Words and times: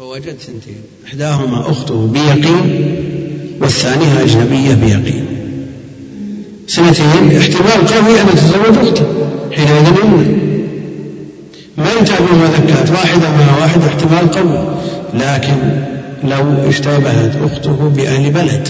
فوجد 0.00 0.36
ثنتين. 0.38 0.80
إحداهما 1.06 1.70
أخته 1.70 2.06
بيقين 2.06 2.96
والثانية 3.60 4.22
أجنبية 4.22 4.74
بيقين. 4.74 5.26
سنتين 6.66 7.36
احتمال 7.38 7.86
قوي 7.86 8.20
أن 8.20 8.26
تتزوج 8.26 8.88
أخته 8.88 9.06
حينئذ 9.52 9.88
يمنع 9.88 10.26
ما 11.78 11.84
بهما 11.94 12.50
ذكات 12.58 12.90
واحدة 12.90 13.30
مع 13.30 13.58
واحد 13.60 13.80
احتمال 13.82 14.30
قوي. 14.30 14.74
لكن 15.14 15.56
لو 16.24 16.68
اشتبهت 16.68 17.36
أخته 17.44 17.92
بأهل 17.96 18.30
بلد 18.30 18.68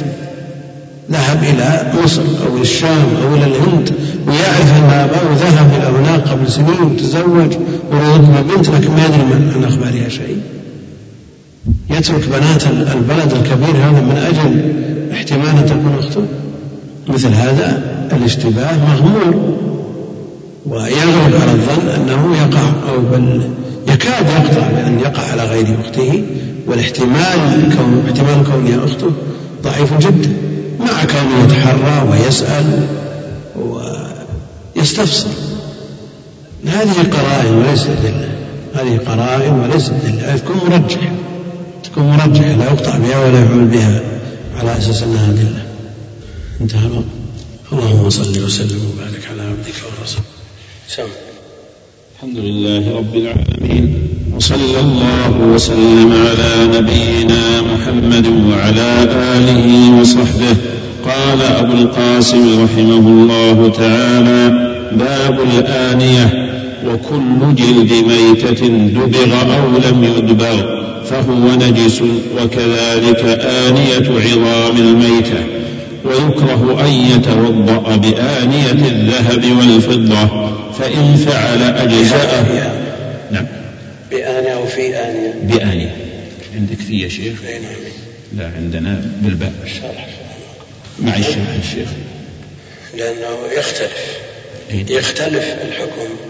ذهب 1.11 1.43
إلى 1.43 1.93
مصر 2.05 2.23
أو 2.23 2.63
الشام 2.63 3.09
أو 3.23 3.35
إلى 3.35 3.45
الهند 3.45 3.95
ويعرف 4.27 4.77
أن 4.77 4.91
أباه 4.91 5.35
ذهب 5.37 5.73
إلى 5.77 5.99
هناك 5.99 6.29
قبل 6.29 6.53
سنين 6.53 6.83
وتزوج 6.83 7.53
ورزق 7.93 8.41
بنت 8.41 8.69
لكن 8.69 8.91
ما 8.91 9.05
يدري 9.05 9.23
عن 9.55 9.65
أخبارها 9.65 10.09
شيء. 10.09 10.41
يترك 11.91 12.29
بنات 12.29 12.63
البلد 12.67 13.33
الكبير 13.33 13.77
هذا 13.77 14.01
من 14.01 14.17
أجل 14.17 14.73
احتمال 15.13 15.49
أن 15.49 15.67
تكون 15.67 15.97
أخته؟ 15.99 16.23
مثل 17.09 17.29
هذا 17.29 17.83
الاشتباه 18.13 18.73
مغمور. 18.89 19.59
ويغلب 20.67 21.41
على 21.41 21.53
الظن 21.53 21.89
أنه 21.89 22.37
يقع 22.37 22.93
أو 22.93 23.01
بل 23.13 23.51
يكاد 23.89 24.27
يقطع 24.27 24.71
بأن 24.71 25.01
يقع 25.01 25.23
على 25.23 25.43
غير 25.43 25.67
أخته 25.85 26.25
والاحتمال 26.67 27.39
كون 27.77 28.03
احتمال 28.07 28.45
كونها 28.53 28.85
أخته 28.85 29.11
ضعيف 29.63 29.99
جدا. 29.99 30.33
مع 30.81 31.05
كونه 31.05 31.45
يتحرى 31.45 32.09
ويسأل 32.11 32.87
ويستفسر. 34.77 35.29
هذه 36.67 37.11
قرائن 37.13 37.55
وليست 37.55 37.89
أدلة 37.89 38.29
هذه 38.75 38.99
قرائن 39.07 39.53
وليست 39.53 39.93
أدلة 40.05 40.37
تكون 40.37 40.57
مرجحة 40.71 41.11
تكون 41.93 42.05
مرجحة 42.05 42.53
لا 42.57 42.65
يقطع 42.65 42.99
بها 42.99 43.27
ولا 43.27 43.39
يعمل 43.39 43.65
بها 43.65 44.01
على 44.57 44.79
أساس 44.79 45.03
أنها 45.03 45.31
أدلة. 45.31 45.63
انتهى 46.61 46.87
الوقت 46.87 47.05
اللهم 47.73 48.11
صل 48.11 48.45
وسلم 48.45 48.81
وبارك 48.93 49.29
على 49.31 49.43
عبدك 49.43 49.75
ورسولك. 50.01 50.25
سم 50.89 51.03
الحمد 52.17 52.39
لله 52.39 52.97
رب 52.97 53.15
العالمين 53.15 54.09
وصلى 54.37 54.81
الله 54.81 55.39
وسلم 55.39 56.13
على 56.13 56.79
نبينا 56.79 57.61
محمد 57.61 58.27
وعلى 58.27 59.09
آله 59.39 60.01
وصحبه. 60.01 60.57
قال 61.05 61.43
أبو 61.43 61.73
القاسم 61.73 62.65
رحمه 62.65 63.09
الله 63.09 63.73
تعالى 63.77 64.71
باب 64.93 65.41
الآنية. 65.41 66.40
وكل 66.87 67.55
جلد 67.55 67.93
ميتة 67.93 68.67
دبغ 68.69 69.57
أو 69.57 69.91
لم 69.91 70.05
يدبغ 70.05 70.81
فهو 71.05 71.55
نجس 71.55 72.03
وكذلك 72.37 73.25
آنية 73.45 74.21
عظام 74.21 74.77
الميتة. 74.77 75.45
ويكره 76.05 76.87
أن 76.87 76.93
يتوضأ 76.93 77.97
بآنية 77.97 78.71
الذهب 78.71 79.45
والفضة 79.59 80.51
فإن 80.73 81.17
فعل 81.17 81.63
أجزاءه. 81.63 82.73
نعم. 83.31 83.47
بآنية 84.11 84.55
أو 84.55 84.67
في 84.67 84.81
آنية. 84.81 85.35
بآنية. 85.43 85.97
عندك 86.55 86.79
في 86.89 87.01
يا 87.01 87.09
شيخ؟ 87.09 87.43
نعم. 87.43 87.73
لا 88.37 88.51
عندنا 88.57 89.03
بالباء. 89.23 89.53
مع 90.99 91.17
الشرح 91.17 91.55
الشيخ 91.65 91.89
لأنه 92.99 93.59
يختلف. 93.59 93.93
إيه؟ 94.71 94.97
يختلف 94.97 95.45
الحكم. 95.69 96.30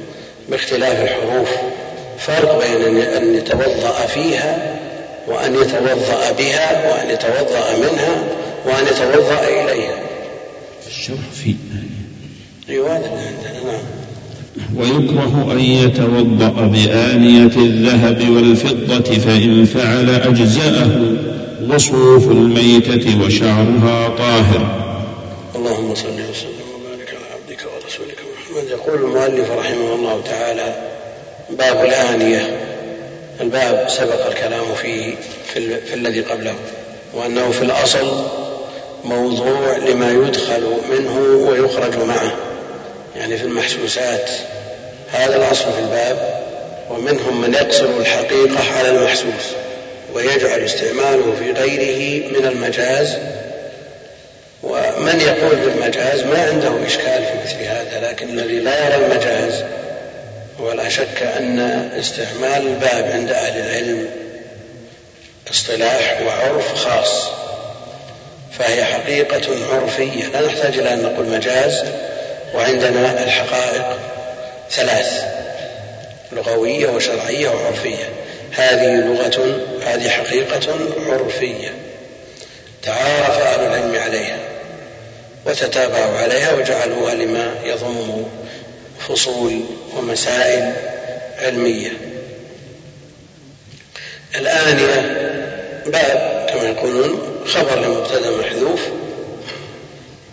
باختلاف 0.51 1.03
الحروف 1.03 1.49
فرق 2.19 2.65
بين 2.65 2.97
أن 2.97 3.35
يتوضأ 3.35 4.07
فيها 4.15 4.77
وأن 5.29 5.55
يتوضأ 5.55 6.33
بها 6.39 6.91
وأن 6.91 7.11
يتوضأ 7.11 7.77
منها 7.79 8.23
وأن 8.67 8.87
يتوضأ 8.87 9.49
إليها. 9.49 9.99
الشرح 10.89 11.19
في 11.35 11.55
نعم. 11.75 11.91
ويكره 14.77 15.49
أن 15.53 15.61
يتوضأ 15.61 16.67
بآنية 16.67 17.57
الذهب 17.57 18.31
والفضة 18.31 19.19
فإن 19.19 19.65
فعل 19.65 20.11
أجزأه 20.11 21.17
وصوف 21.69 22.29
الميتة 22.29 23.21
وشعرها 23.25 24.09
طاهر. 24.09 24.81
اللهم 25.55 25.95
صل 25.95 26.09
وسلم. 26.09 26.60
يقول 28.87 29.03
المؤلف 29.03 29.51
رحمه 29.51 29.95
الله 29.95 30.23
تعالى 30.31 30.75
باب 31.51 31.85
الآنية 31.85 32.61
الباب 33.41 33.89
سبق 33.89 34.27
الكلام 34.27 34.75
فيه 34.83 35.15
في, 35.55 35.81
في 35.81 35.95
الذي 35.95 36.21
قبله 36.21 36.55
وأنه 37.15 37.51
في 37.51 37.63
الأصل 37.63 38.27
موضوع 39.05 39.77
لما 39.77 40.11
يدخل 40.11 40.73
منه 40.91 41.19
ويخرج 41.49 41.97
معه 41.97 42.33
يعني 43.17 43.37
في 43.37 43.45
المحسوسات. 43.45 44.31
هذا 45.13 45.37
الأصل 45.37 45.65
في 45.73 45.79
الباب 45.79 46.41
ومنهم 46.91 47.41
من 47.41 47.55
يقصر 47.55 47.87
الحقيقة 48.01 48.79
على 48.79 48.89
المحسوس 48.89 49.55
ويجعل 50.15 50.61
استعماله 50.61 51.35
في 51.39 51.53
غيره 51.53 52.29
من 52.29 52.47
المجاز 52.47 53.17
ومن 54.63 55.21
يقول 55.21 55.57
بالمجاز 55.57 56.23
ما 56.23 56.47
عنده 56.47 56.87
إشكال 56.87 57.25
في 57.25 57.33
مثل 57.45 57.65
هذا 57.65 58.09
لكن 58.09 58.29
الذي 58.29 58.59
لا 58.59 58.87
يرى 58.87 59.05
المجاز 59.05 59.65
ولا 60.59 60.89
شك 60.89 61.23
أن 61.23 61.61
استعمال 61.99 62.67
الباب 62.67 63.11
عند 63.15 63.31
أهل 63.31 63.61
العلم 63.61 64.07
اصطلاح 65.51 66.23
وعرف 66.27 66.75
خاص 66.75 67.41
فهي 68.59 68.85
حقيقة 68.85 69.75
عرفية. 69.75 70.27
لا 70.27 70.47
نحتاج 70.47 70.79
إلى 70.79 70.93
أن 70.93 71.03
نقول 71.03 71.27
مجاز 71.29 71.85
وعندنا 72.55 73.23
الحقائق 73.25 73.99
ثلاث 74.71 75.25
لغوية 76.33 76.87
وشرعية 76.87 77.49
وعرفية. 77.49 78.09
هذه 78.53 78.95
لغة 78.95 79.61
هذه 79.87 80.09
حقيقة 80.09 80.75
عرفية. 81.09 81.75
تعارف 82.83 83.40
وتتابعوا 85.47 86.19
عليها 86.19 86.55
وجعلوها 86.55 87.15
لما 87.15 87.55
يضم 87.65 88.25
فصول 89.09 89.61
ومسائل 89.97 90.73
علمية. 91.39 91.93
الآنية 94.35 95.01
باب 95.87 96.47
كما 96.51 96.69
يقولون 96.69 97.21
خبر 97.47 97.81
لمبتدأ 97.81 98.31
محذوف. 98.31 98.81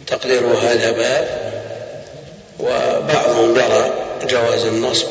تقديره 0.07 0.59
هذا 0.72 0.91
باب 0.91 1.28
وبعضهم 2.59 3.56
يرى 3.56 3.94
جواز 4.29 4.66
النصب 4.66 5.07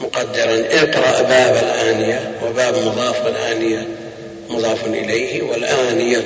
مقدرا. 0.00 0.64
اقرأ 0.70 1.22
باب 1.22 1.56
الآنية 1.56 2.32
وباب 2.44 2.74
مضاف 2.74 3.26
الآنية 3.26 3.88
مضاف 4.50 4.86
إليه 4.86 5.42
والآنية 5.42 6.24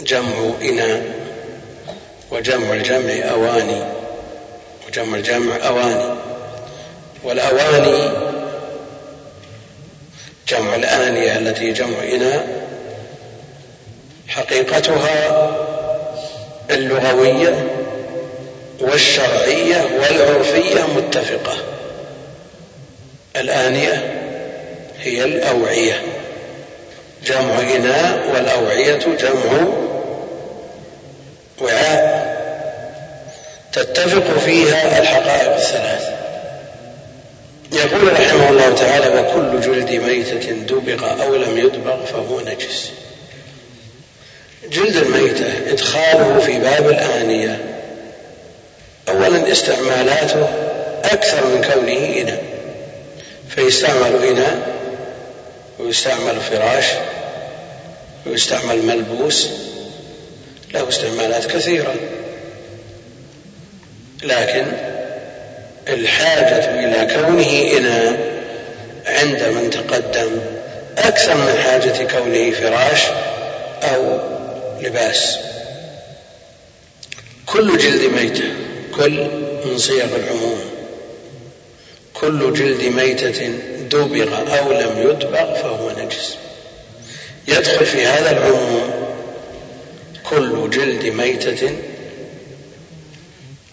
جمع 0.00 0.50
إناء 0.62 1.02
وجمع 2.30 2.72
الجمع 2.72 3.12
أواني 3.30 3.84
وجمع 4.88 5.18
الجمع 5.18 5.56
أواني. 5.66 6.14
والأواني 7.24 8.10
جمع 10.48 10.74
الآنية 10.74 11.38
التي 11.38 11.72
جمع 11.72 11.98
إناء. 12.12 12.66
حقيقتها 14.28 15.50
اللغوية 16.70 17.66
والشرعية 18.80 19.84
والعرفية 20.00 20.82
متفقة. 20.96 21.56
الآنية 23.36 24.20
هي 25.00 25.24
الأوعية. 25.24 26.02
جمع 27.26 27.60
إناء 27.76 28.30
والأوعية 28.34 28.98
جمع 29.20 29.66
وعاء. 31.62 32.24
تتفق 33.72 34.38
فيها 34.38 34.98
الحقائق 34.98 35.54
الثلاث. 35.54 36.08
يقول 37.72 38.12
رحمه 38.12 38.48
الله 38.50 38.74
تعالى 38.74 39.20
وكل 39.20 39.60
جلد 39.60 39.90
ميتة 39.90 40.52
دبغ 40.52 41.22
أو 41.22 41.34
لم 41.34 41.58
يدبغ 41.58 42.04
فهو 42.04 42.40
نجس. 42.40 42.90
جلد 44.70 44.96
الميتة 44.96 45.70
إدخاله 45.70 46.38
في 46.38 46.58
باب 46.58 46.88
الآنية 46.88 47.58
أولا 49.08 49.52
استعمالاته 49.52 50.48
أكثر 51.04 51.46
من 51.46 51.64
كونه 51.72 52.20
إناء. 52.20 52.42
فيستعمل 53.48 54.24
إناء 54.24 54.74
ويستعمل 55.78 56.40
فراش 56.40 56.84
ويستعمل 58.26 58.82
ملبوس 58.82 59.48
له 60.74 60.88
استعمالات 60.88 61.46
كثيرة. 61.46 61.94
لكن 64.22 64.66
الحاجة 65.88 66.84
إلى 66.84 67.14
كونه 67.14 67.78
إناء 67.78 68.34
عند 69.06 69.42
من 69.42 69.70
تقدم 69.70 70.40
أكثر 70.98 71.34
من 71.34 71.58
حاجة 71.64 72.04
كونه 72.04 72.50
فراش 72.50 73.00
أو 73.82 74.18
لباس. 74.80 75.38
كل 77.46 77.78
جلد 77.78 78.04
ميتة 78.04 78.48
كل 78.96 79.28
من 79.64 79.78
صيغ 79.78 80.16
العموم. 80.16 80.60
كل 82.14 82.52
جلد 82.52 82.84
ميتة 82.84 83.52
دبغ 83.88 84.58
أو 84.58 84.72
لم 84.72 85.10
يدبغ 85.10 85.54
فهو 85.54 85.90
نجس. 85.90 86.36
يدخل 87.48 87.86
في 87.86 88.06
هذا 88.06 88.30
العموم 88.30 88.90
كل 90.24 90.70
جلد 90.70 91.06
ميتة. 91.06 91.74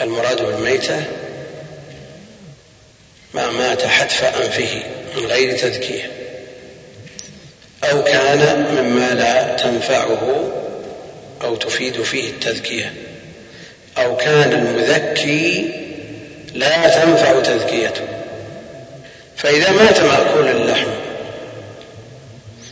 المراد 0.02 0.42
بالميتة 0.46 1.04
ما 3.34 3.52
مات 3.52 3.86
حتف 3.86 4.24
أنفه 4.24 4.84
من 5.18 5.26
غير 5.26 5.58
تذكية 5.58 6.12
أو 7.84 8.04
كان 8.04 8.66
مما 8.78 9.14
لا 9.14 9.56
تنفعه 9.56 10.52
أو 11.42 11.56
تفيد 11.56 12.02
فيه 12.02 12.30
التذكية 12.30 12.94
أو 13.98 14.18
كان 14.18 14.52
المذكي 14.52 15.72
لا 16.54 16.90
تنفع 16.90 17.42
تذكيته. 17.42 18.21
فإذا 19.42 19.72
مات 19.72 20.00
مأكول 20.00 20.48
اللحم 20.48 20.88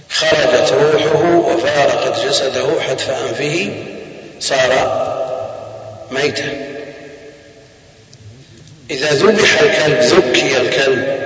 خرجت 0.09 0.73
روحه 0.73 1.25
وفارقت 1.25 2.25
جسده 2.25 2.81
حتف 2.81 3.09
أنفه 3.09 3.69
صار 4.39 4.99
ميتا. 6.11 6.49
إذا 8.91 9.11
ذبح 9.11 9.59
الكلب 9.61 9.99
ذكي 9.99 10.57
الكلب 10.57 11.19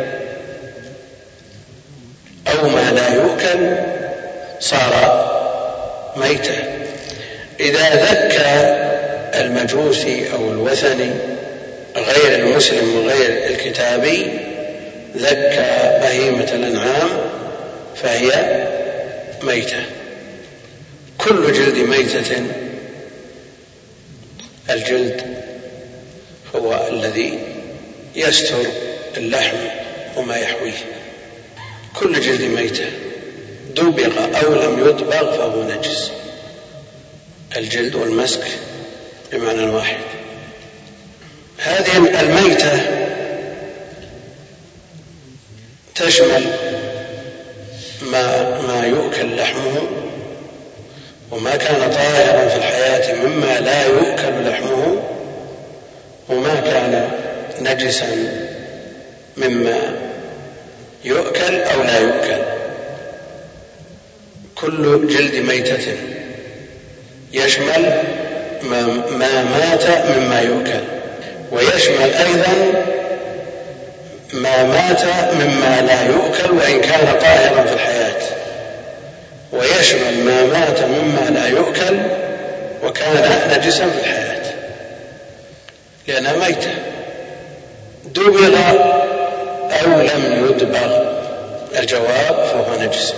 أو 2.47 2.69
ما 2.69 2.91
لا 2.91 3.13
يؤكل 3.13 3.77
صار 4.59 5.23
ميتا. 6.15 6.63
إذا 7.59 7.95
ذكى 7.95 8.83
المجوسي 9.41 10.33
أو 10.33 10.51
الوثني 10.51 11.11
غير 11.95 12.39
المسلم 12.39 12.95
وغير 12.95 13.47
الكتابي 13.49 14.42
ذكى 15.17 15.99
بهيمة 16.01 16.51
الأنعام 16.53 17.09
فهي 17.95 18.31
ميتة. 19.43 19.85
كل 21.17 21.53
جلد 21.53 21.77
ميتة 21.77 22.45
الجلد 24.69 25.21
هو 26.55 26.87
الذي 26.91 27.39
يستر 28.15 28.65
اللحم 29.17 29.57
وما 30.17 30.37
يحويه. 30.37 30.85
كل 31.95 32.21
جلد 32.21 32.41
ميتة. 32.41 32.85
دبغ 33.75 34.39
أو 34.43 34.53
لم 34.53 34.79
يدبغ 34.79 35.37
فهو 35.37 35.63
نجس. 35.63 36.11
الجلد 37.57 37.95
والمسك 37.95 38.43
بمعنى 39.31 39.65
واحد. 39.65 39.97
هذه 41.57 42.21
الميتة 42.21 43.02
تشمل 45.95 46.45
ما 48.01 48.49
ما 48.67 48.85
يؤكل 48.87 49.35
لحمه 49.37 49.81
وما 51.31 51.55
كان 51.55 51.91
طاهرا 51.91 52.47
في 52.47 52.55
الحياة 52.55 53.15
مما 53.15 53.59
لا 53.59 53.85
يؤكل 53.85 54.49
لحمه 54.49 55.03
وما 56.29 56.55
كان 56.55 57.09
نجسا 57.61 58.07
مما 59.37 59.79
يؤكل 61.05 61.61
أو 61.61 61.83
لا 61.83 61.99
يؤكل. 61.99 62.43
كل 64.55 65.07
جلد 65.07 65.35
ميتة 65.35 65.93
يشمل 67.33 68.03
ما 69.19 69.43
مات 69.43 69.83
مما 70.17 70.41
يؤكل. 70.41 70.83
ويشمل 71.51 72.13
أيضا 72.13 72.83
ما 74.33 74.63
مات 74.63 75.01
مما 75.33 75.81
لا 75.81 76.01
يؤكل 76.01 76.51
وإن 76.51 76.81
كان 76.81 77.19
طاهرا 77.19 77.63
في 77.63 77.73
الحياة. 77.73 78.21
ويشمل 79.51 80.23
ما 80.25 80.43
مات 80.43 80.83
مما 80.83 81.29
لا 81.29 81.47
يؤكل 81.47 81.99
وكان 82.83 83.39
نجسا 83.51 83.89
في 83.89 83.99
الحياة. 83.99 84.53
لأنها 86.07 86.33
ميتة. 86.33 86.73
دبغ 88.05 88.71
أو 89.71 90.01
لم 90.01 90.47
يدبغ 90.49 91.03
الجواب 91.79 92.45
فهو 92.45 92.79
نجس. 92.79 93.13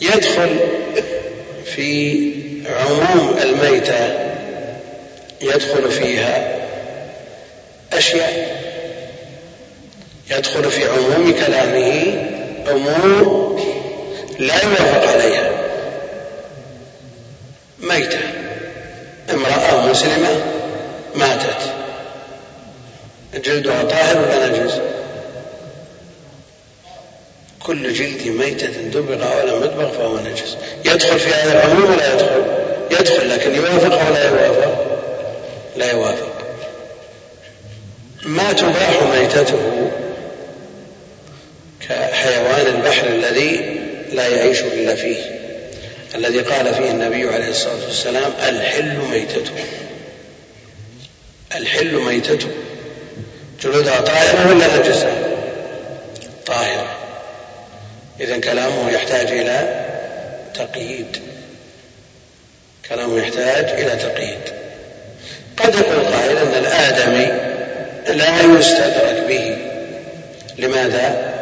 يدخل 0.00 0.56
في 1.64 2.30
عموم 2.80 3.36
الميتة. 3.42 4.14
يدخل 5.40 5.90
فيها 5.90 6.48
أشياء. 7.92 8.65
يدخل 10.30 10.70
في 10.70 10.84
عموم 10.88 11.34
كلامه 11.46 12.14
أمور 12.70 13.60
لا 14.38 14.62
يوافق 14.62 15.12
عليها. 15.12 15.50
ميتة. 17.78 18.18
امرأة 19.30 19.86
مسلمة 19.86 20.44
ماتت. 21.14 21.72
جلدها 23.34 23.82
طاهر 23.82 24.18
ولا 24.18 24.48
نجس 24.48 24.80
كل 27.62 27.92
جلد 27.92 28.26
ميتة 28.26 28.66
دبغ 28.66 29.36
ولم 29.36 29.64
يدبغ 29.64 29.90
فهو 29.92 30.18
نجس 30.18 30.56
يدخل 30.84 31.18
في 31.18 31.34
هذا 31.34 31.52
العموم 31.52 31.90
ولا 31.94 32.14
يدخل؟ 32.14 32.42
يدخل 32.90 33.30
لكن 33.30 33.54
يوافق 33.54 34.08
ولا 34.10 34.28
يوافق؟ 34.28 35.00
لا 35.76 35.90
يوافق. 35.92 36.32
ما 38.22 38.52
تباح 38.52 39.02
ميتته؟ 39.14 39.90
كحيوان 41.80 42.66
البحر 42.66 43.06
الذي 43.06 43.80
لا 44.12 44.26
يعيش 44.26 44.60
إلا 44.60 44.94
فيه. 44.94 45.16
الذي 46.14 46.40
قال 46.40 46.74
فيه 46.74 46.90
النبي 46.90 47.28
عليه 47.28 47.48
الصلاة 47.48 47.84
والسلام 47.86 48.32
الحل 48.48 48.98
ميتته. 49.10 49.52
الحل 51.54 51.94
ميتته. 51.94 52.48
جلودها 53.62 54.00
طاهرة 54.00 54.50
ولا 54.50 54.76
نجسة؟ 54.76 55.12
طاهرة 56.46 56.96
إذا 58.20 58.38
كلامه 58.38 58.90
يحتاج 58.90 59.26
إلى 59.26 59.84
تقييد. 60.54 61.16
كلامه 62.88 63.18
يحتاج 63.18 63.80
إلى 63.80 63.90
تقييد. 63.90 64.40
قد 65.56 65.74
يقول 65.74 66.04
قائل 66.04 66.36
أن 66.36 66.64
الآدمي 66.64 67.56
لا 68.08 68.58
يستدرك 68.58 69.24
به. 69.28 69.56
لماذا؟ 70.58 71.35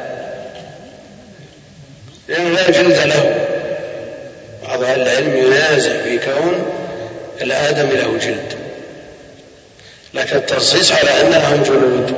لأنه 2.29 2.49
لا 2.49 2.71
جلد 2.71 2.99
له. 3.07 3.47
بعض 4.67 4.83
أهل 4.83 5.01
العلم 5.01 5.37
ينازع 5.37 6.03
في 6.03 6.19
كون 6.19 6.65
الآدم 7.43 7.89
له 7.89 8.19
جلد. 8.19 8.55
لكن 10.15 10.37
التنصيص 10.37 10.93
على 10.93 11.11
أن 11.11 11.31
لهم 11.31 11.63
جلود 11.63 12.15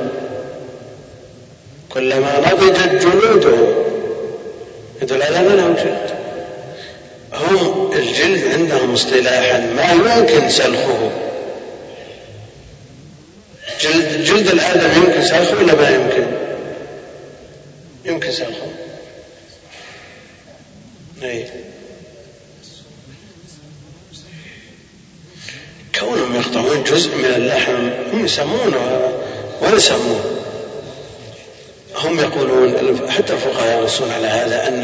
كلما 1.89 2.39
نضجت 2.39 3.05
جلودهم 3.05 3.73
يدل 5.01 5.23
على 5.23 5.37
أن 5.37 5.47
لهم 5.57 5.73
جلد. 5.73 6.17
هم 7.33 7.91
الجلد 7.95 8.53
عندهم 8.53 8.93
اصطلاحا 8.93 9.59
ما 9.59 9.91
يمكن 9.91 10.49
سلخه. 10.49 11.11
جلد 13.81 14.23
جلد 14.23 14.47
الآدم 14.47 15.03
يمكن 15.03 15.23
سلخه 15.23 15.57
ولا 15.57 15.75
ما 15.75 15.89
يمكن؟ 15.89 16.25
يمكن 18.05 18.31
سلخه. 18.31 18.86
أي 21.23 21.45
كونهم 25.99 26.35
يقطعون 26.35 26.83
جزء 26.83 27.15
من 27.15 27.25
اللحم 27.25 27.89
هم 28.13 28.25
يسمونه 28.25 29.11
ولا 29.61 29.75
يسمون. 29.75 30.21
هم 31.95 32.19
يقولون 32.19 32.99
حتى 33.11 33.33
الفقهاء 33.33 33.81
ينصون 33.81 34.11
على 34.11 34.27
هذا 34.27 34.67
أن 34.67 34.83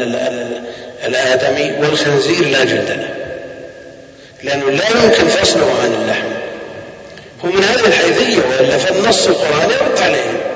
الآدمي 1.04 1.72
والخنزير 1.80 2.48
لا 2.48 2.64
جلد 2.64 2.90
له. 2.90 3.14
لأنه 4.42 4.70
لا 4.70 4.88
يمكن 4.88 5.28
فصله 5.28 5.80
عن 5.82 5.94
اللحم. 6.02 6.28
هو 7.44 7.50
من 7.50 7.64
هذه 7.64 7.86
الحيثية 7.86 8.38
وإلا 8.38 8.78
فالنص 8.78 9.26
القرآني 9.26 9.74
يرد 9.74 9.98
عليهم 9.98 10.53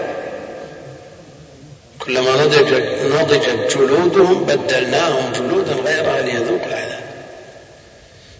كلما 2.08 2.36
نضجت 2.36 2.84
نضجت 3.04 3.76
جلودهم 3.76 4.44
بدلناهم 4.44 5.32
جلودا 5.32 5.72
غيرها 5.72 6.22
ليذوقوا 6.22 6.66
العذاب. 6.66 7.00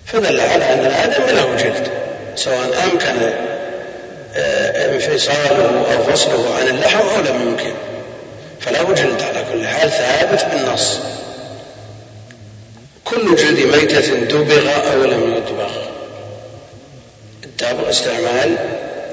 فدل 0.06 0.40
على 0.40 0.72
أن 0.72 0.86
الآدم 0.86 1.36
له 1.36 1.56
جلد 1.56 1.88
سواء 2.36 2.84
أمكن 2.84 3.30
آه، 4.36 4.94
انفصاله 4.94 5.84
أو 5.94 6.02
فصله 6.12 6.54
عن 6.60 6.68
اللحم 6.68 6.98
أو 7.08 7.20
لم 7.20 7.48
يمكن 7.48 7.72
فله 8.60 8.82
جلد 8.82 9.22
على 9.22 9.44
كل 9.52 9.66
حال 9.66 9.90
ثابت 9.90 10.44
بالنص 10.44 10.98
كل 13.04 13.36
جلد 13.36 13.60
ميتة 13.60 14.14
دبغ 14.14 14.92
أو 14.92 15.04
لم 15.04 15.34
يدبغ 15.36 15.70
الدبغ 17.44 17.90
استعمال 17.90 18.56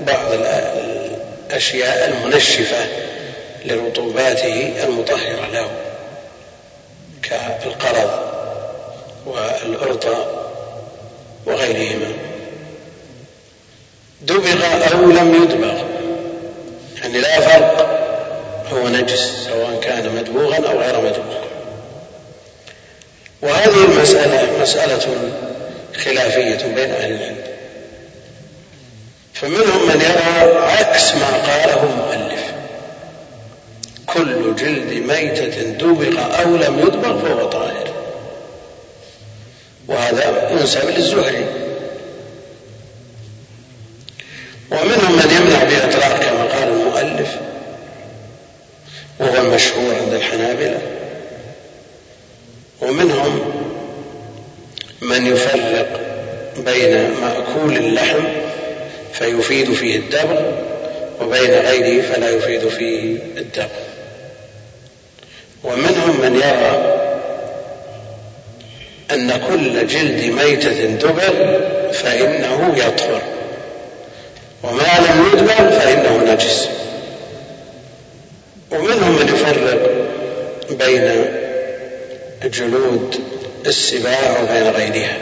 بعض 0.08 0.26
الأشياء 1.52 2.10
المنشفة. 2.10 2.86
لرطوباته 3.66 4.74
المطهرة 4.84 5.48
له 5.54 5.72
كالقرض 7.24 8.10
والأرطى 9.26 10.26
وغيرهما. 11.46 12.14
دبغ 14.22 14.94
أو 14.94 15.12
لم 15.12 15.44
يدبغ 15.44 15.84
يعني 17.02 17.20
لا 17.20 17.40
فرق 17.40 17.96
هو 18.74 18.88
نجس 18.88 19.32
سواء 19.46 19.80
كان 19.82 20.16
مدبوغا 20.16 20.58
أو 20.58 20.80
غير 20.80 21.02
مدبوغ 21.02 21.46
وهذه 23.42 23.86
المسألة 23.86 24.62
مسألة 24.62 25.32
خلافية 25.96 26.68
بين 26.68 26.92
أهل 26.92 27.12
العلم. 27.12 27.38
فمنهم 29.34 29.88
من 29.88 30.02
يرى 30.02 30.58
عكس 30.58 31.16
ما 31.16 31.28
قاله 31.28 31.84
المؤلف 31.84 32.35
كل 34.06 34.56
جلد 34.56 34.94
ميتة 34.94 35.62
دبغ 35.62 36.42
أو 36.42 36.56
لم 36.56 36.80
يدبغ 36.80 37.22
فهو 37.22 37.50
طاهر. 37.50 37.94
وهذا 39.88 40.50
ينسب 40.52 40.90
للزهري 40.90 41.46
ومنهم 44.72 45.12
من 45.12 45.32
يمنع 45.42 45.64
بإطلاق 45.64 46.20
كما 46.20 46.44
قال 46.44 46.68
المؤلف 46.68 47.36
وهو 49.20 49.46
المشهور 49.46 49.96
عند 49.96 50.14
الحنابلة. 50.14 50.82
ومنهم 52.82 53.52
من 55.02 55.28
يفرق 55.28 56.02
بين 56.58 57.12
مأكول 57.22 57.78
اللحم 57.78 58.24
فيفيد 59.14 59.74
فيه 59.74 59.96
الدبغ 59.98 60.42
وبين 61.22 61.52
غيره 61.52 62.02
فلا 62.02 62.30
يفيد 62.30 62.68
فيه 62.68 63.18
الدبغ. 63.38 63.95
ومنهم 65.66 66.22
من 66.22 66.36
يرى 66.36 66.96
أن 69.12 69.42
كل 69.48 69.88
جلد 69.88 70.24
ميتة 70.24 70.86
دبر 70.86 71.62
فإنه 71.94 72.74
يطهر 72.78 73.22
وما 74.64 75.00
لم 75.00 75.30
يدبر 75.34 75.70
فإنه 75.80 76.34
نجس. 76.34 76.70
ومنهم 78.72 79.12
من 79.12 79.28
يفرق 79.28 79.92
بين 80.70 81.26
جلود 82.44 83.16
السباع 83.66 84.40
وبين 84.42 84.70
غيرها. 84.70 85.18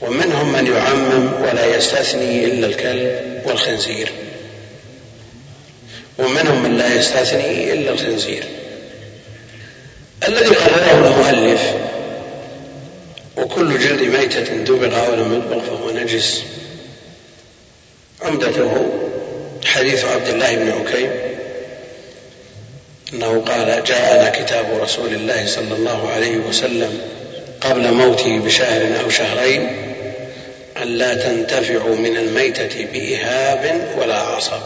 ومنهم 0.00 0.52
من 0.52 0.66
يعمم 0.66 1.32
ولا 1.42 1.76
يستثني 1.76 2.44
إلا 2.44 2.66
الكلب 2.66 3.42
والخنزير. 3.44 4.12
ومنهم 6.18 6.62
من 6.62 6.78
لا 6.78 6.94
يستثني 6.94 7.72
إلا 7.72 7.90
الخنزير. 7.90 8.44
الذي 10.28 10.54
قرره 10.54 11.06
المؤلف 11.06 11.62
وكل 13.36 13.78
جلد 13.78 14.02
ميتة 14.02 14.56
دبغ 14.56 15.06
أو 15.06 15.14
لم 15.14 15.34
يدبغ 15.34 15.60
فهو 15.60 15.90
نجس 15.90 16.42
عمدته 18.22 18.86
حديث 19.64 20.04
عبد 20.04 20.28
الله 20.28 20.56
بن 20.56 20.70
عكيم 20.70 21.10
أنه 23.12 23.44
قال 23.46 23.84
جاءنا 23.84 24.30
كتاب 24.30 24.66
رسول 24.82 25.14
الله 25.14 25.46
صلى 25.46 25.74
الله 25.74 26.10
عليه 26.10 26.36
وسلم 26.36 27.00
قبل 27.60 27.92
موته 27.92 28.38
بشهر 28.38 29.00
أو 29.04 29.10
شهرين 29.10 29.70
أن 30.82 30.88
لا 30.88 31.14
تنتفعوا 31.14 31.96
من 31.96 32.16
الميتة 32.16 32.86
بإهاب 32.92 33.94
ولا 33.98 34.16
عصب. 34.16 34.60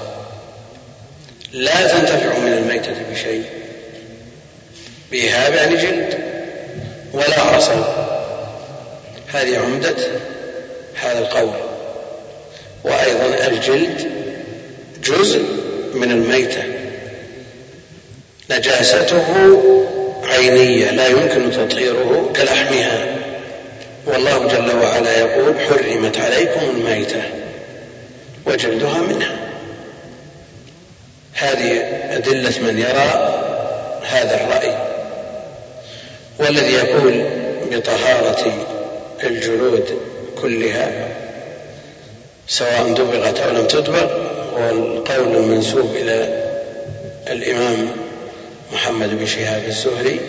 لا 1.53 1.87
تنتفع 1.89 2.39
من 2.39 2.53
الميتة 2.53 2.95
بشيء. 3.13 3.45
بإهاب 5.11 5.55
يعني 5.55 5.77
جلد. 5.77 6.19
ولا 7.13 7.41
عصب 7.41 7.85
هذه 9.33 9.59
عمدة 9.59 9.97
هذا 10.95 11.19
القول. 11.19 11.55
وأيضا 12.85 13.47
الجلد 13.47 14.11
جزء 15.05 15.43
من 15.95 16.11
الميتة. 16.11 16.63
نجاسته 18.51 19.25
عينية. 20.25 20.91
لا 20.91 21.07
يمكن 21.07 21.51
تطهيره 21.51 22.33
كلحمها. 22.37 23.07
والله 24.07 24.49
جل 24.49 24.79
وعلا 24.79 25.19
يقول 25.19 25.55
حرمت 25.61 26.19
عليكم 26.19 26.61
الميتة. 26.71 27.23
وجلدها 28.47 28.99
منها. 28.99 29.42
هذه 31.43 31.81
أدلة 32.17 32.53
من 32.63 32.79
يرى 32.79 33.39
هذا 34.03 34.35
الرأي 34.35 34.77
والذي 36.39 36.73
يقول 36.73 37.25
بطهارة 37.73 38.53
الجلود 39.25 39.85
كلها 40.43 41.09
سواء 42.49 42.93
دبغت 42.93 43.39
أو 43.39 43.51
لم 43.51 43.67
تدبغ 43.67 44.13
هو 44.57 44.71
القول 44.71 45.37
المنسوب 45.37 45.97
إلى 45.97 46.43
الإمام 47.31 47.89
محمد 48.73 49.19
بن 49.19 49.27
شهاب 49.27 49.63
الزهري 49.69 50.21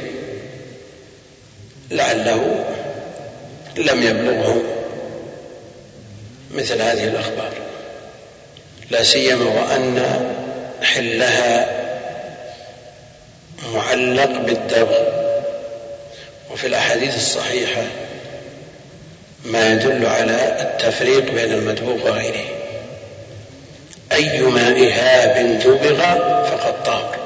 لعله 1.92 2.66
لم 3.78 4.04
يبلغه 4.04 4.62
مثل 6.52 6.82
هذه 6.82 7.04
الأخبار 7.04 7.52
لا 8.92 9.04
سيما 9.04 9.46
وأن 9.46 10.00
حلها 10.84 11.68
معلق 13.74 14.40
بالدبغ 14.40 15.00
وفي 16.52 16.68
الأحاديث 16.68 17.16
الصحيحة 17.16 17.84
ما 19.46 19.72
يدل 19.74 20.06
على 20.06 20.62
التفريق 20.62 21.32
بين 21.32 21.54
المدبوغ 21.54 22.08
وغيره. 22.08 22.46
أيما 24.12 24.68
إهاب 24.70 25.60
دبغ 25.60 26.00
فقد 26.46 26.84
طهر 26.84 27.18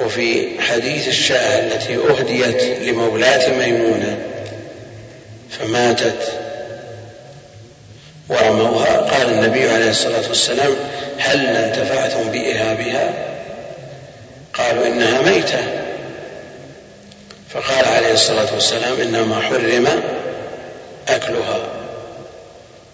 وفي 0.00 0.60
حديث 0.60 1.08
الشاة 1.08 1.60
التي 1.60 1.96
أهديت 1.96 2.62
لمولاة 2.88 3.50
ميمونة 3.50 4.18
فماتت 5.50 6.37
ورموها 8.28 8.96
قال 8.96 9.28
النبي 9.28 9.70
عليه 9.70 9.90
الصلاة 9.90 10.28
والسلام 10.28 10.76
هل 11.18 11.46
انتفعتم 11.46 12.30
بإهابها 12.30 13.12
قالوا 14.54 14.86
إنها 14.86 15.22
ميتة. 15.22 15.58
فقال 17.50 17.84
عليه 17.88 18.12
الصلاة 18.12 18.54
والسلام 18.54 19.00
إنما 19.00 19.40
حرم 19.40 19.88
أكلها. 21.08 21.60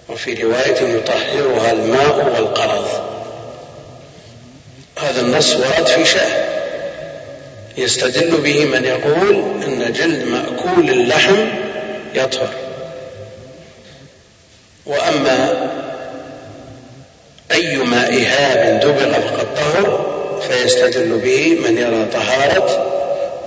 وفي 0.09 0.43
رواية 0.43 0.97
يطهرها 0.97 1.73
الماء 1.73 2.33
والقرض. 2.35 2.89
هذا 4.99 5.21
النص 5.21 5.57
ورد 5.57 5.87
في 5.87 6.05
شاه 6.05 6.45
يستدل 7.77 8.37
به 8.37 8.65
من 8.65 8.85
يقول 8.85 9.35
أن 9.67 9.93
جلد 9.93 10.25
مأكول 10.25 10.91
اللحم 10.91 11.49
يطهر. 12.15 12.64
وأما 14.87 15.71
أيما 17.53 18.09
إهاب 18.09 18.81
دبغ 18.81 19.13
فقد 19.13 19.55
طهر 19.55 20.15
فيستدل 20.49 21.19
به 21.19 21.55
من 21.55 21.79
يرى 21.79 22.07
طهارة 22.13 22.91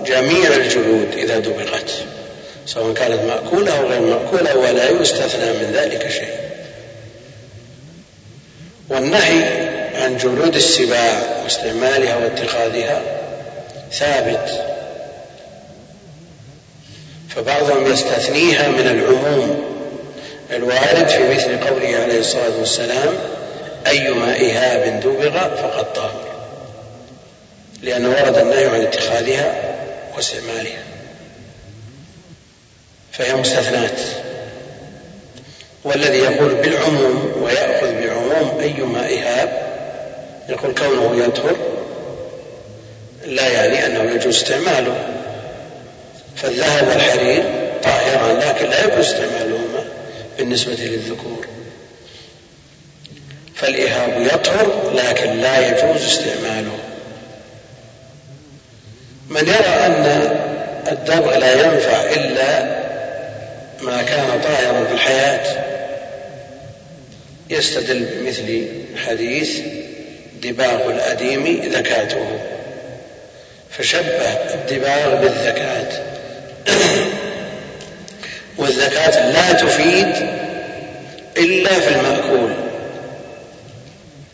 جميع 0.06 0.54
الجلود 0.56 1.08
إذا 1.18 1.40
دبغت 1.40 1.92
سواء 2.66 2.94
كانت 2.94 3.22
مأكولة 3.24 3.80
أو 3.80 3.88
غير 3.88 4.02
مأكولة 4.02 4.58
ولا 4.58 4.90
يستثنى 4.90 5.54
من 5.54 5.72
ذلك 5.74 6.10
شيء. 6.10 6.34
والنهي 8.90 9.44
عن 9.96 10.18
جلود 10.18 10.56
السباع 10.56 11.20
واستعمالها 11.44 12.18
واتخاذها 12.18 13.02
ثابت. 13.92 14.50
فبعضهم 17.30 17.92
يستثنيها 17.92 18.68
من 18.68 18.88
العموم. 18.88 19.77
الوارد 20.52 21.08
في 21.08 21.36
مثل 21.36 21.60
قوله 21.60 21.98
عليه 22.04 22.20
الصلاة 22.20 22.58
والسلام 22.60 23.14
أيما 23.88 24.36
إهاب 24.36 25.00
دبغ 25.00 25.56
فقد 25.56 25.94
طهر 25.94 26.28
لأنه 27.82 28.10
ورد 28.10 28.38
النهي 28.38 28.66
عن 28.66 28.82
اتخاذها 28.82 29.76
واستعمالها. 30.16 30.84
فهي 33.12 33.36
مستثنات. 33.36 34.00
والذي 35.84 36.18
يقول 36.18 36.56
بالعموم 36.56 37.34
ويأخذ 37.42 37.94
بعموم 37.94 38.60
أيما 38.60 39.00
إهاب 39.00 39.68
يقول 40.50 40.74
كونه 40.74 41.26
يطهر 41.26 41.56
لا 43.26 43.48
يعني 43.48 43.86
أنه 43.86 44.12
يجوز 44.12 44.36
استعماله. 44.36 44.96
فالذهب 46.36 46.88
والحرير 46.88 47.44
طاهران 47.84 48.38
لكن 48.38 48.70
لا 48.70 48.86
يجوز 48.86 49.06
استعمالهما. 49.06 49.97
بالنسبة 50.38 50.74
للذكور. 50.74 51.48
فالإهاب 53.56 54.22
يطهر 54.22 54.92
لكن 54.96 55.42
لا 55.42 55.68
يجوز 55.68 56.04
استعماله. 56.04 56.78
من 59.30 59.48
يرى 59.48 59.86
أن 59.86 60.06
الدبغ 60.92 61.38
لا 61.38 61.52
ينفع 61.52 62.04
إلا 62.04 62.78
ما 63.82 64.02
كان 64.02 64.42
طاهرا 64.44 64.86
في 64.86 64.94
الحياة 64.94 65.64
يستدل 67.50 68.06
بمثل 68.06 68.68
حديث 69.08 69.60
دباغ 70.44 70.90
الأديم 70.90 71.72
ذكاته 71.74 72.40
فشبه 73.70 74.28
الدباغ 74.54 75.16
بالذكاة 75.16 75.88
والزكاة 78.68 79.32
لا 79.32 79.52
تفيد 79.52 80.28
إلا 81.38 81.70
في 81.70 81.96
المأكول. 81.96 82.50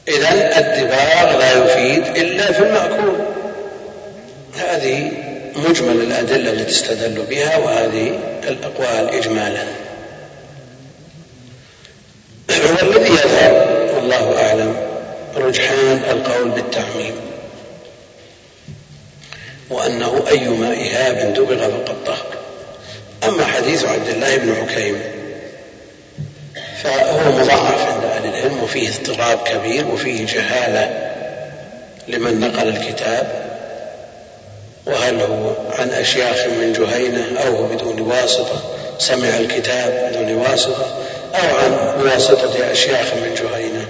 إذا 0.08 0.60
الدباغ 0.60 1.38
لا 1.38 1.52
يفيد 1.52 2.18
إلا 2.18 2.52
في 2.52 2.60
المأكول. 2.60 3.16
هذه 4.60 5.12
مجمل 5.56 6.02
الأدلة 6.02 6.52
التي 6.52 6.72
استدلوا 6.72 7.26
بها 7.26 7.58
وهذه 7.58 8.20
الأقوال 8.48 9.10
إجمالا. 9.16 9.64
والذي 12.50 13.14
يظهر 13.14 13.68
والله 13.96 14.48
أعلم 14.48 14.76
رجحان 15.36 16.02
القول 16.10 16.50
بالتعميم 16.50 17.16
وأنه 19.70 20.24
أيما 20.32 20.74
إهاب 20.74 21.34
دبغ 21.34 21.70
فقد 21.70 22.04
طهر 22.06 22.33
أما 23.28 23.46
حديث 23.46 23.86
عبد 23.86 24.10
الله 24.10 24.38
بن 24.38 24.56
حكيم 24.56 25.02
فهو 26.84 27.32
مضاعف 27.32 27.86
عند 27.94 28.04
أهل 28.04 28.26
العلم 28.26 28.64
وفيه 28.64 28.90
اضطراب 28.90 29.40
كبير 29.44 29.88
وفيه 29.88 30.26
جهالة 30.26 31.12
لمن 32.08 32.40
نقل 32.40 32.68
الكتاب. 32.68 33.44
وهل 34.86 35.22
هو 35.22 35.54
عن 35.80 35.90
أشياخ 35.90 36.46
من 36.48 36.74
جهينة 36.74 37.42
أو 37.46 37.56
هو 37.56 37.64
بدون 37.64 38.02
واسطة 38.02 38.64
سمع 39.00 39.38
الكتاب 39.38 40.12
بدون 40.12 40.36
واسطة 40.36 40.86
أو 41.36 41.56
عن 41.56 42.02
واسطة 42.04 42.72
أشياخ 42.72 43.14
من 43.14 43.36
جهينة. 43.36 43.86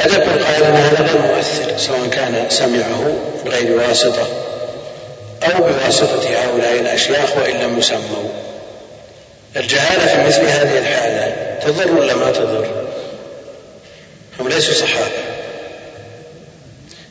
قد 0.00 0.10
يكون 0.12 0.44
قائلا 0.44 0.68
هذا 0.68 1.02
غير 1.02 1.22
مؤثر 1.22 1.78
سواء 1.78 2.08
كان 2.12 2.46
سمعه 2.48 3.12
بغير 3.44 3.72
واسطة. 3.72 4.28
أو 5.56 5.62
بواسطة 5.62 6.28
هؤلاء 6.28 6.80
الأشياخ 6.80 7.36
وإن 7.36 7.56
لم 7.56 7.78
يسموا 7.78 8.28
الجهالة 9.56 10.06
في 10.06 10.26
مثل 10.26 10.48
هذه 10.48 10.78
الحالة 10.78 11.34
تضر 11.62 11.92
ولا 11.92 12.14
ما 12.14 12.30
تضر؟ 12.30 12.66
هم 14.40 14.48
ليسوا 14.48 14.74
صحابة 14.74 15.10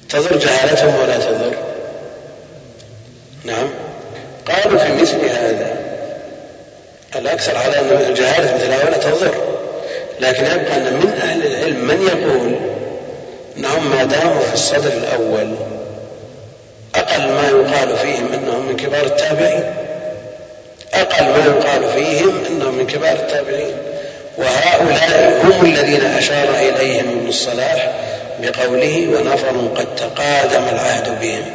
تضر 0.10 0.38
جهالتهم 0.38 0.96
ولا 1.00 1.18
تضر؟ 1.18 1.54
نعم 3.44 3.70
قالوا 4.48 4.80
في 4.80 4.94
مثل 4.94 5.26
هذا 5.26 5.78
الأكثر 7.16 7.58
على 7.58 7.80
أن 7.80 8.06
الجهالة 8.10 8.56
مثل 8.56 8.72
هؤلاء 8.72 9.00
تضر 9.00 9.34
لكن 10.20 10.46
يبقى 10.46 10.78
أن 10.78 10.94
من 10.94 11.20
أهل 11.22 11.48
العلم 11.48 11.86
من 11.86 12.02
يقول 12.08 12.56
أنهم 13.58 13.90
ما 13.90 14.04
داموا 14.04 14.40
في 14.40 14.54
الصدر 14.54 14.92
الأول 14.94 15.56
أقل 16.98 17.28
ما 17.28 17.48
يقال 17.48 17.98
فيهم 17.98 18.34
أنهم 18.34 18.68
من 18.68 18.76
كبار 18.78 19.06
التابعين. 19.06 19.64
أقل 20.94 21.26
ما 21.26 21.46
يقال 21.46 21.94
فيهم 21.94 22.44
أنهم 22.50 22.76
من 22.76 22.88
كبار 22.88 23.12
التابعين. 23.12 23.78
وهؤلاء 24.38 25.42
هم 25.44 25.66
الذين 25.66 26.06
أشار 26.06 26.50
إليهم 26.60 27.20
ابن 27.20 27.28
الصلاح 27.28 27.92
بقوله 28.40 29.08
ونفر 29.08 29.68
قد 29.76 29.96
تقادم 29.96 30.64
العهد 30.74 31.20
بهم. 31.22 31.46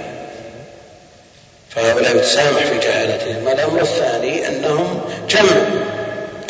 فهؤلاء 1.71 2.17
يتسامح 2.17 2.59
في 2.59 2.79
جهالتهم. 2.79 3.49
الأمر 3.49 3.81
الثاني 3.81 4.49
أنهم 4.49 5.01
جمع 5.31 5.63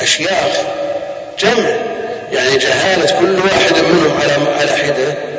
أشياخ 0.00 0.60
جمع. 1.38 1.68
يعني 2.32 2.56
جهالة 2.56 3.20
كل 3.20 3.38
واحد 3.38 3.84
منهم 3.84 4.46
على 4.60 4.72
حدة. 4.72 5.31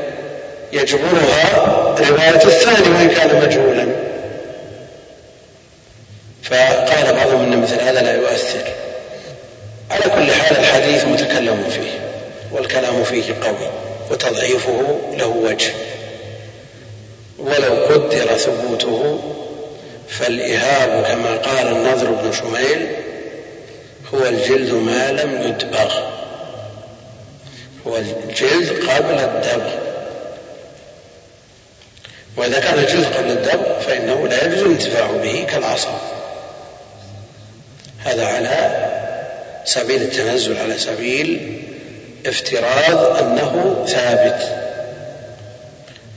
يجبرها 0.74 1.96
رواية 2.10 2.44
الثاني 2.46 2.96
وإن 2.96 3.10
كان 3.10 3.46
مجهولا. 3.46 3.88
فقال 6.44 7.14
بعضهم 7.14 7.54
أن 7.54 7.62
مثل 7.62 7.82
هذا 7.82 8.02
لا 8.02 8.16
يؤثر. 8.16 8.68
على 9.92 10.04
كل 10.04 10.32
حال 10.32 10.58
الحديث 10.58 11.06
متكلم 11.06 11.64
فيه 11.70 12.00
والكلام 12.52 13.04
فيه 13.04 13.24
قوي 13.44 13.70
وتضعيفه 14.12 15.00
له 15.18 15.28
وجه. 15.28 15.72
ولو 17.40 17.86
قدر 17.86 18.38
ثبوته 18.38 19.20
فالإهاب 20.10 21.04
كما 21.04 21.38
قال 21.38 21.68
النضر 21.68 22.12
بن 22.12 22.32
شميل 22.32 22.88
هو 24.14 24.26
الجلد 24.26 24.74
ما 24.74 25.12
لم 25.12 25.42
يدبغ. 25.48 25.94
هو 27.88 27.98
الجلد 27.98 28.90
قبل 28.90 29.20
الدبغ. 29.20 29.83
وإذا 32.38 32.60
كان 32.60 32.80
الجلد 32.80 33.06
قبل 33.06 33.32
الدبغ 33.32 33.80
فإنه 33.80 34.28
لا 34.28 34.46
يجوز 34.46 34.62
الانتفاع 34.62 35.08
به 35.24 35.46
كالعصا. 35.50 36.02
هذا 38.06 38.26
على 38.26 38.90
سبيل 39.66 40.02
التنزل 40.02 40.58
على 40.58 40.78
سبيل 40.78 41.60
افتراض 42.26 43.18
أنه 43.24 43.86
ثابت. 43.88 44.42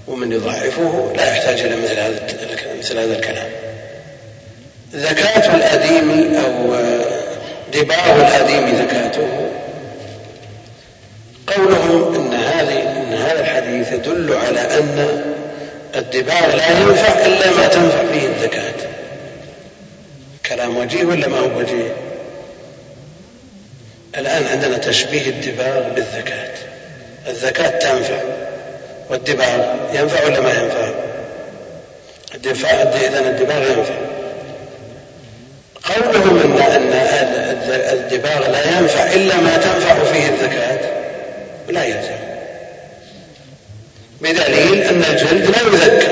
ومن 0.08 0.32
يضعفه 0.32 1.12
لا 1.16 1.30
يحتاج 1.30 1.60
إلى 1.60 1.76
مثل 1.76 1.98
هذا 1.98 2.20
مثل 2.78 2.98
هذا 2.98 3.16
الكلام. 3.16 3.48
زكاة 4.94 5.54
الأديم 5.56 6.34
أو 6.34 6.76
دباغ 7.72 8.16
الأديم 8.16 8.76
زكاته. 8.78 9.50
قولهم 11.46 12.14
إن 12.14 12.34
هذه 12.34 12.82
إن 12.82 13.14
هذا 13.14 13.40
الحديث 13.40 13.92
يدل 13.92 14.36
على 14.36 14.60
أن 14.60 15.35
الدباغ 15.96 16.56
لا 16.56 16.70
ينفع 16.70 17.26
إلا 17.26 17.50
ما 17.50 17.66
تنفع 17.66 18.04
فيه 18.12 18.28
الزكاة. 18.28 18.74
كلام 20.46 20.76
وجيه 20.76 21.04
ولا 21.04 21.28
ما 21.28 21.38
هو 21.38 21.58
وجيه؟ 21.58 21.96
الآن 24.18 24.46
عندنا 24.46 24.78
تشبيه 24.78 25.26
الدباغ 25.26 25.88
بالزكاة. 25.88 26.54
الزكاة 27.28 27.78
تنفع 27.78 28.20
والدباغ 29.10 29.74
ينفع 29.94 30.24
ولا 30.24 30.40
ما 30.40 30.50
ينفع؟ 30.50 30.90
الدفاع 32.34 32.70
إذا 32.70 33.20
الدباغ 33.20 33.62
ينفع. 33.62 33.94
قولهم 35.94 36.56
أن 36.56 36.92
ان 36.92 36.92
الدباغ 37.92 38.50
لا 38.50 38.78
ينفع 38.78 39.12
إلا 39.12 39.36
ما 39.36 39.56
تنفع 39.56 40.04
فيه 40.04 40.28
الزكاة 40.28 40.78
لا 41.68 41.84
يلزم 41.84 42.15
بدليل 44.20 44.82
أن 44.82 45.04
الجلد 45.10 45.50
لا 45.50 45.60
يذكى 45.62 46.08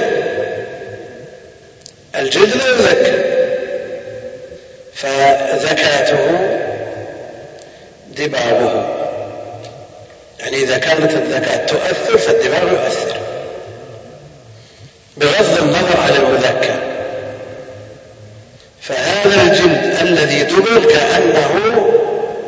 الجلد 2.17 2.57
لا 2.57 2.69
يذكى 2.69 3.35
فزكاته 4.95 6.49
دباغه 8.17 8.95
يعني 10.41 10.57
إذا 10.57 10.79
كانت 10.79 11.13
الزكاه 11.13 11.67
تؤثر 11.67 12.19
فالدباغ 12.19 12.73
يؤثر. 12.73 13.17
بغض 15.17 15.63
النظر 15.63 16.01
عن 16.01 16.11
المذكى 16.11 16.75
فهذا 18.81 19.43
الجلد 19.43 19.97
الذي 20.01 20.43
دبل 20.43 20.93
كأنه 20.93 21.91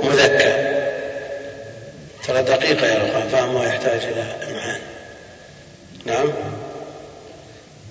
مذكى 0.03 0.53
ترى 2.27 2.43
دقيقة 2.43 2.87
يا 2.87 2.97
أخوان 2.97 3.29
فهمه 3.33 3.67
يحتاج 3.67 4.01
إلى 4.03 4.25
إمعان 4.51 4.76
نعم. 6.07 6.33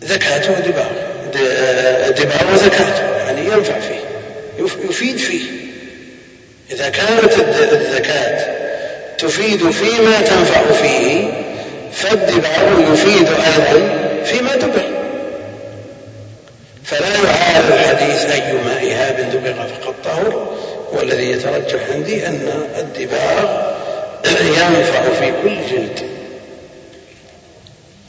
زكاته 0.01 0.53
دباغ 0.53 0.91
دباغ 2.09 2.55
زكاته 2.55 3.17
يعني 3.17 3.45
ينفع 3.45 3.79
فيه. 3.79 4.05
يفيد 4.89 5.17
فيه. 5.17 5.43
إذا 6.71 6.89
كانت 6.89 7.33
الزكاة 7.71 8.55
تفيد 9.17 9.71
فيما 9.71 10.21
تنفع 10.21 10.61
فيه 10.81 11.27
فالدباغ 11.93 12.93
يفيد 12.93 13.27
أيضا 13.27 13.97
فيما 14.25 14.55
دبر 14.55 14.95
فلا 16.83 17.07
يعارض 17.07 17.71
الحديث 17.71 18.25
أيما 18.31 18.77
إهاب 18.83 19.29
دبغ 19.33 19.53
فقد 19.53 19.93
طهر. 20.03 20.55
والذي 20.91 21.31
يترجح 21.31 21.79
عندي 21.91 22.27
أن 22.27 22.67
الدباغ 22.79 23.71
ينفع 24.41 25.01
في 25.19 25.31
كل 25.43 25.55
جلد. 25.71 26.14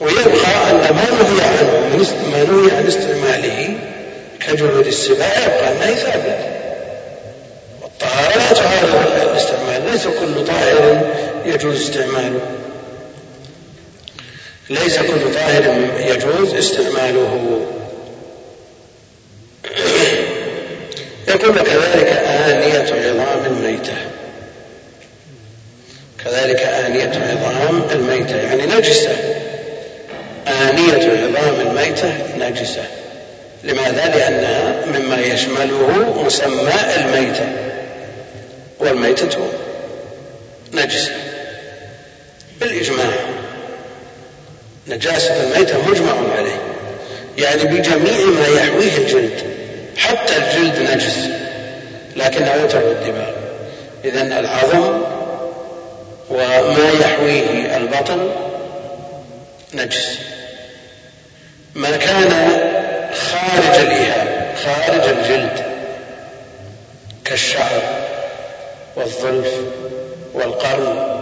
ويبقى 0.00 0.70
أن 0.70 0.94
ما 0.94 1.04
نهي 1.10 1.44
عنه 1.44 1.96
ما 2.32 2.44
نهي 2.44 2.76
عن 2.76 2.86
استعماله 2.86 3.78
كجلود 4.40 4.86
السباع 4.86 5.38
يبقى 5.38 5.72
أنه 5.72 5.94
ثابت 5.94 6.38
والطهارة 7.82 8.36
لا 8.38 8.52
تعارض 8.52 9.06
الاستعمال 9.22 9.90
ليس 9.92 10.06
كل 10.06 10.46
طاهر 10.46 11.00
يجوز 11.46 11.80
استعماله. 11.80 12.40
ليس 14.70 14.98
كل 14.98 15.34
طاهر 15.34 15.88
يجوز 15.98 16.54
استعماله. 16.54 17.66
يقول 21.28 21.58
كذلك 21.58 22.08
آنية 22.26 23.12
عظام 23.20 23.44
الميتة. 23.46 23.96
كذلك 26.24 26.60
آنية 26.60 27.38
عظام 27.44 27.82
الميتة 27.92 28.36
يعني 28.36 28.66
نجسة. 28.66 29.35
آنية 30.46 31.10
عظام 31.10 31.60
الميتة 31.60 32.12
نجسة 32.38 32.84
لماذا؟ 33.64 34.14
لأنها 34.16 34.86
مما 34.86 35.20
يشمله 35.20 36.22
مسمى 36.26 36.72
الميتة. 36.96 37.46
والميتة 38.80 39.38
نجسة 40.72 41.12
بالإجماع. 42.60 43.12
نجاسة 44.88 45.42
الميتة 45.42 45.90
مجمع 45.90 46.12
عليه. 46.38 46.60
يعني 47.38 47.64
بجميع 47.64 48.26
ما 48.26 48.46
يحويه 48.46 48.96
الجلد. 48.96 49.42
حتى 49.96 50.32
الجلد 50.36 50.90
نجس. 50.90 51.16
لكنه 52.16 52.54
يترك 52.54 52.84
الدماغ 52.84 53.30
إذا 54.04 54.40
العظم 54.40 55.00
وما 56.30 56.92
يحويه 57.00 57.76
البطن 57.76 58.30
نجس. 59.74 60.18
ما 61.76 61.96
كان 61.96 62.30
خارج 63.14 63.78
الإهاب 63.80 64.54
خارج 64.64 65.08
الجلد 65.08 65.64
كالشعر 67.24 67.82
والظلف 68.96 69.54
والقرن. 70.34 71.16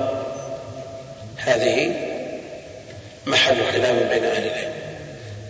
هذه 1.37 1.93
محل 3.27 3.57
خلاف 3.73 3.97
بين 4.13 4.25
أهل 4.25 4.47
العلم. 4.47 4.73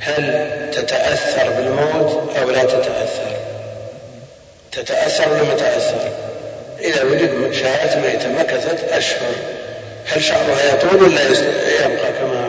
هل 0.01 0.71
تتأثر 0.73 1.51
بالموت 1.51 2.37
أو 2.37 2.51
لا 2.51 2.65
تتأثر؟ 2.65 3.37
تتأثر 4.73 5.33
ولا 5.33 5.43
ما 5.43 5.55
تأثر؟ 5.55 6.11
إذا 6.81 7.05
وجد 7.05 7.53
شاة 7.53 8.01
ميتة 8.01 8.29
مكثت 8.29 8.85
أشهر 8.93 9.35
هل 10.07 10.23
شعرها 10.23 10.75
يطول 10.75 11.03
ولا 11.03 11.23
يبقى 11.85 12.13
كما 12.13 12.44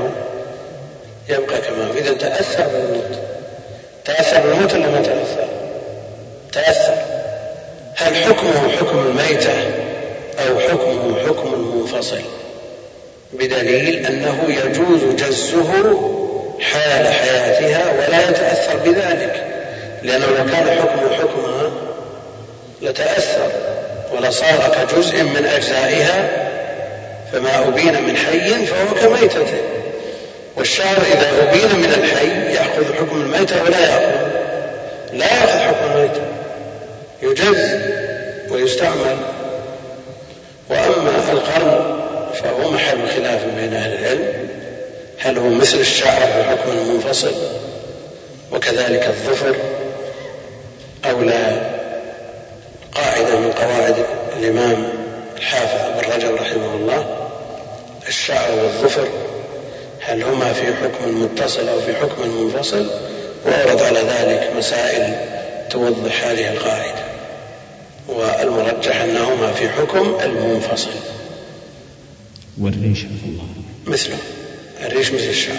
يبقى 1.30 1.62
كما 1.62 1.88
هو 1.88 1.98
إذا 1.98 2.14
تأثر 2.14 2.64
بالموت. 2.68 3.20
تأثر 4.06 4.40
بالموت 4.42 4.74
ولا 4.74 4.88
ما 4.88 5.02
تأثر؟ 5.02 5.48
تأثر. 6.54 6.96
هل 7.96 8.16
حكمه 8.16 8.70
حكم 8.80 9.00
الميتة 9.00 9.54
أو 10.40 10.60
حكمه 10.60 11.20
حكم 11.28 11.54
المنفصل؟ 11.54 12.22
بدليل 13.34 14.06
أنه 14.06 14.44
يجوز 14.48 15.04
جزه 15.16 16.00
حال 16.60 17.08
حياتها 17.08 17.92
ولا 17.92 18.30
يتأثر 18.30 18.78
بذلك. 18.86 19.44
لأنه 20.04 20.26
لو 20.26 20.46
كان 20.52 20.80
حكمه 20.82 21.14
حكمها 21.14 21.72
لتأثر 22.82 23.52
ولصار 24.14 24.76
كجزء 24.76 25.24
من 25.24 25.46
أجزائها 25.46 26.30
فما 27.32 27.68
أبين 27.68 28.04
من 28.04 28.18
حي 28.18 28.66
فهو 28.66 28.96
كميتته 29.02 29.58
والشعر 30.58 30.98
إذا 30.98 31.50
أبين 31.50 31.80
من 31.80 32.04
الحي 32.04 32.54
يأخذ 32.54 32.94
حكم 32.94 33.22
الميتة 33.22 33.64
ولا 33.64 33.80
يأخذ. 33.80 34.26
لا 35.14 35.26
يأخذ 35.26 35.60
حكم 35.60 35.92
الميتة 35.92 36.22
يجز 37.22 37.82
ويستعمل. 38.50 39.18
وأما 40.70 41.32
القرن 41.32 42.00
فهو 42.34 42.72
محل 42.72 43.08
خلاف 43.16 43.46
بين 43.58 43.74
أهل 43.74 43.94
العلم. 43.94 44.34
هل 45.20 45.38
هو 45.38 45.50
مثل 45.50 45.78
الشعر 45.78 46.20
بحكم 46.20 46.94
منفصل 46.94 47.34
وكذلك 48.52 49.08
الظفر؟ 49.08 49.56
أو 51.10 51.22
لا؟ 51.22 51.76
قاعدة 52.96 53.40
من 53.40 53.52
قواعد 53.52 53.96
الإمام 54.40 54.88
الحافظ 55.38 55.80
ابن 55.82 56.14
رجب 56.14 56.36
رحمه 56.36 56.74
الله 56.76 57.28
الشعر 58.08 58.52
والظفر 58.52 59.08
هل 60.06 60.24
هما 60.24 60.54
في 60.54 60.76
حكم 60.76 61.24
متصل 61.24 61.70
أو 61.70 61.82
في 61.82 61.96
حكم 61.96 62.44
منفصل؟ 62.44 62.88
وأورد 63.46 63.82
على 63.82 64.00
ذلك 64.00 64.54
مسائل 64.58 65.16
توضح 65.70 66.24
هذه 66.24 66.54
القاعدة. 66.54 67.06
والمرجح 68.08 69.02
أنهما 69.02 69.54
في 69.54 69.70
حكم 69.70 70.18
المنفصل. 70.24 70.92
والريش 72.62 73.04
الله. 73.04 73.48
مثله. 73.86 74.18
الريش 74.86 75.12
مثل 75.12 75.30
الشعر. 75.30 75.56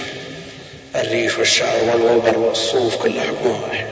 الريش 0.97 1.39
والشعر 1.39 1.77
والوبر 1.85 2.39
والصوف 2.39 2.97
كل 2.97 3.21
حكمه 3.21 3.63
واحد. 3.63 3.87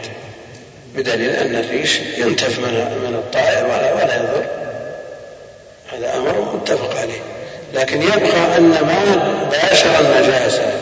بدليل 0.96 1.30
أن 1.30 1.56
الريش 1.56 1.98
ينتف 2.18 2.58
من 2.58 3.14
الطائر 3.14 3.66
ولا 3.66 4.16
يضر. 4.16 4.46
هذا 5.92 6.16
أمر 6.16 6.54
متفق 6.54 6.96
عليه. 7.00 7.33
لكن 7.74 8.02
يبقى 8.02 8.58
أن 8.58 8.70
ما 8.70 9.48
باشر 9.50 10.00
النجاسة 10.00 10.72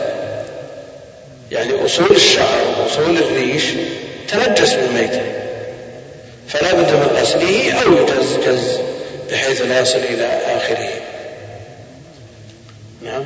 يعني 1.51 1.85
أصول 1.85 2.11
الشعر 2.11 2.59
وأصول 2.79 3.17
الريش 3.17 3.63
تنجس 4.27 4.73
بالميتة 4.73 5.21
فلا 6.47 6.73
بد 6.73 6.91
من 6.91 7.17
غسله 7.21 7.71
أو 7.71 7.93
يجز 7.93 8.37
جز 8.47 8.79
بحيث 9.31 9.61
لا 9.61 9.79
يصل 9.79 9.99
إلى 9.99 10.25
آخره. 10.57 10.89
نعم. 13.01 13.23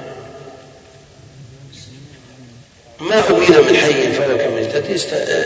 ما 3.00 3.20
أبين 3.30 3.68
من 3.68 3.78
حي 3.78 4.12
فهو 4.12 4.38
كميتة 4.38 4.96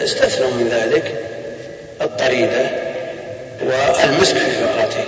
استثنوا 0.03 0.51
من 0.51 0.69
ذلك 0.69 1.23
الطريدة 2.01 2.69
والمسك 3.61 4.37
في 4.37 4.51
فقرته. 4.51 5.05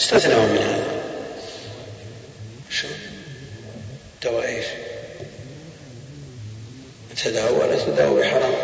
استثنوا 0.00 0.42
من 0.42 0.58
هذا 0.58 0.91
إيش 4.26 4.64
تداوى 7.24 7.58
ولا 7.58 7.76
تداوى 7.76 8.20
بحرام. 8.20 8.54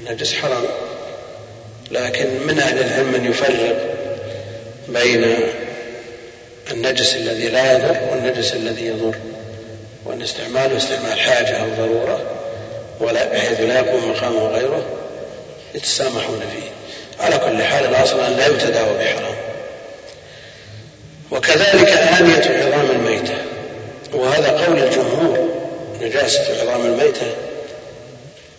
النجس 0.00 0.34
حرام. 0.34 0.64
لكن 1.90 2.46
من 2.46 2.60
أهل 2.60 2.78
العلم 2.78 3.12
من 3.12 3.30
يفرق 3.30 3.94
بين 4.88 5.36
النجس 6.70 7.16
الذي 7.16 7.48
لا 7.48 7.72
يضر 7.72 7.96
والنجس 8.10 8.52
الذي 8.52 8.86
يضر؟ 8.86 9.14
وأن 10.04 10.22
استعماله 10.22 10.76
استعمال 10.76 11.20
حاجة 11.20 11.56
أو 11.56 11.66
ضرورة 11.78 12.22
ولا 13.00 13.32
بحيث 13.32 13.60
لا 13.60 13.78
يقوم 13.78 14.10
مقامه 14.10 14.48
غيره 14.48 14.84
يتسامحون 15.74 16.40
فيه. 16.40 16.70
على 17.24 17.38
كل 17.38 17.62
حال 17.62 17.84
الأصل 17.84 18.20
أن 18.20 18.36
لا 18.36 18.46
يتداوى 18.46 18.98
بحرام. 18.98 19.34
وكذلك 21.30 21.88
آنية 21.88 22.66
عظام 22.66 22.90
الميتة. 22.90 23.53
وهذا 24.14 24.48
قول 24.66 24.78
الجمهور 24.78 25.48
نجاسة 26.00 26.62
عظام 26.62 26.86
الميتة 26.86 27.26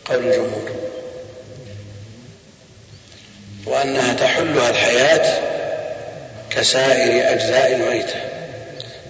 قول 0.06 0.18
الجمهور. 0.18 0.70
وأنها 3.66 4.14
تحلها 4.14 4.70
الحياة 4.70 5.40
كسائر 6.50 7.34
أجزاء 7.34 7.76
الميتة. 7.76 8.20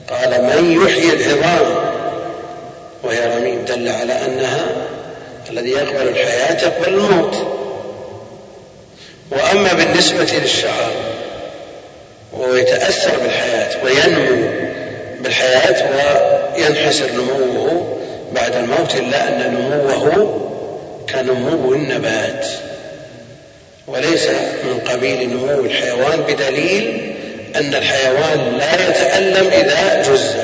قال 0.09 0.43
من 0.43 0.81
يحيي 0.85 1.13
العظام 1.13 1.95
وهي 3.03 3.37
رميم 3.37 3.65
دل 3.65 3.89
على 3.89 4.13
أنها 4.25 4.65
الذي 5.49 5.69
يقبل 5.69 6.07
الحياة 6.07 6.63
يقبل 6.63 6.93
الموت. 6.93 7.35
وأما 9.31 9.73
بالنسبة 9.73 10.39
للشعر 10.41 10.91
وهو 12.33 12.55
يتأثر 12.55 13.19
بالحياة 13.19 13.83
وينمو 13.83 14.64
بالحياة 15.19 15.89
وينحسر 16.55 17.11
نموه 17.11 17.97
بعد 18.31 18.55
الموت 18.55 18.95
إلا 18.95 19.27
أن 19.27 19.53
نموه 19.53 20.41
كنمو 21.09 21.73
النبات. 21.73 22.45
وليس 23.87 24.27
من 24.63 24.79
قبيل 24.89 25.29
نمو 25.29 25.65
الحيوان 25.65 26.21
بدليل 26.27 27.15
أن 27.55 27.75
الحيوان 27.75 28.57
لا 28.57 28.89
يتألم 28.89 29.47
إذا 29.47 30.01
جز. 30.01 30.35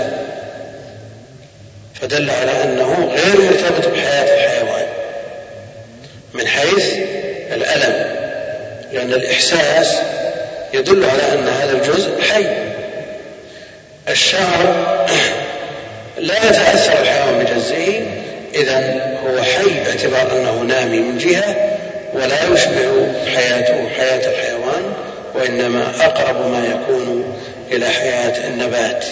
فدل 2.02 2.30
على 2.30 2.64
أنه 2.64 3.12
غير 3.14 3.42
مرتبط 3.42 3.88
بحياة 3.88 4.34
الحيوان 4.34 4.86
من 6.34 6.48
حيث 6.48 6.96
الألم 7.54 8.06
لأن 8.94 9.14
الإحساس 9.14 9.96
يدل 10.74 11.06
على 11.06 11.34
أن 11.34 11.48
هذا 11.48 11.72
الجزء 11.72 12.22
حي. 12.22 12.71
الشعر 14.10 15.08
لا 16.18 16.38
يتأثر 16.38 17.02
الحيوان 17.02 17.40
بجزه 17.40 18.02
إذا 18.54 19.02
هو 19.26 19.44
حي 19.44 19.84
باعتبار 19.86 20.32
أنه 20.32 20.62
نامي 20.62 21.00
من 21.00 21.18
جهة 21.18 21.56
ولا 22.14 22.44
يشبه 22.54 23.14
حياته 23.36 23.90
حياة 23.98 24.32
الحيوان 24.32 24.94
وإنما 25.36 25.92
أقرب 26.02 26.52
ما 26.52 26.66
يكون 26.66 27.38
إلى 27.72 27.90
حياة 27.90 28.48
النبات. 28.48 29.06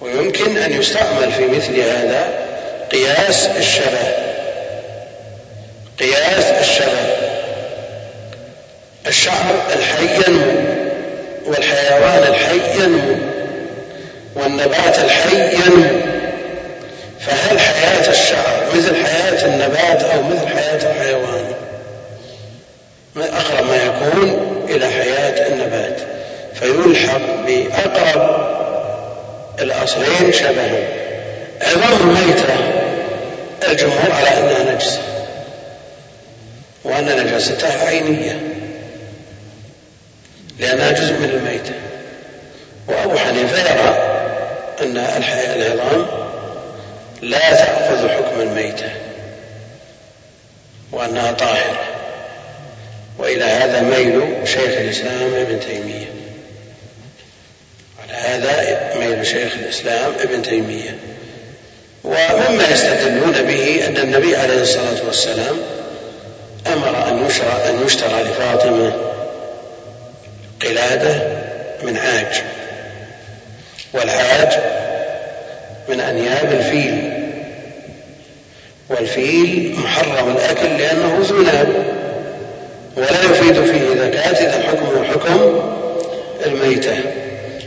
ويمكن 0.00 0.56
أن 0.56 0.72
يستعمل 0.72 1.32
في 1.32 1.46
مثل 1.46 1.80
هذا 1.80 2.28
قياس 2.92 3.46
الشبه. 3.46 4.12
قياس 5.98 6.44
الشبه. 6.60 7.16
الشعر 9.06 9.54
الحي 9.76 10.04
ينمو 10.26 10.52
والحيوان 11.46 12.22
الحي 12.28 12.82
ينمو. 12.82 13.35
والنبات 14.36 14.98
الحي 14.98 15.54
ينمو 15.54 16.00
فهل 17.20 17.60
حياة 17.60 18.10
الشعر 18.10 18.64
مثل 18.74 19.06
حياة 19.06 19.46
النبات 19.46 20.02
أو 20.02 20.22
مثل 20.22 20.48
حياة 20.48 20.92
الحيوان؟ 20.92 21.54
أقرب 23.16 23.66
ما 23.66 23.76
يكون 23.76 24.66
إلى 24.68 24.90
حياة 24.90 25.48
النبات. 25.48 25.96
فيلحق 26.54 27.20
بأقرب 27.46 28.46
الأصلين 29.58 30.32
شبها 30.32 30.88
عظام 31.62 32.00
الميتة 32.00 32.54
الجمهور 33.68 34.12
على 34.12 34.28
أنها 34.28 34.74
نجسة 34.74 35.00
وأن 36.84 37.26
نجاستها 37.26 37.86
عينية 37.88 38.40
لأنها 40.58 40.90
جزء 40.90 41.12
من 41.12 41.30
الميتة. 41.30 41.74
وأبو 42.88 43.18
حنيفة 43.18 43.58
يرى 43.58 44.15
أن 44.82 44.96
العظام 44.96 46.06
لا 47.22 47.50
تأخذ 47.54 48.08
حكم 48.08 48.40
الميتة 48.40 48.90
وأنها 50.92 51.32
طاهرة. 51.32 51.84
وإلى 53.18 53.44
هذا 53.44 53.80
ميل 53.80 54.48
شيخ 54.48 54.78
الإسلام 54.78 55.34
ابن 55.34 55.60
تيمية. 55.60 56.06
على 58.02 58.12
هذا 58.12 58.94
ميل 58.98 59.26
شيخ 59.26 59.52
الإسلام 59.54 60.12
ابن 60.20 60.42
تيمية. 60.42 60.98
ومما 62.04 62.68
يستدلون 62.72 63.32
به 63.32 63.86
أن 63.86 63.96
النبي 63.96 64.36
عليه 64.36 64.62
الصلاة 64.62 65.06
والسلام 65.06 65.56
أمر 66.66 67.08
أن 67.08 67.26
يشرى 67.26 67.62
أن 67.68 67.86
يشترى 67.86 68.22
لفاطمة 68.22 68.92
قلادة 70.62 71.20
من 71.82 71.96
عاج. 71.96 72.42
والعاج 73.96 74.52
من 75.88 76.00
أنياب 76.00 76.52
الفيل. 76.52 77.12
والفيل 78.90 79.74
محرم 79.78 80.36
الأكل 80.36 80.78
لأنه 80.78 81.18
ذو 81.20 81.42
ناب 81.42 81.68
ولا 82.96 83.22
يفيد 83.24 83.64
فيه 83.64 84.00
زكاة 84.00 84.30
إذا 84.30 84.62
حكمه 84.62 85.04
حكم 85.04 85.60
الميتة. 86.46 86.96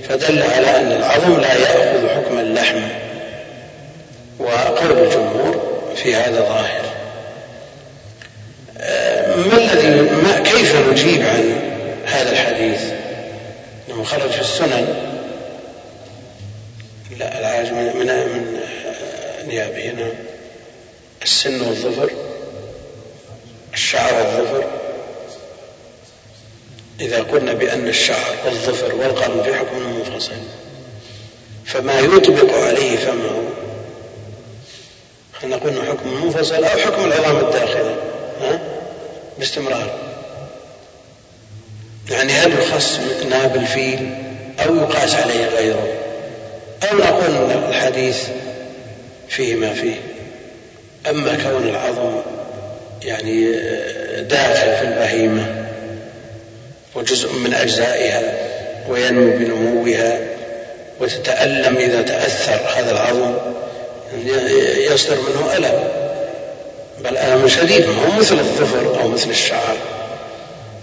فدل 0.10 0.44
على 0.44 0.78
أن 0.78 0.92
العظم 0.92 1.40
لا 1.40 1.54
يأخذ 1.54 2.10
حكم 2.10 2.40
اللحم. 2.40 2.82
وقول 4.40 4.92
الجمهور 4.92 5.82
في 5.96 6.16
هذا 6.16 6.40
ظاهر. 6.40 6.82
ما 9.38 9.58
الذي 9.58 10.02
ما 10.02 10.40
كيف 10.40 10.76
نجيب 10.92 11.22
عن 11.22 11.62
هذا 12.06 12.32
الحديث؟ 12.32 12.82
انه 13.90 14.04
خرج 14.04 14.30
في 14.30 14.42
السنن 14.42 14.88
لا 17.18 17.40
العاج 17.40 17.72
من 17.72 17.86
من, 17.96 18.06
من 18.06 18.60
نيابه 19.48 19.92
هنا 19.92 20.12
السن 21.22 21.62
والظفر 21.62 22.10
الشعر 23.74 24.14
والظفر. 24.14 24.64
إذا 27.00 27.22
قلنا 27.22 27.54
بأن 27.54 27.88
الشعر 27.88 28.36
والظفر 28.46 28.96
والقرن 28.96 29.44
في 29.44 29.54
حكم 29.56 29.78
منفصل 29.80 30.36
فما 31.66 32.00
يطبق 32.00 32.54
عليه 32.54 32.98
فمه 32.98 33.50
هل 35.44 35.50
نقول 35.50 35.88
حكم 35.88 36.26
منفصل 36.26 36.64
أو 36.64 36.80
حكم 36.80 37.06
العظام 37.06 37.38
الداخلة 37.38 37.98
ها؟ 38.42 38.60
باستمرار. 39.38 39.94
يعني 42.10 42.34
هل 42.34 42.60
يخص 42.60 43.00
ناب 43.30 43.56
الفيل 43.56 44.16
أو 44.60 44.76
يقاس 44.76 45.16
عليه 45.16 45.46
غيره؟ 45.46 45.99
أو 46.84 46.98
نقول 46.98 47.52
الحديث 47.70 48.18
فيه 49.30 49.56
ما 49.56 49.74
فيه. 49.74 49.96
أما 51.10 51.38
كون 51.44 51.70
العظم 51.70 52.22
يعني 53.04 53.52
داخل 54.22 54.76
في 54.76 54.82
البهيمة 54.82 55.66
وجزء 56.96 57.34
من 57.34 57.54
أجزائها 57.54 58.34
وينمو 58.90 59.38
بنموها 59.38 60.20
وتتألم 61.02 61.78
إذا 61.78 62.02
تأثر 62.02 62.60
هذا 62.76 62.92
العظم 62.92 63.36
يصدر 64.78 65.16
منه 65.16 65.58
ألم. 65.58 65.84
بل 67.04 67.18
ألم 67.18 67.48
شديد 67.48 67.86
ما 67.88 68.06
هو 68.06 68.20
مثل 68.20 68.40
الظفر 68.40 69.02
أو 69.02 69.08
مثل 69.08 69.30
الشعر. 69.30 69.78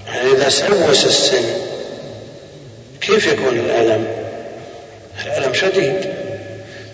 يعني 0.07 0.31
إذا 0.31 0.49
سوس 0.49 1.05
السن 1.07 1.45
كيف 3.01 3.27
يكون 3.27 3.59
الألم؟ 3.59 4.26
الألم 5.24 5.55
شديد. 5.55 6.14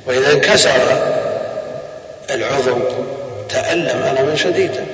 وإذا 0.07 0.33
انكسر 0.33 1.03
العضو 2.31 2.79
تألم 3.49 4.03
ألما 4.03 4.37
شديدا 4.37 4.87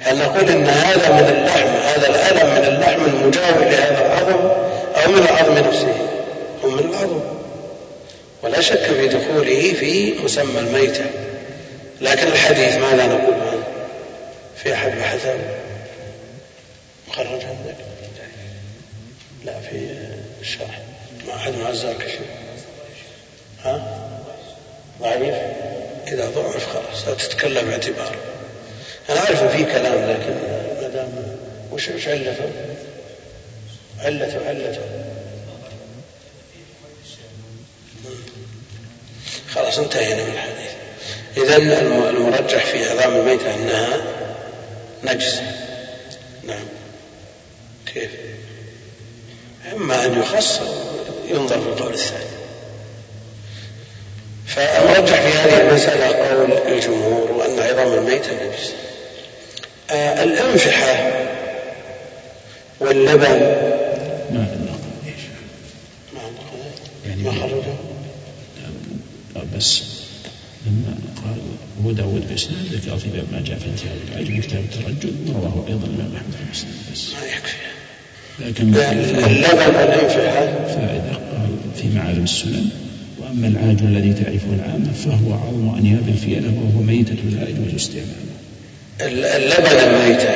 هل 0.00 0.18
نقول 0.18 0.48
إن 0.48 0.66
هذا 0.66 1.12
من 1.12 1.36
اللحم 1.36 1.66
هذا 1.66 2.08
الألم 2.08 2.50
من 2.50 2.74
اللحم 2.74 3.04
المجاور 3.04 3.64
لهذا 3.64 4.06
العظم 4.06 4.48
أو 4.96 5.12
من 5.12 5.18
العظم 5.18 5.68
نفسه؟ 5.68 5.94
هو 6.64 6.70
من 6.70 6.78
العظم 6.78 7.20
ولا 8.42 8.60
شك 8.60 8.82
في 8.82 9.08
دخوله 9.08 9.72
في 9.72 10.14
مسمى 10.24 10.60
الميتة. 10.60 11.04
لكن 12.00 12.26
الحديث 12.26 12.76
ماذا 12.76 13.06
نقول 13.06 13.34
عنه؟ 13.34 13.62
في 14.56 14.74
أحد 14.74 14.90
بحثه 14.98 15.34
مخرج 17.08 17.28
عندك 17.28 17.76
لا 19.44 19.52
في 19.70 19.88
الشرح. 20.40 20.93
ما 21.26 21.34
أحد 21.34 21.52
معزر 21.52 21.92
كشف 21.92 22.20
ها؟ 23.64 24.00
ضعيف 25.00 25.34
إذا 26.06 26.26
ضعف 26.28 26.66
خلاص 26.72 27.08
لا 27.08 27.14
تتكلم 27.14 27.68
باعتباره 27.68 28.16
أنا 29.10 29.18
أعرف 29.18 29.44
في 29.56 29.64
كلام 29.64 30.10
لكن 30.10 30.34
ما 30.82 30.88
دام 30.88 31.36
وش 31.72 31.88
وش 31.88 32.08
علته؟ 32.08 32.50
علته 34.00 34.48
علته. 34.48 34.80
خلاص 39.50 39.78
انتهينا 39.78 40.24
من 40.24 40.32
الحديث. 40.32 40.70
إذا 41.36 41.56
المرجح 42.10 42.64
في 42.64 42.84
عظام 42.90 43.16
الميتة 43.16 43.54
أنها 43.54 44.02
نجس. 45.04 45.40
نعم. 46.44 46.64
كيف؟ 47.94 48.10
إما 49.72 50.04
أن 50.06 50.20
يخص 50.20 50.60
ينظر 51.28 51.60
في 51.60 51.66
القول 51.66 51.92
الثاني. 51.94 52.24
فالمرجح 54.46 55.20
في 55.20 55.38
هذه 55.38 55.68
المسألة 55.68 56.06
قول 56.06 56.52
الجمهور 56.74 57.32
وأن 57.32 57.58
عظام 57.58 57.92
الميتة 57.98 58.32
نجس 58.32 58.72
آه 59.90 60.24
الأنفحة 60.24 61.12
واللبن. 62.80 63.40
ما 64.30 64.46
يعني 67.06 67.22
ما 67.22 67.30
خرجه 67.32 67.74
بس 69.56 69.82
لما 70.66 70.94
قال 71.24 71.38
أبو 71.80 71.90
داود 71.90 72.28
بإسناد 72.28 72.72
ذكر 72.72 72.96
في 72.98 73.08
باب 73.08 73.24
ما 73.32 73.40
جاء 73.46 73.58
في 73.58 73.66
انتهاء 73.66 73.96
العجم 74.12 74.40
كتاب 74.40 74.60
الترجل 74.64 75.14
ورواه 75.28 75.64
أيضا 75.68 75.86
الإمام 75.86 76.16
أحمد 76.16 76.34
المسند 76.46 76.70
بس. 76.92 77.12
ما 77.12 77.26
يكفي. 77.26 77.56
لكن 78.38 78.62
اللبن 78.62 79.76
والأنفحة 79.76 80.46
فائدة 80.66 81.14
قال 81.32 81.48
في 81.76 81.88
معالم 81.94 82.24
السنن 82.24 82.68
وأما 83.18 83.48
العاج 83.48 83.78
الذي 83.80 84.12
تعرفه 84.12 84.46
العامة 84.58 84.92
فهو 84.92 85.32
عظم 85.32 85.74
أنياب 85.78 86.08
الفيلة 86.08 86.48
وهو 86.48 86.82
ميتة 86.82 87.14
لا 87.14 87.48
يجوز 87.48 87.74
استعماله. 87.74 88.34
اللبن 89.36 89.66
الميتة 89.66 90.34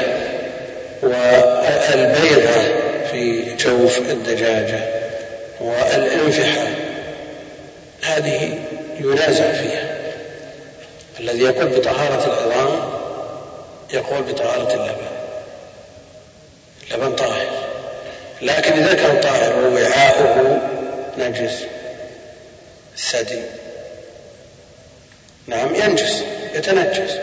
والبيضة 1.02 2.60
في 3.10 3.42
جوف 3.64 3.98
الدجاجة 4.10 4.80
والانفحة 5.60 6.68
هذه 8.02 8.58
ينازع 9.00 9.52
فيها. 9.52 9.98
الذي 11.20 11.38
يقول 11.38 11.66
بطهارة 11.68 12.24
العظام 12.24 12.90
يقول 13.94 14.22
بطهارة 14.22 14.74
اللبن. 14.74 15.08
اللبن 16.90 17.16
طاهر. 17.16 17.67
لكن 18.42 18.72
إذا 18.72 18.94
كان 18.94 19.20
طاهر 19.20 19.52
ووعاؤه 19.64 20.60
نجس. 21.18 21.64
الثدي. 22.96 23.40
نعم 25.46 25.74
ينجس 25.74 26.22
يتنجس. 26.54 27.18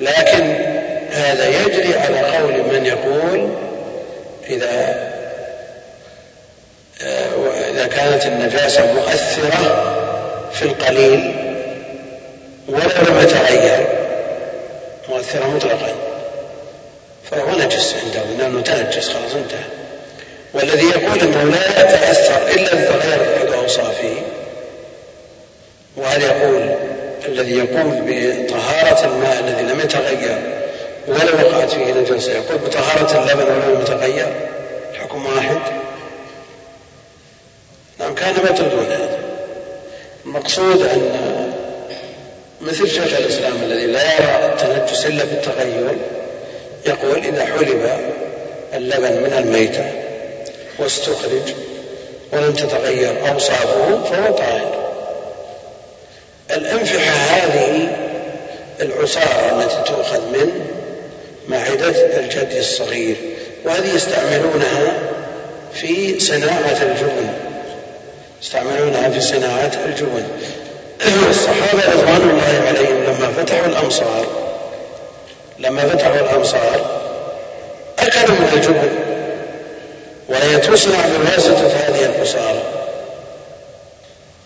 لكن 0.00 0.56
هذا 1.10 1.48
يجري 1.48 1.98
على 1.98 2.20
قول 2.20 2.52
من 2.52 2.86
يقول 2.86 3.54
إذا 4.48 5.06
آه، 7.02 7.28
إذا 7.70 7.86
كانت 7.86 8.26
النجاسة 8.26 8.92
مؤثرة 8.92 9.92
في 10.52 10.62
القليل 10.62 11.34
ولو 12.68 12.80
لم 13.08 13.20
يتغير. 13.20 13.86
مؤثرة 15.08 15.46
مطلقا. 15.46 15.94
فهو 17.30 17.58
نجس 17.58 17.94
عنده 18.04 18.22
لأنه 18.38 18.60
تنجس 18.60 19.08
خلاص 19.08 19.34
انتهى. 19.34 19.75
والذي 20.54 20.86
يقول 20.86 21.20
إنه 21.20 21.44
لا 21.44 21.80
يتأثر 21.80 22.48
إلا 22.48 22.74
بتغير 22.74 23.36
احد 23.36 23.52
اوصافه 23.62 24.14
وهل 25.96 26.22
يقول 26.22 26.74
الذي 27.28 27.58
يقول 27.58 28.02
بطهارة 28.06 29.04
الماء 29.04 29.40
الذي 29.40 29.62
لم 29.62 29.80
يتغير 29.80 30.38
ولو 31.08 31.48
وقعت 31.48 31.70
فيه 31.70 31.92
نجاسة 31.92 32.32
يقول 32.32 32.58
بطهارة 32.58 33.22
اللبن 33.22 33.42
ولو 33.42 33.74
لم 33.74 33.80
يتغير 33.80 34.32
حكم 34.94 35.26
واحد. 35.26 35.58
نعم 38.00 38.14
كان 38.14 38.34
يبطلون 38.34 38.86
هذا. 38.86 39.18
المقصود 40.26 40.82
أن 40.82 41.52
مثل 42.60 42.88
شيخ 42.88 43.18
الإسلام 43.18 43.52
الذي 43.62 43.86
لا 43.86 44.14
يرى 44.14 44.52
التنجس 44.52 45.06
إلا 45.06 45.24
بالتغير 45.24 45.96
يقول 46.86 47.18
إذا 47.18 47.44
حلب 47.44 47.90
اللبن 48.74 49.12
من 49.12 49.32
الميتة 49.38 49.84
واستخرج 50.78 51.54
ولم 52.32 52.52
تتغير 52.52 53.30
أوصافه 53.32 54.04
فهو 54.10 54.36
طاهر. 54.36 54.86
الأنفحة 56.50 57.12
هذه 57.12 57.96
العصارة 58.80 59.62
التي 59.62 59.92
تؤخذ 59.92 60.20
من 60.20 60.66
معدة 61.48 62.18
الجدي 62.18 62.60
الصغير 62.60 63.16
وهذه 63.64 63.94
يستعملونها 63.94 64.98
في 65.74 66.20
صناعة 66.20 66.82
الجبن. 66.82 67.28
يستعملونها 68.42 69.10
في 69.10 69.20
صناعة 69.20 69.72
الجبن. 69.86 70.24
الصحابة 71.30 71.92
رضوان 71.92 72.30
الله 72.30 72.68
عليهم 72.68 73.04
لما 73.04 73.32
فتحوا 73.36 73.66
الأمصار 73.66 74.26
لما 75.58 75.82
فتحوا 75.88 76.16
الأمصار 76.16 77.00
أكلوا 77.98 78.36
من 78.36 78.50
الجبن. 78.52 79.05
وهي 80.36 80.58
تصنع 80.58 80.98
بواسطة 81.06 81.66
هذه 81.66 82.04
الحصارة 82.04 82.62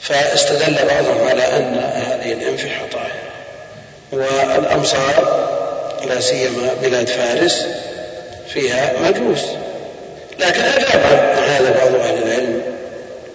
فاستدل 0.00 0.74
بعضهم 0.74 1.28
على 1.28 1.42
أن 1.56 1.74
هذه 1.94 2.32
الأنفحة 2.32 2.86
طاهرة. 2.92 3.30
والأمصار 4.12 5.48
لا 6.08 6.20
سيما 6.20 6.70
بلاد 6.82 7.08
فارس 7.08 7.66
فيها 8.48 8.92
مجوس. 9.02 9.42
لكن 10.38 10.60
أجاب 10.60 11.00
عن 11.36 11.42
هذا 11.42 11.74
بعض 11.78 11.94
أهل 11.94 12.22
العلم 12.22 12.62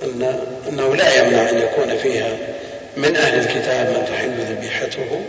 أن 0.04 0.39
أنه 0.70 0.96
لا 0.96 1.15
يمنع 1.15 1.50
أن 1.50 1.58
يكون 1.58 1.98
فيها 1.98 2.38
من 2.98 3.15
أهل 3.15 3.39
الكتاب 3.39 3.88
من 3.88 4.06
تحل 4.08 4.56
ذبيحته. 4.56 5.22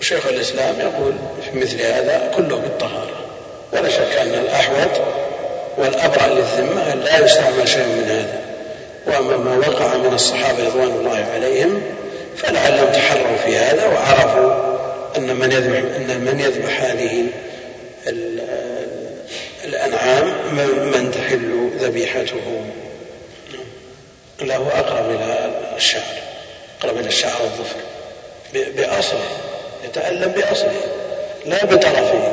وشيخ 0.00 0.26
الإسلام 0.26 0.74
يقول 0.80 1.12
في 1.44 1.58
مثل 1.58 1.82
هذا 1.82 2.32
كله 2.36 2.56
بالطهارة. 2.56 3.24
ولا 3.72 3.88
شك 3.88 4.16
أن 4.20 4.34
الأحوط 4.34 5.00
والأبرأ 5.78 6.26
للذمة 6.26 6.94
لا 6.94 7.24
يستعمل 7.24 7.68
شيء 7.68 7.86
من 7.86 8.04
هذا. 8.08 8.40
وأما 9.06 9.36
ما 9.36 9.68
وقع 9.68 9.96
من 9.96 10.14
الصحابة 10.14 10.64
رضوان 10.64 10.90
الله 10.90 11.26
عليهم 11.34 11.82
فلعلهم 12.36 12.92
تحروا 12.92 13.36
في 13.36 13.56
هذا 13.56 13.86
وعرفوا 13.86 14.74
أن 15.16 15.36
من 15.36 15.52
يذبح 15.52 15.78
أن 15.96 16.20
من 16.20 16.40
يذبح 16.40 16.80
هذه 16.80 17.26
الأنعام 19.64 20.26
من 20.92 21.10
تحل 21.14 21.70
ذبيحته. 21.78 22.64
له 24.40 24.68
أقرب 24.74 25.10
إلى 25.10 25.50
الشعر 25.76 26.02
أقرب 26.80 26.98
إلى 26.98 27.08
الشعر 27.08 27.42
والظفر. 27.42 27.80
بأصله 28.54 29.28
يتألم 29.84 30.32
بأصله 30.32 30.80
لا 31.46 31.64
بطرفه. 31.64 32.32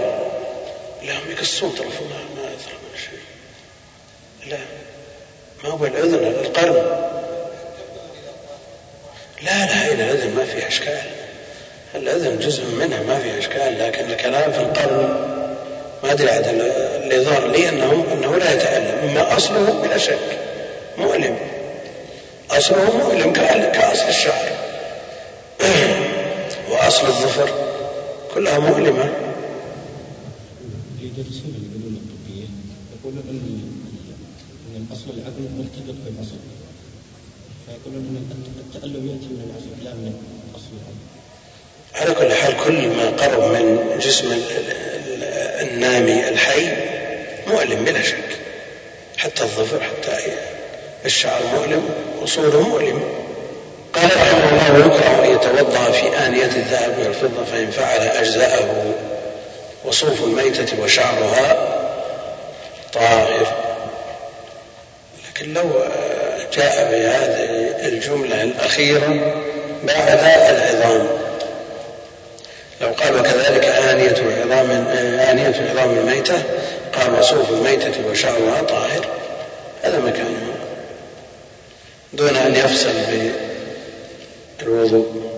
لا 1.03 1.13
هم 1.13 1.31
يكسون 1.31 1.69
طرفه 1.69 2.03
ما 2.03 2.43
يظهر 2.43 2.77
شيء. 2.97 3.20
لا. 4.47 4.57
ما 5.63 5.69
هو 5.69 5.85
الأذن 5.85 6.13
القرن. 6.45 6.73
لا 9.41 9.65
لا 9.65 9.85
هي 9.85 9.93
الأذن 9.93 10.35
ما 10.35 10.45
فيها 10.45 10.67
إشكال. 10.67 11.01
الأذن 11.95 12.39
جزء 12.39 12.65
منها 12.65 13.03
ما 13.03 13.19
فيها 13.19 13.39
إشكال 13.39 13.79
لكن 13.79 14.11
الكلام 14.11 14.51
في 14.51 14.59
القرن 14.59 15.27
ما 16.03 16.11
أدري 16.11 16.29
عاد 16.29 16.47
اللي 16.47 17.19
ظهر 17.19 17.47
لي 17.47 17.69
أنه 17.69 18.05
أنه 18.13 18.37
لا 18.37 18.53
يتألم. 18.53 19.09
أما 19.09 19.37
أصله 19.37 19.81
بلا 19.83 19.97
شك 19.97 20.39
مؤلم. 20.97 21.37
أصله 22.51 22.97
مؤلم 22.97 23.33
كأصل 23.33 24.07
الشعر. 24.09 24.51
وأصل 26.71 27.07
الظفر 27.07 27.49
كلها 28.33 28.59
مؤلمة. 28.59 29.13
يدرسون 31.01 31.53
العلوم 31.57 32.01
الطبية 32.01 32.47
يقولون 32.93 33.23
أن 33.29 33.70
أن 34.91 34.97
الأصل 34.97 35.17
العقل 35.17 35.49
مرتبط 35.57 35.95
بالأصل 36.05 36.35
فيقولون 37.67 38.29
أن 38.31 38.43
التألم 38.59 39.07
يأتي 39.07 39.25
من 39.25 39.49
العصب 39.49 39.83
لا 39.83 39.93
من 39.93 40.13
أصل 40.55 40.71
العقل 41.95 42.15
على 42.19 42.29
كل 42.29 42.35
حال 42.35 42.53
كل 42.65 42.87
ما 42.87 43.09
قرب 43.09 43.43
من 43.51 43.99
جسم 43.99 44.41
النامي 45.61 46.29
الحي 46.29 46.69
مؤلم 47.47 47.85
بلا 47.85 48.01
شك. 48.01 48.37
حتى 49.17 49.43
الظفر 49.43 49.79
حتى 49.81 50.17
الشعر 51.05 51.41
مؤلم 51.55 51.89
وصوله 52.21 52.61
مؤلم. 52.69 53.01
قال 53.93 54.05
رحمه 54.05 54.49
الله 54.49 54.73
ويكره 54.73 55.25
أن 55.25 55.31
يتوضأ 55.31 55.91
في 55.91 56.17
آنية 56.27 56.45
الذهب 56.45 56.99
والفضة 56.99 57.45
فإن 57.51 57.71
فعل 57.71 57.99
اجزاءه 57.99 58.93
وصوف 59.85 60.23
الميتة 60.23 60.83
وشعرها 60.83 61.77
طاهر 62.93 63.60
لكن 65.41 65.53
لو 65.53 65.71
جاء 66.53 66.91
بهذه 66.91 67.87
الجملة 67.87 68.43
الأخيرة 68.43 69.33
بعد 69.83 70.19
العظام. 70.49 71.07
لو 72.81 72.87
قال 72.87 73.19
وكذلك 73.19 73.65
آنية 73.65 74.15
عظام 74.41 74.71
آنية 75.29 75.69
عظام 75.71 75.97
الميتة 75.97 76.43
قال 76.93 77.19
وصوف 77.19 77.49
الميتة 77.49 77.91
وشعرها 78.09 78.61
طاهر 78.61 79.05
هذا 79.83 79.99
مكانه 79.99 80.53
دون 82.13 82.37
أن 82.37 82.55
يفصل 82.55 82.93
بالوضوء. 84.59 85.31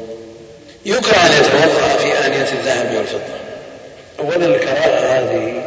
يكره 0.85 1.17
أن 1.17 1.31
يتوضأ 1.31 1.97
في 1.97 2.27
آنية 2.27 2.47
الذهب 2.51 2.95
والفضة. 2.97 3.33
أولا 4.19 4.55
الكراهة 4.55 5.19
هذه 5.19 5.63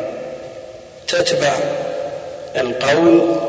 تتبع 1.08 1.52
القول 2.56 3.45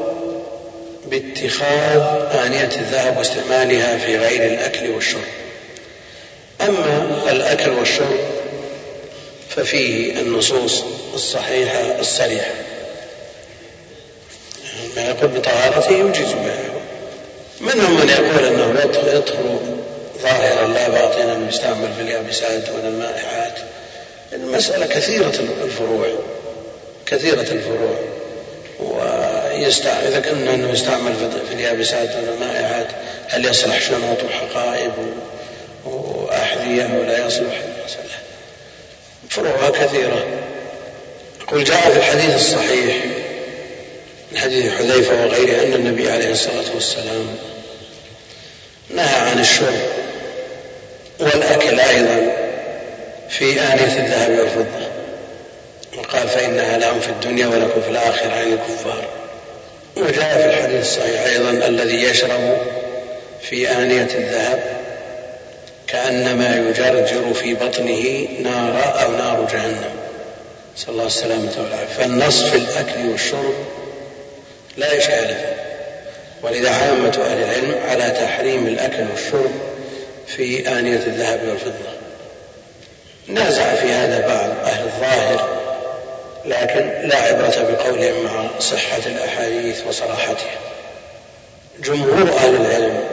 باتخاذ 1.09 2.01
آنية 2.45 2.69
الذهب 2.75 3.17
واستعمالها 3.17 3.97
في 3.97 4.17
غير 4.17 4.45
الأكل 4.45 4.89
والشرب. 4.89 5.21
أما 6.61 7.31
الأكل 7.31 7.69
والشرب 7.69 8.19
ففيه 9.49 10.19
النصوص 10.19 10.83
الصحيحة 11.13 11.99
الصريحة. 11.99 12.51
ما 14.95 15.09
يقول 15.09 15.29
بطهارته 15.29 15.91
يوجز 15.91 16.31
بها. 16.31 16.77
منهم 17.61 17.99
من 17.99 18.09
يقول 18.09 18.45
أنه 18.45 18.79
يدخل 19.13 19.59
ظاهرا 20.21 20.67
لا 20.67 20.89
باطنا 20.89 21.49
يستعمل 21.49 21.93
في 21.95 22.01
اليابسات 22.01 22.69
ولا 22.69 22.87
المائعات 22.87 23.59
المسألة 24.33 24.85
كثيرة 24.85 25.33
الفروع 25.63 26.07
كثيرة 27.05 27.41
الفروع. 27.41 27.99
ويستعمل 29.65 30.07
إذا 30.07 30.19
كان 30.19 30.47
أنه 30.47 30.71
يستعمل 30.73 31.13
في 31.49 31.53
اليابسات 31.53 32.09
والمائعات 32.15 32.87
هل 33.27 33.45
يصلح 33.45 33.81
شنط 33.81 34.17
وحقائب 34.23 34.93
وأحذية 35.85 36.99
ولا 36.99 37.25
يصلح؟ 37.25 37.61
فروعها 39.29 39.69
كثيرة. 39.69 40.25
يقول 41.41 41.63
جاء 41.63 41.91
في 41.91 41.97
الحديث 41.97 42.35
الصحيح 42.35 42.95
من 44.31 44.37
حديث 44.37 44.73
حذيفة 44.73 45.25
وغيره 45.25 45.63
أن 45.63 45.73
النبي 45.73 46.11
عليه 46.11 46.31
الصلاة 46.31 46.65
والسلام 46.73 47.37
نهى 48.89 49.15
عن 49.15 49.39
الشرب 49.39 49.79
والأكل 51.19 51.79
أيضا 51.79 52.31
في 53.29 53.61
آنية 53.61 53.97
الذهب 53.97 54.39
والفضة. 54.39 54.87
وقال 55.97 56.27
فإنها 56.27 56.77
لهم 56.77 56.99
في 56.99 57.09
الدنيا 57.09 57.47
ولكم 57.47 57.81
في 57.81 57.89
الآخرة 57.89 58.31
عن 58.31 58.53
الكفار 58.53 59.16
وجاء 60.01 60.37
في 60.37 60.45
الحديث 60.45 60.81
الصحيح 60.81 61.21
أيضا 61.25 61.49
الذي 61.49 62.03
يشرب 62.03 62.57
في 63.41 63.71
آنية 63.71 64.09
الذهب 64.15 64.63
كأنما 65.87 66.55
يجرجر 66.55 67.33
في 67.33 67.53
بطنه 67.53 68.27
نار 68.43 69.03
أو 69.03 69.11
نار 69.11 69.47
جهنم. 69.53 69.95
نسأل 70.77 70.89
الله 70.89 71.05
السلامة 71.05 71.51
والعافية. 71.57 71.93
فالنص 71.97 72.43
في 72.43 72.57
الأكل 72.57 73.09
والشرب 73.11 73.53
لا 74.77 74.97
إشكال 74.97 75.27
فيه 75.27 75.55
ولذا 76.43 76.69
عامة 76.69 77.19
أهل 77.25 77.43
العلم 77.43 77.75
على 77.89 78.11
تحريم 78.11 78.67
الأكل 78.67 79.05
والشرب 79.11 79.51
في 80.27 80.67
آنية 80.67 80.95
الذهب 81.07 81.39
والفضة. 81.47 81.97
نازع 83.27 83.75
في 83.75 83.91
هذا 83.91 84.27
بعض 84.27 84.49
أهل 84.65 84.83
الظاهر 84.85 85.56
لكن 86.47 86.91
لا 87.09 87.17
عبرة 87.17 87.67
بقولهم 87.71 88.23
مع 88.23 88.59
صحة 88.59 89.01
الأحاديث 89.05 89.87
وصراحتها. 89.87 90.57
جمهور 91.83 92.33
أهل 92.37 92.55
العلم 92.55 93.03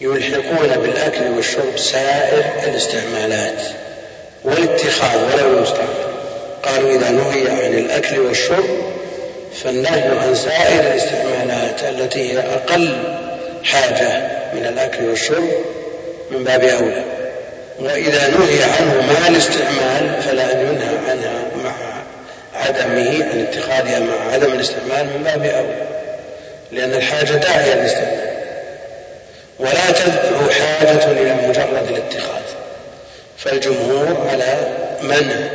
يلحقون 0.00 0.68
بالأكل 0.82 1.28
والشرب 1.36 1.76
سائر 1.76 2.44
الاستعمالات 2.64 3.62
والاتخاذ 4.44 5.18
ولو 5.34 5.62
يستعمل 5.62 6.14
قالوا 6.62 6.90
إذا 6.90 7.10
نهي 7.10 7.48
عن 7.48 7.78
الأكل 7.78 8.18
والشرب 8.18 8.64
فالنهي 9.64 10.18
عن 10.18 10.34
سائر 10.34 10.80
الاستعمالات 10.80 11.84
التي 11.88 12.32
هي 12.32 12.38
أقل 12.38 12.96
حاجة 13.64 14.28
من 14.54 14.66
الأكل 14.66 15.04
والشرب 15.04 15.48
من 16.30 16.44
باب 16.44 16.64
أولى. 16.64 17.04
وإذا 17.80 18.28
نهي 18.28 18.62
عنه 18.62 19.12
مع 19.12 19.28
الاستعمال 19.28 20.22
فلا 20.22 20.52
أن 20.52 20.60
ينهى 20.60 21.10
عنها 21.10 21.44
عدمه 22.54 23.24
عن 23.24 23.46
اتخاذها 23.50 24.00
مع 24.00 24.32
عدم 24.32 24.52
الاستعمال 24.52 25.06
من 25.06 25.22
باب 25.24 25.44
أولى 25.44 25.86
لأن 26.72 26.94
الحاجة 26.94 27.32
داعية 27.32 27.74
للاستعمال. 27.74 28.34
ولا 29.58 29.90
تدعو 29.90 30.50
حاجة 30.50 31.10
إلى 31.10 31.48
مجرد 31.48 31.88
الاتخاذ. 31.88 32.42
فالجمهور 33.38 34.28
على 34.30 34.56
منع 35.02 35.48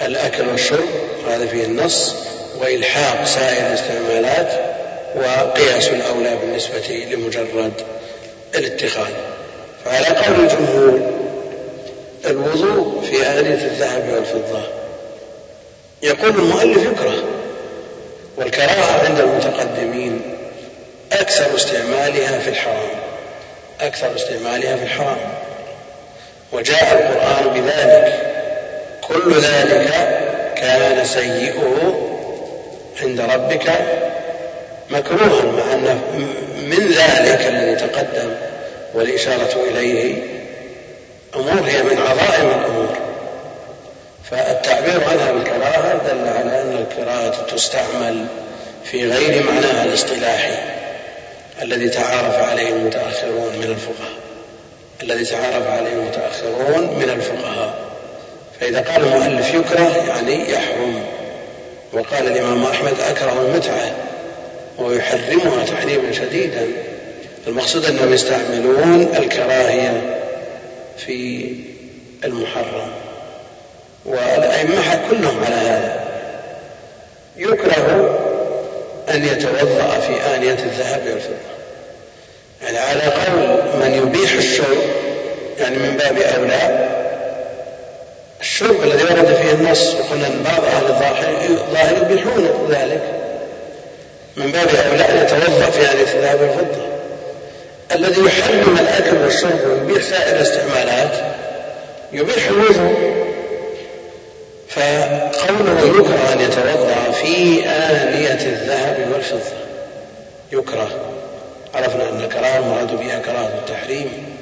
الأكل 0.00 0.48
والشرب 0.48 0.88
هذا 1.28 1.46
فيه 1.46 1.64
النص 1.64 2.14
وإلحاق 2.60 3.24
سائر 3.24 3.66
الاستعمالات 3.66 4.52
وقياس 5.14 5.88
الأولى 5.88 6.36
بالنسبة 6.36 7.06
لمجرد 7.10 7.72
الاتخاذ. 8.54 9.12
فعلى 9.84 10.06
قول 10.06 10.40
الجمهور 10.40 11.12
الوضوء 12.26 13.04
في 13.10 13.16
آلية 13.16 13.64
الذهب 13.64 14.08
والفضة 14.14 14.77
يقول 16.02 16.30
المؤلف 16.30 16.86
يكره 16.86 17.24
والكراهة 18.36 19.06
عند 19.08 19.20
المتقدمين 19.20 20.22
أكثر 21.12 21.56
استعمالها 21.56 22.38
في 22.38 22.50
الحرام. 22.50 22.90
أكثر 23.80 24.16
استعمالها 24.16 24.76
في 24.76 24.82
الحرام. 24.82 25.18
وجاء 26.52 26.92
القرآن 26.92 27.60
بذلك. 27.60 28.28
كل 29.08 29.40
ذلك 29.40 29.90
كان 30.56 31.04
سيئه 31.04 31.94
عند 33.02 33.20
ربك 33.20 33.72
مكروها 34.90 35.44
مع 35.44 35.72
أن 35.72 36.00
من 36.62 36.88
ذلك 36.88 37.46
الذي 37.46 37.76
تقدم 37.76 38.34
والإشارة 38.94 39.56
إليه 39.70 40.22
أمور 41.36 41.60
هي 41.66 41.82
من 41.82 41.98
عظائم 41.98 42.48
الأمور. 42.48 43.07
فالتعبير 44.30 45.04
عنها 45.04 45.32
بالكراهة 45.32 45.92
دل 46.08 46.28
على 46.28 46.62
أن 46.62 46.86
الكراهة 46.90 47.42
تستعمل 47.42 48.26
في 48.84 49.10
غير 49.10 49.42
معناها 49.42 49.84
الاصطلاحي 49.84 50.54
الذي 51.62 51.88
تعارف 51.88 52.34
عليه 52.34 52.68
المتأخرون 52.68 53.56
من 53.56 53.64
الفقهاء. 53.64 54.12
الذي 55.02 55.24
تعارف 55.24 55.66
عليه 55.66 55.92
المتأخرون 55.92 56.98
من 56.98 57.10
الفقهاء. 57.10 57.74
فإذا 58.60 58.80
قال 58.80 59.02
المؤلف 59.02 59.54
يكره 59.54 60.04
يعني 60.08 60.50
يحرم. 60.52 61.02
وقال 61.92 62.26
الإمام 62.26 62.64
أحمد 62.64 62.94
أكره 63.00 63.46
المتعة 63.46 63.92
ويحرمها 64.78 65.64
تحريما 65.64 66.12
شديدا. 66.12 66.66
المقصود 67.46 67.84
أنهم 67.84 68.12
يستعملون 68.12 69.02
الكراهية 69.16 70.20
في 70.96 71.46
المحرم. 72.24 72.90
والأئمة 74.08 75.00
كلهم 75.10 75.44
على 75.44 75.54
هذا. 75.54 76.00
يكره 77.36 78.18
أن 79.08 79.24
يتوضأ 79.24 80.00
في 80.00 80.34
آنية 80.34 80.52
الذهب 80.52 81.02
والفضة. 81.06 81.48
يعني 82.62 82.78
على 82.78 83.02
قول 83.02 83.48
من 83.80 83.94
يبيح 83.94 84.32
الشرب 84.32 84.78
يعني 85.58 85.76
من 85.76 85.96
باب 85.96 86.18
أولى 86.18 86.88
الشرب 88.40 88.82
الذي 88.82 89.04
ورد 89.04 89.34
فيه 89.34 89.52
النص 89.52 89.94
وقلنا 89.94 90.26
أن 90.26 90.42
بعض 90.44 90.64
أهل 90.64 90.86
الظاهر 91.50 91.96
يبيحون 92.02 92.68
ذلك. 92.70 93.02
من 94.36 94.52
باب 94.52 94.68
أولى 94.68 95.04
أن 95.04 95.16
يتوضأ 95.24 95.70
في 95.70 95.80
آنية 95.80 96.12
الذهب 96.14 96.40
والفضة. 96.40 96.88
الذي 97.94 98.20
يحرم 98.26 98.78
الأكل 98.80 99.16
والشرب 99.16 99.60
ويبيح 99.70 100.02
سائر 100.02 100.36
الاستعمالات 100.36 101.10
يبيح 102.12 102.46
الوضوء 102.48 103.27
فقوله 104.78 106.00
يكره 106.00 106.32
أن 106.32 106.40
يتوضأ 106.40 107.12
في 107.12 107.64
آنية 107.66 108.46
الذهب 108.46 109.12
والفضة. 109.12 109.56
يكره. 110.52 110.88
عرفنا 111.74 112.08
أن 112.08 112.20
الكراهة 112.20 112.58
المراد 112.58 112.94
بها 112.98 113.18
كراهة 113.18 113.52
التحريم. 113.58 114.38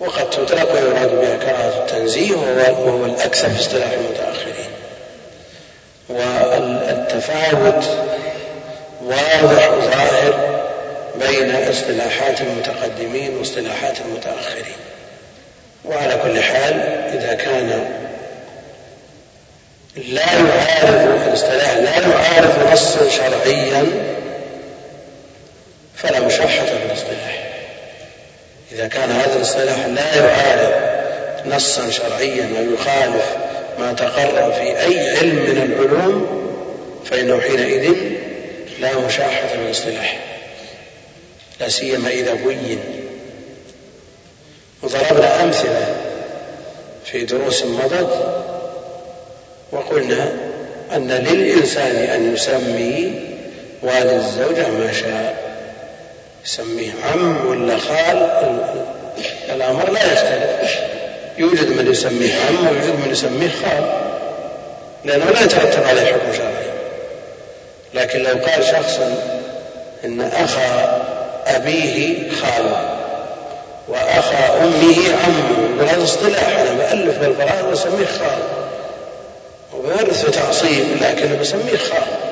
وقد 0.00 0.30
تطلق 0.30 0.72
ويراد 0.74 1.10
بها 1.20 1.36
كراهة 1.36 1.78
التنزيه 1.78 2.32
وهو 2.32 3.04
الأكثر 3.04 3.48
في 3.50 3.60
اصطلاح 3.60 3.90
المتأخرين 3.90 4.70
والتفاوت 6.08 7.84
واضح 9.04 9.70
ظاهر 9.70 10.60
بين 11.20 11.54
اصطلاحات 11.70 12.40
المتقدمين 12.40 13.36
واصطلاحات 13.38 13.96
المتأخرين. 14.00 14.76
وعلى 15.84 16.14
كل 16.22 16.42
حال 16.42 16.74
إذا 17.14 17.34
كان 17.34 17.90
لا 19.96 20.32
يعارض 20.32 21.28
الاصطلاح 21.28 21.76
لا 21.76 22.08
يعارض 22.08 22.72
نصا 22.72 23.08
شرعيا 23.08 23.86
فلا 25.96 26.20
مشاحة 26.20 26.64
في 26.64 26.72
الاصطلاح. 26.86 27.50
إذا 28.72 28.88
كان 28.88 29.10
هذا 29.10 29.36
الاصطلاح 29.36 29.86
لا 29.86 30.16
يعارض 30.16 30.72
نصا 31.46 31.90
شرعيا 31.90 32.48
ويخالف 32.58 33.36
ما 33.78 33.92
تقرر 33.92 34.52
في 34.52 34.80
أي 34.80 35.16
علم 35.16 35.34
من 35.34 35.72
العلوم 35.72 36.40
فإنه 37.04 37.40
حينئذ 37.40 37.94
لا 38.80 38.98
مشاحة 38.98 39.46
في 39.46 39.54
الاصطلاح. 39.54 40.18
لا 41.60 41.68
سيما 41.68 42.08
إذا 42.08 42.34
بين. 42.34 42.80
وضربنا 44.82 45.42
أمثلة 45.42 45.96
في 47.04 47.24
دروس 47.24 47.64
مضت 47.64 48.39
وقلنا 49.72 50.32
أن 50.96 51.08
للإنسان 51.08 51.96
أن 51.96 52.34
يسمي 52.34 53.20
والد 53.82 54.10
الزوجة 54.12 54.68
ما 54.68 54.92
شاء. 54.92 55.50
يسميه 56.44 56.92
عم 57.12 57.46
ولا 57.46 57.78
خال 57.78 58.30
الأمر 59.54 59.90
لا 59.90 60.12
يختلف 60.12 60.78
يوجد 61.38 61.70
من 61.70 61.90
يسميه 61.90 62.34
عم 62.34 62.66
ويوجد 62.66 62.94
من 63.04 63.08
يسميه 63.12 63.48
خال. 63.48 64.10
لأنه 65.04 65.24
لا 65.24 65.42
يترتب 65.42 65.82
عليه 65.84 66.04
حكم 66.04 66.32
شرعي. 66.36 66.70
لكن 67.94 68.18
لو 68.18 68.34
قال 68.46 68.64
شخص 68.64 69.00
إن 70.04 70.20
أخا 70.20 71.02
أبيه 71.46 72.30
خاله 72.30 72.96
وأخا 73.88 74.64
أمه 74.64 74.96
عمه 75.24 75.80
وهذا 75.80 76.04
اصطلاح 76.04 76.58
أنا 76.58 76.72
بألف 76.72 77.18
بالقرآن 77.18 77.64
وأسميه 77.64 78.06
خال. 78.06 78.38
وبورث 79.74 80.30
تعصيب 80.30 80.84
لكن 81.00 81.38
بسميه 81.40 81.76
خال 81.76 82.30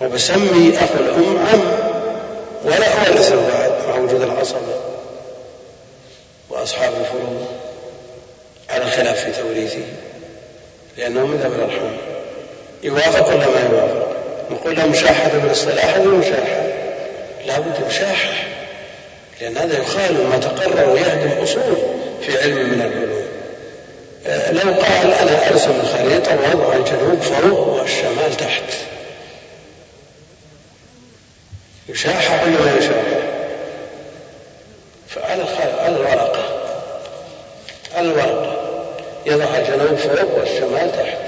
وبسمي 0.00 0.78
أخو 0.78 0.94
الأم 0.94 1.46
عم 1.46 1.62
ولا 2.64 3.08
أورثه 3.08 3.48
بعد 3.48 3.72
مع 3.88 3.94
وجود 3.98 4.22
العصبة 4.22 4.74
وأصحاب 6.50 6.92
الفروض 7.00 7.46
على 8.70 8.90
خلاف 8.90 9.24
في 9.24 9.42
توريثه 9.42 9.84
لأنه 10.98 11.26
من 11.26 11.36
ذوي 11.36 11.56
الأرحام. 11.56 11.96
يوافق 12.82 13.28
ولا 13.28 13.46
ما 13.46 13.68
يوافق؟ 13.72 14.16
نقول 14.50 14.76
له 14.76 14.86
مشاحة 14.86 15.28
بالاصطلاح 15.28 15.94
هذه 15.94 16.06
مشاحة 16.06 16.62
لا 17.46 17.58
بد 17.58 17.86
مشاحة 17.88 18.32
لأن 19.40 19.56
هذا 19.56 19.78
يخالف 19.78 20.20
ما 20.20 20.38
تقرر 20.38 20.90
ويهدم 20.90 21.42
أصول 21.42 21.76
في 22.22 22.42
علم 22.42 22.56
من 22.56 22.82
العلوم. 22.82 23.19
لو 24.52 24.72
قال 24.72 25.14
أنا 25.14 25.50
أرسم 25.50 25.80
الخريطة 25.80 26.38
وأضع 26.40 26.76
الجنوب 26.76 27.20
فوق 27.20 27.68
والشمال 27.68 28.36
تحت. 28.36 28.62
يشاح 31.88 32.42
ولا 32.42 32.64
ما 32.64 32.76
يشاح 32.78 33.04
فعلى 35.08 35.44
على 35.80 35.96
الورقة. 35.96 36.44
الورقة. 37.98 38.56
يضع 39.26 39.58
الجنوب 39.58 39.98
فوق 39.98 40.38
والشمال 40.38 40.92
تحت. 40.92 41.18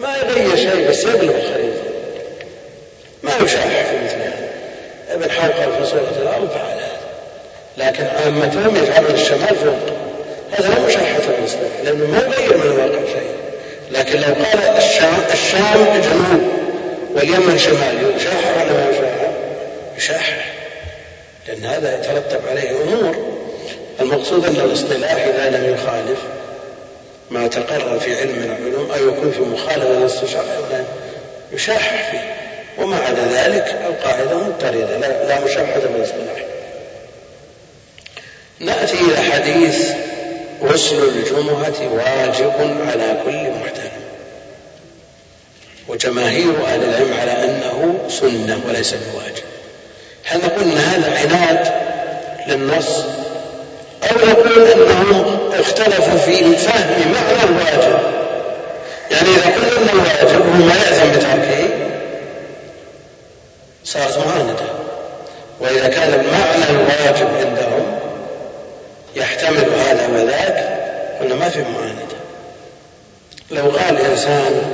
ما 0.00 0.16
يغير 0.16 0.56
شيء 0.56 0.90
بس 0.90 1.04
يبلغ 1.04 1.36
الخريطة. 1.36 1.82
ما 3.22 3.32
يشاح 3.44 3.84
في 3.84 4.04
مثل 4.04 4.16
هذا. 4.16 4.50
ابن 5.10 5.30
حوقل 5.30 5.72
في 5.78 5.90
سورة 5.90 6.22
الأرض 6.22 6.48
فعل 6.48 6.78
هذا. 6.78 6.98
لكن 7.76 8.04
عامتهم 8.04 8.76
يجعلون 8.76 9.14
الشمال 9.14 9.56
فوق. 9.56 9.93
هذا 10.58 10.68
لا 10.68 10.86
مشاحة 10.86 11.18
بالنسبة 11.28 11.60
لأنه 11.84 12.06
ما 12.06 12.18
يغير 12.18 12.56
من 12.56 12.62
الواقع 12.62 13.04
شيء. 13.12 13.34
لكن 13.90 14.18
لو 14.18 14.34
قال 14.44 14.76
الشام 14.76 15.14
الشام 15.32 15.84
جنوب 16.02 16.52
واليمن 17.14 17.58
شمال 17.58 18.16
يشاح 18.16 18.56
ولا 18.56 18.72
ما 18.72 18.90
يشاح؟ 18.90 19.30
يشاح 19.96 20.52
لأن 21.48 21.64
هذا 21.64 21.94
يترتب 21.94 22.40
عليه 22.50 22.70
أمور. 22.70 23.34
المقصود 24.00 24.46
أن 24.46 24.56
الاصطلاح 24.56 25.12
إذا 25.12 25.50
لم 25.50 25.74
يخالف 25.74 26.18
ما 27.30 27.46
تقرر 27.46 27.98
في 27.98 28.20
علم 28.20 28.30
من 28.30 28.56
العلوم 28.58 28.90
أو 28.90 29.08
يكون 29.08 29.32
في 29.32 29.40
مخالفة 29.40 29.88
للنص 29.88 30.22
الشرعي 30.22 30.84
يشاح 31.52 32.10
فيه. 32.10 32.34
وما 32.78 32.96
عدا 32.96 33.22
ذلك 33.32 33.74
القاعدة 33.86 34.38
مضطردة 34.38 34.98
لا, 34.98 35.24
لا 35.28 35.44
مشاحة 35.44 35.80
بالاصطلاح 35.80 36.44
نأتي 38.60 38.96
إلى 39.00 39.16
حديث 39.16 39.90
غسل 40.64 41.08
الجمعة 41.08 41.92
واجب 41.94 42.52
على 42.88 43.16
كل 43.24 43.50
محترم. 43.50 44.04
وجماهير 45.88 46.52
أهل 46.66 46.84
العلم 46.84 47.14
على 47.20 47.44
أنه 47.44 47.98
سنة 48.08 48.60
وليس 48.68 48.94
بواجب. 48.94 49.44
هل 50.24 50.38
نقول 50.38 50.62
أن 50.62 50.78
هذا 50.78 51.18
عناد 51.18 51.72
للنص؟ 52.46 53.04
أو 54.02 54.26
نقول 54.28 54.68
أنهم 54.68 55.38
اختلفوا 55.52 56.18
في 56.18 56.56
فهم 56.56 57.12
معنى 57.12 57.50
الواجب؟ 57.50 57.98
يعني 59.10 59.28
إذا 59.28 59.44
قلنا 59.44 59.78
أن 59.78 59.88
الواجب 59.98 60.46
هو 60.46 60.66
ما 60.66 60.74
يأثم 60.74 61.10
بتركه 61.10 61.68
صارت 63.84 64.18
معاندة 64.18 64.64
وإذا 65.60 65.88
كان 65.88 66.14
المعنى 66.14 66.70
الواجب 66.70 67.28
عندهم 67.36 67.98
يحتمل 69.16 69.70
هذا 69.74 70.08
وذاك 70.08 70.80
قلنا 71.20 71.34
ما 71.34 71.48
في 71.48 71.62
معاندة 71.62 72.14
لو 73.50 73.70
قال 73.70 73.98
إنسان 73.98 74.72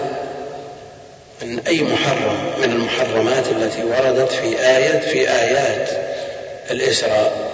أن 1.43 1.59
أي 1.67 1.83
محرم 1.83 2.53
من 2.59 2.73
المحرمات 2.73 3.45
التي 3.49 3.85
وردت 3.85 4.33
في 4.33 4.61
آية 4.67 5.01
في 5.01 5.31
آيات 5.31 5.89
الإسراء 6.71 7.51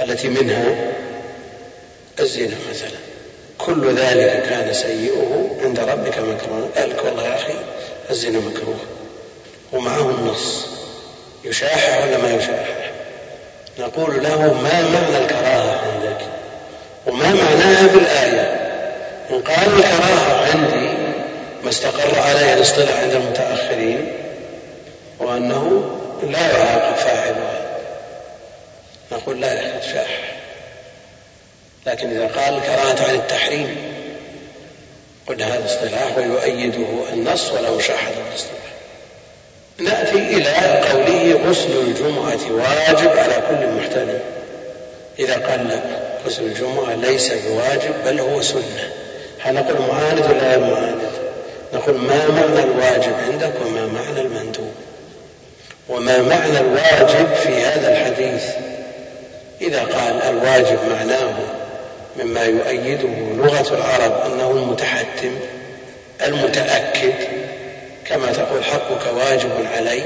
التي 0.00 0.28
منها 0.28 0.74
الزنا 2.20 2.56
مثلا. 2.70 2.98
كل 3.58 3.94
ذلك 3.94 4.42
كان 4.50 4.72
سيئه 4.74 5.56
عند 5.64 5.80
ربك 5.80 6.18
مكروه. 6.18 6.68
قال 6.76 6.92
والله 7.04 7.28
يا 7.28 7.34
أخي 7.34 7.54
الزنا 8.10 8.38
مكروه 8.38 8.78
ومعه 9.72 10.10
النص 10.10 10.66
يشاحح 11.44 12.02
ولا 12.02 12.18
ما 12.18 12.30
يشاحح 12.34 12.77
نقول 13.78 14.22
له 14.22 14.52
ما 14.52 14.82
معنى 14.82 15.24
الكراهة 15.24 15.80
عندك 15.80 16.26
وما 17.06 17.34
معناها 17.34 17.86
بالآية؟ 17.86 18.68
إن 19.30 19.42
قال 19.42 19.68
الكراهة 19.78 20.50
عندي 20.50 20.88
ما 21.64 21.68
استقر 21.70 22.20
عليه 22.20 22.54
الاصطلاح 22.54 23.00
عند 23.00 23.12
المتأخرين 23.12 24.12
وأنه 25.18 25.90
لا 26.22 26.40
يعاقب 26.40 26.96
فاعلها 26.96 27.78
نقول 29.12 29.40
لا 29.40 29.78
يشاح 29.78 30.34
لكن 31.86 32.10
إذا 32.10 32.26
قال 32.26 32.60
كراهة 32.62 33.08
عن 33.08 33.14
التحريم 33.14 33.76
قلنا 35.26 35.46
هذا 35.46 35.64
اصطلاح 35.66 36.16
ويؤيده 36.16 36.86
النص 37.12 37.52
ولا 37.52 37.70
مشاحة 37.70 38.10
الاصطلاح. 38.30 38.77
نأتي 39.80 40.16
إلى 40.16 40.50
قوله 40.92 41.40
غسل 41.48 41.70
الجمعة 41.80 42.52
واجب 42.52 43.18
على 43.18 43.42
كل 43.48 43.66
محتلم 43.76 44.20
إذا 45.18 45.34
قال 45.34 45.68
لا 45.68 45.80
غسل 46.26 46.42
الجمعة 46.42 46.94
ليس 46.94 47.32
بواجب 47.32 47.94
بل 48.04 48.20
هو 48.20 48.42
سنة. 48.42 48.90
هل 49.40 49.54
نقول 49.54 49.76
معاند 49.88 50.20
ولا 50.20 50.50
غير 50.50 50.60
معاند؟ 50.60 51.00
نقول 51.74 51.94
ما 51.94 52.28
معنى 52.28 52.64
الواجب 52.64 53.14
عندك 53.30 53.52
وما 53.66 53.86
معنى 53.86 54.20
المندوب. 54.20 54.72
وما 55.88 56.22
معنى 56.22 56.60
الواجب 56.60 57.34
في 57.34 57.48
هذا 57.48 57.92
الحديث؟ 57.92 58.44
إذا 59.60 59.80
قال 59.80 60.22
الواجب 60.22 60.78
معناه 60.90 61.34
مما 62.16 62.44
يؤيده 62.44 63.08
لغة 63.36 63.74
العرب 63.74 64.32
أنه 64.32 64.50
المتحتم 64.50 65.38
المتأكد 66.26 67.37
كما 68.08 68.32
تقول 68.32 68.64
حقك 68.64 69.14
واجب 69.16 69.50
علي 69.76 70.02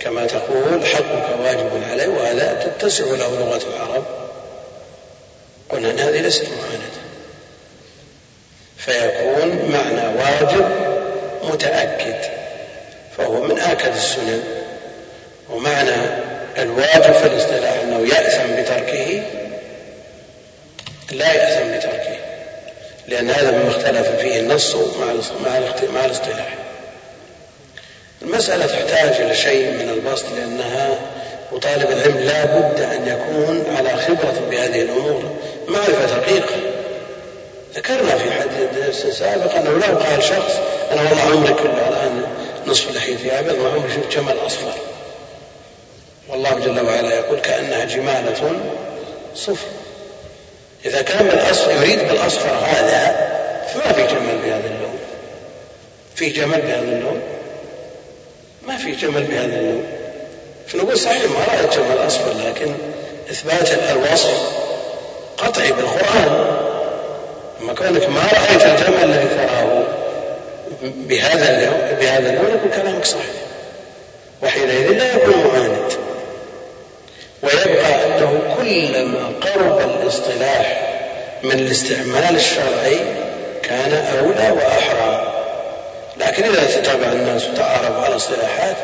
كما 0.00 0.26
تقول 0.26 0.86
حقك 0.86 1.40
واجب 1.44 1.82
علي 1.90 2.06
وهذا 2.06 2.72
تتسع 2.78 3.04
له 3.04 3.38
لغة 3.38 3.62
العرب. 3.74 4.04
قلنا 5.68 5.90
أن 5.90 5.98
هذه 5.98 6.20
ليست 6.20 6.44
معاندة 6.44 7.00
فيكون 8.76 9.72
معنى 9.72 10.18
واجب 10.18 10.68
متأكد 11.42 12.30
فهو 13.16 13.42
من 13.42 13.58
آكد 13.58 13.94
السنن. 13.94 14.42
ومعنى 15.50 15.96
الواجب 16.58 17.12
في 17.12 17.26
الاصطلاح 17.26 17.72
أنه 17.82 18.14
يأثم 18.14 18.62
بتركه 18.62 19.22
لا 21.12 21.32
يأثم 21.32 21.78
بتركه 21.78 22.16
لأن 23.08 23.30
هذا 23.30 23.50
مما 23.50 23.68
اختلف 23.68 24.08
فيه 24.20 24.40
النص 24.40 24.76
مع 25.94 26.04
الاصطلاح. 26.04 26.48
المسألة 28.22 28.66
تحتاج 28.66 29.20
إلى 29.20 29.34
شيء 29.34 29.70
من 29.70 29.88
البسط 29.88 30.24
لأنها 30.36 30.98
وطالب 31.52 31.90
العلم 31.90 32.18
لا 32.18 32.44
بد 32.44 32.80
أن 32.80 33.08
يكون 33.08 33.76
على 33.76 33.88
خبرة 33.88 34.46
بهذه 34.50 34.82
الأمور. 34.82 35.36
معرفة 35.68 36.18
دقيقة. 36.18 36.56
ذكرنا 37.74 38.18
في 38.18 38.30
حديث 38.32 39.06
سابق 39.18 39.54
أنه 39.54 39.70
لو 39.70 39.98
قال 39.98 40.22
شخص 40.22 40.58
أنا 40.92 41.02
والله 41.02 41.22
عمري 41.22 41.54
كله 41.54 41.88
الآن 41.88 42.26
نصف 42.66 42.96
لحيتي 42.96 43.38
أبيض 43.38 43.54
ما 43.54 43.68
عمري 43.68 43.90
شفت 43.90 44.16
جمل 44.16 44.34
أصفر. 44.46 44.72
والله 46.28 46.58
جل 46.58 46.86
وعلا 46.86 47.14
يقول 47.14 47.40
كأنها 47.40 47.84
جمالة 47.84 48.60
صفر. 49.34 49.66
إذا 50.84 51.02
كان 51.02 51.26
بالأصفر 51.26 51.70
يريد 51.72 51.98
بالأصفر 52.08 52.48
هذا 52.48 53.30
فما 53.74 53.92
في 53.92 54.02
جمل 54.02 54.38
بهذا 54.44 54.66
اللون. 54.66 54.98
في 56.14 56.28
جمل 56.28 56.60
بهذا 56.60 56.82
اللون. 56.82 57.22
ما 58.66 58.76
في 58.76 58.92
جمل 58.92 59.22
بهذا 59.22 59.56
اللون 59.56 59.84
فنقول 60.66 60.98
صحيح 60.98 61.22
ما 61.22 61.54
رأيت 61.54 61.72
جمل 61.74 62.06
أصفر 62.06 62.32
لكن 62.46 62.74
إثبات 63.30 63.68
الوصف 63.90 64.52
قطعي 65.38 65.72
بالقرآن. 65.72 66.56
أما 67.60 67.74
كونك 67.74 68.08
ما 68.08 68.20
رأيت 68.32 68.62
الجمل 68.62 69.04
الذي 69.04 69.28
تراه 69.28 69.82
بهذا 70.82 71.50
اللون 71.50 71.98
بهذا 72.00 72.30
اللون 72.30 72.50
يكون 72.56 72.70
كلامك 72.82 73.04
صحيح. 73.04 73.24
وحينئذ 74.42 74.92
لا 74.92 75.14
يكون 75.14 75.34
معاند 75.46 75.92
ويبقى 77.42 78.06
أنه 78.06 78.56
كلما 78.56 79.32
قرب 79.40 79.90
الاصطلاح 79.90 80.90
من 81.42 81.52
الاستعمال 81.52 82.36
الشرعي 82.36 82.98
كان 83.62 83.92
أولى 84.18 84.50
وأحرى. 84.50 85.29
لكن 86.20 86.44
إذا 86.44 86.64
تتابع 86.64 87.12
الناس 87.12 87.48
وتعارفوا 87.48 88.04
على 88.04 88.16
اصطلاحات 88.16 88.76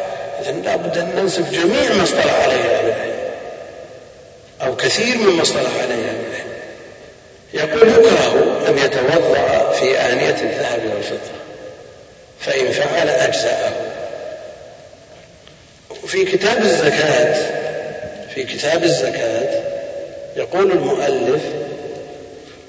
إذن 0.42 0.62
لابد 0.62 0.98
أن 0.98 1.12
ننسف 1.16 1.50
جميع 1.50 1.92
ما 1.92 2.02
اصطلح 2.02 2.34
عليه 2.42 2.54
أهل 2.54 2.86
العلم. 2.86 3.16
أو 4.62 4.76
كثير 4.76 5.16
مما 5.18 5.42
اصطلح 5.42 5.70
عليه 5.82 5.94
أهل 5.94 6.16
العلم. 6.30 6.46
يقول 7.54 7.88
يكره 7.88 8.62
أن 8.68 8.78
يتوضأ 8.78 9.72
في 9.72 9.98
آنية 9.98 10.36
الذهب 10.42 10.80
والفضة 10.94 11.36
فإن 12.40 12.70
فعل 12.72 13.08
أجزأه. 13.08 13.72
وفي 16.04 16.24
كتاب 16.24 16.62
الزكاة 16.62 17.34
في 18.34 18.44
كتاب 18.44 18.84
الزكاة 18.84 19.62
يقول 20.36 20.72
المؤلف 20.72 21.42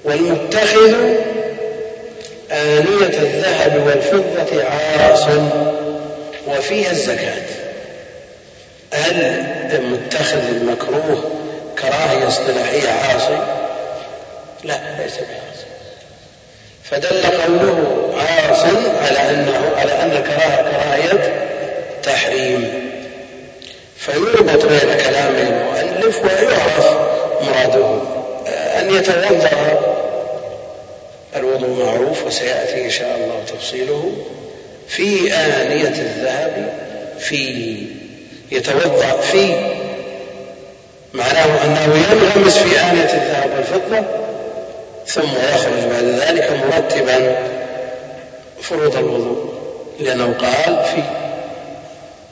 والمتخذ 0.04 0.94
آنية 2.52 3.18
الذهب 3.20 3.88
والفضة 3.88 4.64
عاص 4.64 5.26
وفيها 6.48 6.92
الزكاة. 6.92 7.44
هل 8.94 9.22
المتخذ 9.74 10.38
المكروه 10.38 11.32
كراهية 11.82 12.28
اصطلاحية 12.28 12.90
عاصي؟ 12.90 13.38
لا 14.64 14.74
ليس 15.00 15.14
بعاصي 15.14 15.68
فدل 16.84 17.22
قوله 17.42 18.10
عاص 18.18 18.64
على 19.08 19.30
أنه 19.30 19.72
على 19.78 19.92
أن 19.92 20.12
الكراهة 20.12 20.72
كراهية 20.72 21.34
تحريم. 22.04 22.88
فيربط 23.98 24.66
بين 24.66 24.94
كلام 24.98 25.36
المؤلف 25.36 26.22
ويعرف 26.24 26.98
مراده. 27.42 28.02
أن 28.80 28.96
يتوضأ 28.96 29.80
الوضوء 31.36 31.86
معروف 31.86 32.24
وسيأتي 32.24 32.86
إن 32.86 32.90
شاء 32.90 33.16
الله 33.16 33.44
تفصيله. 33.48 34.12
في 34.88 35.34
آنية 35.34 35.88
الذهب 35.88 36.74
في 37.20 37.78
يتوضأ 38.52 39.22
في 39.22 39.56
معناه 41.14 41.66
أنه 41.66 41.96
ينغمس 41.96 42.58
في 42.58 42.80
آنية 42.80 43.14
الذهب 43.14 43.50
والفضة 43.56 44.04
ثم 45.08 45.30
يخرج 45.54 45.92
بعد 45.92 46.04
ذلك 46.04 46.52
مرتبا 46.52 47.38
فروض 48.62 48.96
الوضوء 48.98 49.54
لأنه 50.00 50.34
قال 50.40 50.86
في. 50.86 51.04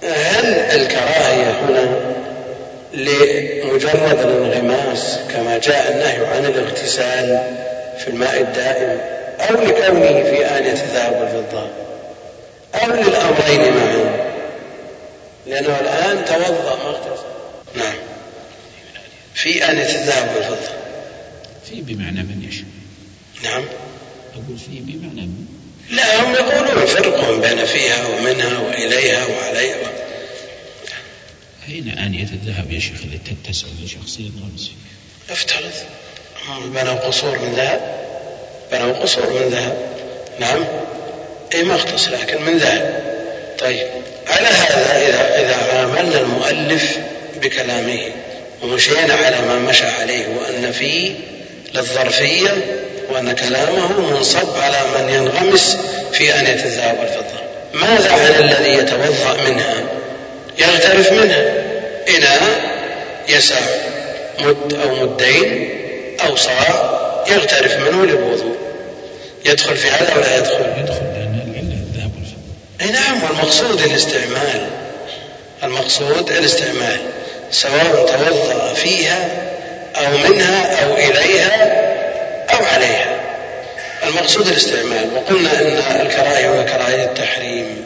هل 0.08 0.46
الكراهية 0.46 1.52
هنا 1.52 2.16
لمجرد 2.94 4.20
الانغماس 4.20 5.20
كما 5.34 5.58
جاء 5.58 5.92
النهي 5.92 6.26
عن 6.26 6.46
الاغتسال 6.46 7.65
في 8.06 8.12
الماء 8.12 8.42
الدائم 8.42 9.00
أو 9.40 9.56
لكونه 9.56 10.24
في 10.24 10.46
آنية 10.46 10.72
الذهب 10.72 11.14
والفضة 11.22 11.70
أو 12.76 12.88
للأمرين 12.88 13.74
معا 13.74 14.26
لأنه 15.48 15.80
الآن 15.80 16.26
توضأ 16.26 16.76
ما 16.76 16.90
اغتسل 16.90 17.26
نعم. 17.76 17.96
في 19.34 19.72
آنية 19.72 19.90
الذهب 19.90 20.36
والفضة. 20.36 20.76
في 21.70 21.82
بمعنى 21.82 22.24
من 22.24 22.48
يشاء. 22.50 22.66
نعم. 23.44 23.66
أقول 24.34 24.58
في 24.58 24.80
بمعنى 24.80 25.22
من؟ 25.22 25.46
لا 25.90 26.24
هم 26.24 26.34
يقولون 26.34 26.86
فرق 26.86 27.40
بين 27.48 27.66
فيها 27.66 28.08
ومنها 28.08 28.60
وإليها 28.60 29.26
وعليها. 29.26 29.92
أين 31.70 31.90
آنية 31.90 32.24
الذهب 32.24 32.72
يا 32.72 32.80
شيخ 32.80 33.02
اللي 33.04 33.18
تتسع 33.18 33.68
لشخص 33.84 34.20
ينغمس 34.20 34.64
فيها؟ 34.68 35.34
افترض. 35.34 35.74
بنوا 36.50 36.94
قصور 36.94 37.40
من 37.40 37.54
ذهب 37.58 37.96
بنوا 38.72 38.94
قصور 38.94 39.30
من 39.30 39.50
ذهب. 39.50 39.78
نعم. 40.40 40.66
أي 41.54 41.76
اختص 41.76 42.08
لكن 42.08 42.42
من 42.42 42.58
ذهب. 42.58 43.04
طيب. 43.60 43.88
على 44.28 44.48
هذا 44.48 45.08
إذا 45.08 45.42
إذا 45.42 45.56
عاملنا 45.56 46.20
المؤلف 46.20 46.98
بكلامه 47.42 48.00
ومشينا 48.64 49.14
على 49.14 49.36
ما 49.48 49.60
مشى 49.60 49.86
عليه 49.86 50.26
وأن 50.28 50.72
فيه 50.72 51.14
للظرفية 51.74 52.50
وأن 53.10 53.32
كلامه 53.32 54.02
منصب 54.02 54.58
على 54.58 54.78
من 54.96 55.14
ينغمس 55.14 55.78
في 56.14 56.34
آنية 56.34 56.66
الذهب 56.66 57.00
والفضة 57.00 57.46
ماذا 57.74 58.12
عن 58.12 58.44
الذي 58.44 58.72
يتوضأ 58.72 59.38
منها؟ 59.50 59.76
يغترف 60.58 61.12
منها. 61.12 61.54
إناء 62.18 62.42
يسع 63.30 63.60
مد 64.40 64.74
أو 64.74 64.96
مدين 64.96 65.85
أو 66.22 66.36
صاع 66.36 66.90
يغترف 67.28 67.78
منه 67.78 68.06
للوضوء. 68.06 68.56
يدخل 69.46 69.78
في 69.78 69.90
هذا 69.90 70.16
ولا 70.16 70.38
يدخل؟ 70.38 70.66
يدخل 70.78 71.04
لأن 71.04 71.40
العلة 71.48 71.74
الذهب 71.74 72.12
أي 72.82 72.88
نعم 72.88 73.24
والمقصود 73.24 73.82
الاستعمال. 73.82 74.68
المقصود 75.64 76.32
الاستعمال 76.32 77.00
سواء 77.52 78.06
توضأ 78.06 78.74
فيها 78.74 79.30
أو 79.96 80.18
منها 80.18 80.84
أو 80.86 80.94
إليها 80.94 81.86
أو 82.50 82.66
عليها. 82.66 83.20
المقصود 84.04 84.48
الاستعمال. 84.48 85.10
وقلنا 85.16 85.62
أن 85.62 86.02
الكراهية 86.02 86.50
هو 86.50 86.66
كراهية 86.66 87.04
التحريم. 87.04 87.86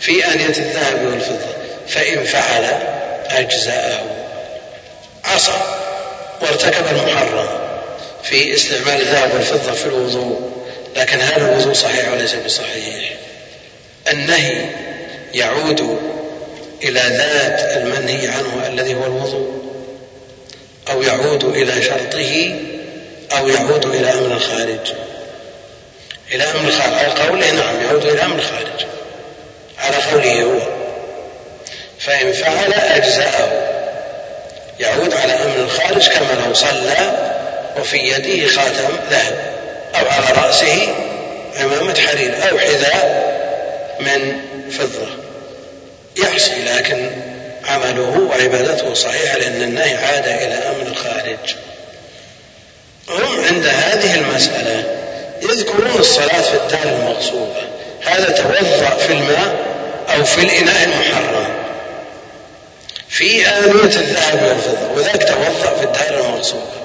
في 0.00 0.24
آنية 0.26 0.46
الذهب 0.46 1.06
والفضة 1.06 1.54
فإن 1.88 2.24
فعل 2.24 2.66
أجزأه. 3.30 4.00
عصى 5.24 5.52
وارتكب 6.42 6.84
المحرم 6.90 7.48
في 8.22 8.54
استعمال 8.54 9.00
الذهب 9.00 9.34
والفضة 9.34 9.72
في 9.72 9.86
الوضوء 9.86 10.50
لكن 10.96 11.20
هل 11.20 11.42
الوضوء 11.42 11.72
صحيح 11.72 12.12
وليس 12.12 12.34
بصحيح. 12.34 13.12
النهي 14.12 14.64
يعود 15.34 15.98
إلى 16.82 17.00
ذات 17.00 17.76
المنهي 17.76 18.28
عنه 18.28 18.66
الذي 18.66 18.94
هو 18.94 19.06
الوضوء 19.06 19.60
أو 20.90 21.02
يعود 21.02 21.44
إلى 21.44 21.82
شرطه 21.82 22.56
أو 23.38 23.48
يعود 23.48 23.86
إلى 23.86 24.12
أمر 24.12 24.36
الخارج. 24.36 24.92
إلى 26.32 26.44
أمر 26.44 26.68
الخارج 26.68 26.94
على 26.94 27.28
قوله 27.28 27.50
نعم 27.50 27.80
يعود 27.80 28.04
إلى 28.04 28.22
أمر 28.22 28.38
الخارج. 28.38 28.86
على 29.78 29.96
قوله 29.96 30.42
هو. 30.42 30.60
فإن 31.98 32.32
فعل 32.32 32.72
أجزأه. 32.72 33.79
يعود 34.80 35.14
على 35.14 35.32
أمر 35.32 35.56
الخارج 35.56 36.08
كما 36.08 36.44
لو 36.46 36.54
صلى 36.54 37.12
وفي 37.80 37.96
يده 37.96 38.46
خاتم 38.48 38.96
ذهب 39.10 39.38
أو 39.94 40.06
على 40.08 40.46
رأسه 40.46 40.94
عمامة 41.56 41.94
حرير 41.94 42.34
أو 42.50 42.58
حذاء 42.58 43.30
من 44.00 44.40
فضة. 44.70 45.06
يعصي 46.16 46.62
لكن 46.76 47.10
عمله 47.64 48.28
وعبادته 48.30 48.94
صحيحة 48.94 49.38
لأن 49.38 49.62
النهي 49.62 49.96
عاد 49.96 50.26
إلى 50.28 50.54
أمر 50.54 50.86
الخارج. 50.86 51.54
هم 53.08 53.44
عند 53.44 53.66
هذه 53.66 54.14
المسألة 54.14 54.84
يذكرون 55.42 55.98
الصلاة 55.98 56.42
في 56.42 56.54
الدار 56.54 56.98
المغصوبة. 56.98 57.62
هذا 58.04 58.30
توضأ 58.30 58.96
في 59.06 59.12
الماء 59.12 59.56
أو 60.14 60.24
في 60.24 60.40
الإناء 60.40 60.84
المحرم. 60.84 61.59
في 63.10 63.46
آنية 63.48 63.84
الذهب 63.84 64.42
والفضة 64.42 64.92
وذاك 64.96 65.28
توضأ 65.28 65.76
في 65.76 65.84
الدار 65.84 66.26
المغصوبة 66.26 66.80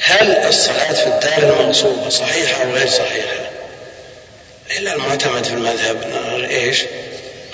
هل 0.00 0.30
الصلاة 0.30 0.92
في 0.92 1.06
الدار 1.06 1.38
المغصوبة 1.38 2.08
صحيحة 2.08 2.64
أو 2.64 2.70
غير 2.70 2.88
صحيحة؟ 2.88 3.50
إلا 4.78 4.94
المعتمد 4.94 5.44
في 5.44 5.52
المذهب 5.52 6.02
إيش؟ 6.50 6.82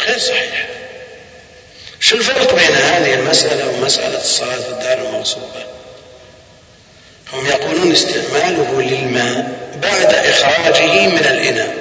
غير 0.06 0.18
صحيحة 0.18 0.64
شو 2.00 2.16
الفرق 2.16 2.54
بين 2.54 2.74
هذه 2.76 3.14
المسألة 3.14 3.68
ومسألة 3.68 4.18
الصلاة 4.18 4.56
في 4.56 4.68
الدار 4.68 4.98
المغصوبة؟ 4.98 5.64
هم 7.32 7.46
يقولون 7.46 7.92
استعماله 7.92 8.82
للماء 8.82 9.52
بعد 9.82 10.14
إخراجه 10.14 11.06
من 11.06 11.26
الإناء 11.30 11.74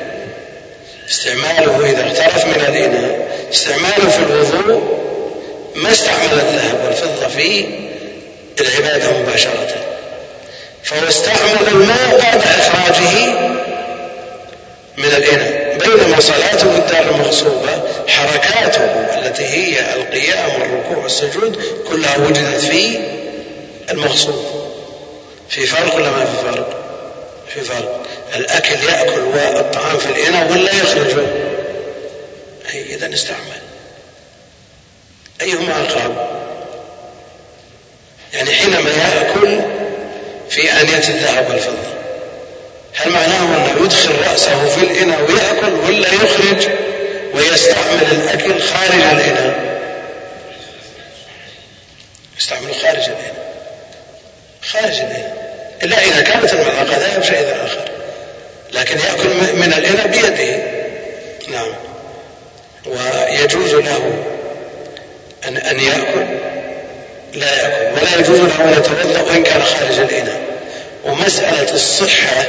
استعماله 1.09 1.85
إذا 1.85 2.03
اغترف 2.03 2.45
من 2.45 2.65
الإناء 2.67 3.27
استعماله 3.51 4.09
في 4.09 4.19
الوضوء 4.19 5.10
ما 5.75 5.91
استعمل 5.91 6.33
الذهب 6.33 6.85
والفضة 6.85 7.27
في 7.27 7.65
العبادة 8.61 9.19
مباشرة. 9.19 9.75
فهو 10.83 11.07
استعمل 11.07 11.67
الماء 11.67 12.17
بعد 12.19 12.41
إخراجه 12.41 13.27
من 14.97 15.05
الإناء. 15.17 15.77
بينما 15.79 16.19
صلاته 16.19 16.73
في 16.73 16.77
الدار 16.79 17.15
المغصوبة 17.15 17.81
حركاته 18.07 18.83
التي 19.19 19.43
هي 19.43 19.95
القيام 19.95 20.61
والركوع 20.61 20.97
والسجود 21.03 21.61
كلها 21.89 22.17
وجدت 22.17 22.61
في 22.61 22.99
المغصوب. 23.91 24.45
في 25.49 25.65
فرق 25.65 25.95
ولا 25.95 26.09
ما 26.09 26.25
في 26.25 26.51
فرق؟ 26.51 26.77
في 27.53 27.61
فرق 27.61 28.05
الأكل 28.35 28.75
يأكل 28.89 29.21
والطعام 29.21 29.97
في 29.97 30.05
الإناء 30.05 30.51
ولا 30.51 30.71
يخرج 30.71 31.25
أي 32.73 32.95
إذا 32.95 33.13
استعمل 33.13 33.61
أيهما 35.41 35.81
أقرب؟ 35.81 36.31
يعني 38.33 38.51
حينما 38.51 38.89
يأكل 38.89 39.59
في 40.49 40.71
آنية 40.71 40.97
الذهب 41.09 41.49
والفضة. 41.49 41.93
هل 42.95 43.11
معناه 43.11 43.43
أنه 43.45 43.85
يدخل 43.85 44.11
رأسه 44.31 44.69
في 44.69 44.83
الإناء 44.83 45.21
ويأكل 45.21 45.73
ولا 45.73 46.13
يخرج 46.13 46.67
ويستعمل 47.33 48.01
الأكل 48.11 48.61
خارج 48.61 49.01
الإناء؟ 49.01 49.71
يستعمله 52.37 52.73
خارج 52.73 53.03
الإناء. 53.03 53.55
خارج 54.61 54.93
الإناء. 54.93 55.41
إلا 55.83 56.03
إذا 56.03 56.21
كانت 56.21 56.53
الملعقة 56.53 56.97
ذهب 56.97 57.23
شيء 57.23 57.55
آخر 57.65 57.91
لكن 58.73 58.99
يأكل 58.99 59.29
من 59.55 59.73
الإناء 59.77 60.07
بيده. 60.07 60.63
نعم. 61.47 61.73
ويجوز 62.85 63.73
له 63.73 64.23
أن 65.47 65.57
أن 65.57 65.79
يأكل. 65.79 66.25
لا 67.33 67.55
يأكل. 67.55 68.01
ولا 68.01 68.19
يجوز 68.19 68.39
له 68.39 68.63
أن 68.63 68.77
يتوضأ 68.77 69.21
وإن 69.21 69.43
كان 69.43 69.63
خارج 69.63 69.99
الإناء. 69.99 70.41
ومسألة 71.05 71.73
الصحة 71.73 72.45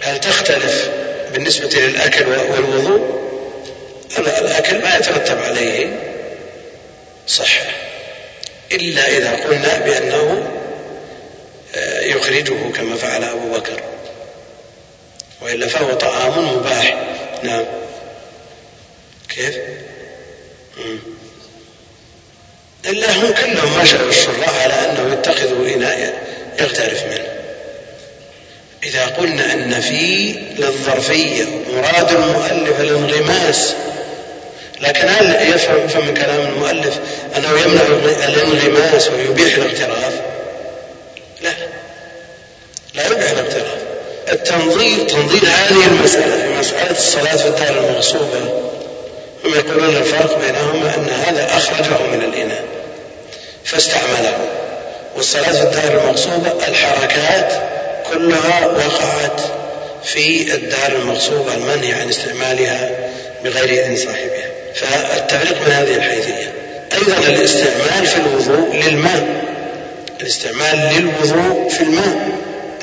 هل 0.00 0.20
تختلف 0.20 0.90
بالنسبة 1.32 1.68
للأكل 1.68 2.26
والوضوء؟ 2.28 3.18
الأكل 4.18 4.82
ما 4.82 4.96
يترتب 4.96 5.38
عليه 5.42 5.86
صحة. 7.26 7.66
إلا 8.72 9.08
إذا 9.08 9.30
قلنا 9.30 9.78
بأنه 9.78 10.50
آه، 11.74 12.00
يخرجه 12.00 12.72
كما 12.74 12.96
فعل 12.96 13.24
أبو 13.24 13.52
بكر. 13.52 13.80
وإلا 15.40 15.68
فهو 15.68 15.94
طعام 15.94 16.56
مباح. 16.56 16.96
نعم. 17.42 17.64
كيف؟ 19.28 19.56
مم. 20.76 21.17
إلا 22.86 23.10
هم 23.10 23.32
كلهم 23.32 23.82
مشوا 23.82 24.08
الشراح 24.08 24.62
على 24.62 24.74
أنه 24.74 25.12
يتخذوا 25.12 25.66
إناء 25.74 26.22
يغترف 26.60 27.04
منه. 27.04 27.28
إذا 28.82 29.04
قلنا 29.06 29.52
أن 29.52 29.80
في 29.80 30.34
للظرفية 30.58 31.44
مراد 31.72 32.12
المؤلف 32.12 32.80
الانغماس 32.80 33.74
لكن 34.80 35.08
هل 35.08 35.54
يفهم 35.54 36.06
من 36.06 36.14
كلام 36.14 36.40
المؤلف 36.40 36.98
أنه 37.36 37.60
يمنع 37.60 37.82
الانغماس 38.28 39.08
ويبيح 39.08 39.56
الاغتراف؟ 39.56 40.12
لا. 41.42 41.52
لا 42.94 43.06
يبيح 43.06 43.30
الاغتراف 43.30 43.78
التنظير 44.32 45.08
تنظير 45.08 45.42
هذه 45.42 45.86
المسألة 45.86 46.36
في 46.36 46.58
مسألة 46.58 46.90
الصلاة 46.90 47.36
في 47.36 47.48
الدار 47.48 47.88
المغصوبة. 47.88 48.70
هم 49.44 49.54
يقولون 49.54 49.96
الفرق 49.96 50.38
بينهما 50.38 50.94
أن 50.94 51.08
هذا 51.08 51.46
أخرجه 51.56 52.06
من 52.12 52.24
الإناء 52.24 52.64
فاستعمله. 53.64 54.38
والصلاة 55.16 55.52
في 55.52 55.62
الدار 55.62 56.00
المغصوبة 56.02 56.68
الحركات 56.68 57.52
كلها 58.12 58.66
وقعت 58.66 59.40
في 60.04 60.54
الدار 60.54 60.92
المغصوبة 60.92 61.54
المنهي 61.54 61.92
عن 61.92 62.08
استعمالها 62.08 62.90
بغير 63.44 63.84
إذن 63.84 63.96
صاحبها. 63.96 64.48
فالتفريق 64.74 65.66
من 65.66 65.72
هذه 65.72 65.96
الحيثية. 65.96 66.52
أيضا 66.92 67.28
الاستعمال 67.28 68.06
في 68.06 68.16
الوضوء 68.16 68.74
للماء. 68.74 69.44
الاستعمال 70.20 70.78
للوضوء 70.96 71.68
في 71.68 71.80
الماء. 71.80 72.28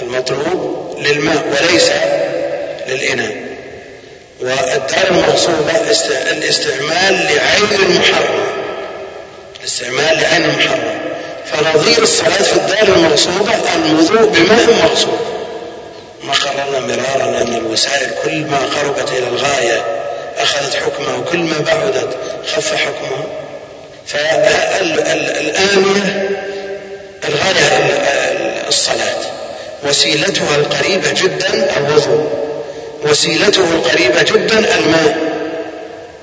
المطلوب 0.02 0.98
للماء 1.00 1.44
وليس 1.52 1.92
للإناء. 2.88 3.45
والدار 4.42 5.08
المغصوبة 5.12 5.72
الاستعمال 6.32 7.26
لعين 7.26 7.80
المحرم. 7.80 8.46
الاستعمال 9.60 10.22
لعين 10.22 10.44
المحرم. 10.44 11.00
فنظير 11.52 12.04
الصلاة 12.04 12.42
في 12.44 12.54
الدار 12.54 12.84
المغصوبة 12.96 13.54
الوضوء 13.76 14.26
بماء 14.30 14.74
مغصوب 14.84 15.20
ما 16.24 16.34
قررنا 16.34 16.80
مرارا 16.80 17.42
أن 17.42 17.54
الوسائل 17.54 18.10
كل 18.24 18.46
ما 18.46 18.58
قربت 18.58 19.10
إلى 19.12 19.28
الغاية 19.28 19.86
أخذت 20.38 20.76
حكمه 20.76 21.18
وكل 21.20 21.38
ما 21.38 21.58
بعدت 21.60 22.18
خف 22.56 22.76
حكمه. 22.76 23.24
فالآنية 24.08 25.56
الغاية 27.28 27.68
الصلاة. 28.68 29.22
وسيلتها 29.84 30.56
القريبة 30.56 31.12
جدا 31.12 31.78
الوضوء. 31.78 32.45
وسيلته 33.04 33.64
القريبة 33.64 34.22
جدا 34.22 34.60
الماء. 34.60 35.18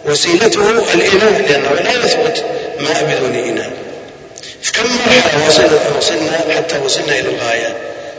وسيلته 0.06 0.70
الإناء 0.94 1.42
لأنه 1.48 1.70
لا 1.84 2.04
يثبت 2.04 2.44
ماء 2.80 3.04
بدون 3.04 3.34
إناء. 3.48 3.70
في 4.62 4.72
كم 4.72 4.86
مرحلة 5.06 5.46
وصلنا, 5.46 5.96
وصلنا 5.98 6.56
حتى 6.56 6.78
وصلنا 6.84 7.18
إلى 7.18 7.28
الغاية؟ 7.28 7.76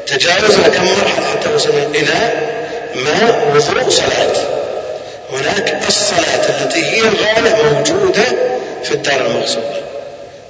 تجاوزنا 0.08 0.68
كم 0.68 0.86
مرحلة 0.86 1.26
حتى 1.26 1.54
وصلنا 1.56 1.86
إناء 1.86 2.54
ماء 2.96 3.52
وضوء 3.56 3.90
صلاة؟ 3.90 4.34
هناك 5.32 5.80
الصلاة 5.88 6.62
التي 6.62 6.86
هي 6.86 7.00
الغاية 7.00 7.64
موجودة 7.64 8.24
في 8.84 8.92
الدار 8.92 9.26
المغصوبة. 9.26 9.84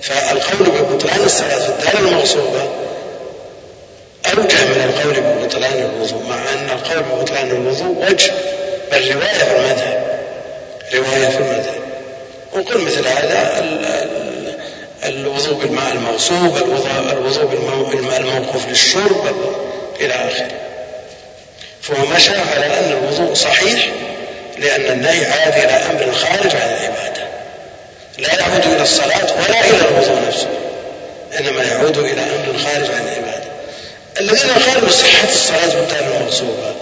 فالقول 0.01 0.70
ببطلان 0.70 1.22
الصلاة 1.26 1.60
في 1.60 1.70
الدار 1.70 2.01
المغصوبة 2.01 2.70
أوجه 4.38 4.66
من 4.66 4.94
القول 4.94 5.22
ببطلان 5.22 5.74
الوضوء 5.74 6.24
مع 6.30 6.36
أن 6.36 6.70
القول 6.70 7.04
ببطلان 7.04 7.52
الوضوء 7.52 8.06
وجه 8.10 8.32
بل 8.92 9.16
رواية 9.16 9.34
في 9.34 9.56
المذهب 9.56 10.20
رواية 10.94 11.30
في 11.30 11.38
المذهب. 11.38 11.84
وقل 12.54 12.82
مثل 12.82 13.08
هذا 13.08 13.66
الوضوء 15.06 15.54
بالماء 15.54 15.92
المغصوب 15.92 16.58
الوضوء 17.12 17.86
بالماء 17.92 18.20
الموقوف 18.20 18.68
للشرب 18.68 19.36
إلى 20.02 20.14
آخره. 20.14 20.52
فهو 21.82 22.06
مشى 22.16 22.32
على 22.32 22.66
أن 22.66 22.92
الوضوء 22.92 23.34
صحيح 23.34 23.90
لأن 24.58 24.82
النهي 24.82 25.26
عاد 25.26 25.54
إلى 25.54 25.74
أمر 25.92 26.14
خارج 26.14 26.56
عن 26.56 26.70
العبادة. 26.70 27.24
لا 28.18 28.34
يعود 28.40 28.66
إلى 28.66 28.82
الصلاة 28.84 29.34
ولا 29.36 29.66
إلى 29.66 29.88
الوضوء 29.90 30.28
نفسه 30.28 30.50
إنما 31.40 31.64
يعود 31.64 31.98
إلى 31.98 32.22
أمر 32.22 32.58
خارج 32.58 32.92
عن 32.92 33.08
العبادة. 33.08 33.43
الذين 34.20 34.51
قالوا 34.51 34.89
صحة 34.89 35.28
الصلاة 35.30 35.70
في 35.70 35.80
الدار 35.80 36.18
المغصوبة 36.18 36.76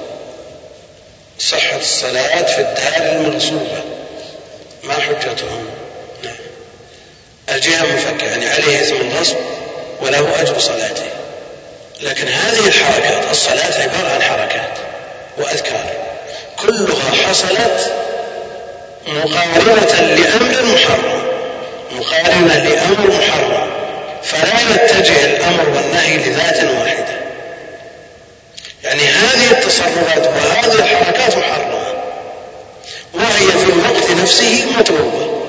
صحة 1.39 1.77
الصلاة 1.77 2.43
في 2.43 2.61
الدار 2.61 3.11
المغصوبة 3.11 3.83
ما 4.83 4.93
حجتهم؟ 4.93 5.65
نعم. 6.23 6.33
الجهة 7.49 7.85
مفكة 7.85 8.25
يعني 8.27 8.49
عليه 8.49 8.81
إثم 8.81 8.95
الغصب 8.95 9.35
وله 10.01 10.41
أجر 10.41 10.59
صلاته. 10.59 11.05
لكن 12.01 12.27
هذه 12.27 12.67
الحركات 12.67 13.31
الصلاة 13.31 13.81
عبارة 13.83 14.13
عن 14.13 14.21
حركات 14.21 14.77
وأذكار. 15.37 15.85
كلها 16.59 17.27
حصلت 17.27 17.93
مقارنة 19.07 20.01
لأمر 20.01 20.63
محرم. 20.73 21.23
مقارنة 21.91 22.55
لأمر 22.55 23.11
محرم. 23.17 23.71
فلا 24.23 24.59
يتجه 24.75 25.25
الأمر 25.25 25.69
والنهي 25.69 26.17
لذات 26.17 26.63
واحدة. 26.63 27.20
يعني 28.83 29.01
هذه 29.01 29.51
التصرفات 29.51 30.27
وهذه 30.27 30.73
الحركات 30.73 31.37
محرمة 31.37 31.81
وهي 33.13 33.47
في 33.47 33.69
الوقت 33.69 34.11
نفسه 34.21 34.65
مطلوبة. 34.79 35.41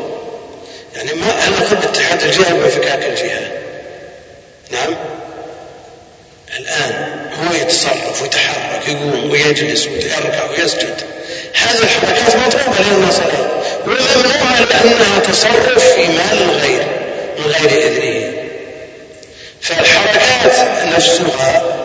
يعني 0.97 1.13
ما 1.13 1.47
أنا 1.47 1.57
قلت 1.57 1.85
اتحاد 1.85 2.23
الجهة 2.23 2.55
وانفكاك 2.55 3.05
الجهة. 3.05 3.51
نعم؟ 4.71 4.95
الآن 6.59 7.21
هو 7.43 7.55
يتصرف 7.55 8.23
ويتحرك 8.23 8.89
يقوم 8.89 9.31
ويجلس 9.31 9.87
ويركع 9.87 10.51
ويسجد. 10.51 11.01
هذه 11.55 11.83
الحركات 11.83 12.37
مطلوبة 12.37 12.79
لأنها 12.79 13.11
صلاة 13.11 13.51
وممنوعة 13.87 14.61
لأنها 14.61 15.19
تصرف 15.19 15.93
في 15.95 16.07
مال 16.07 16.43
الغير 16.43 16.87
من 17.39 17.47
غير 17.47 17.87
إذنه. 17.87 18.33
فالحركات 19.61 20.87
نفسها 20.97 21.82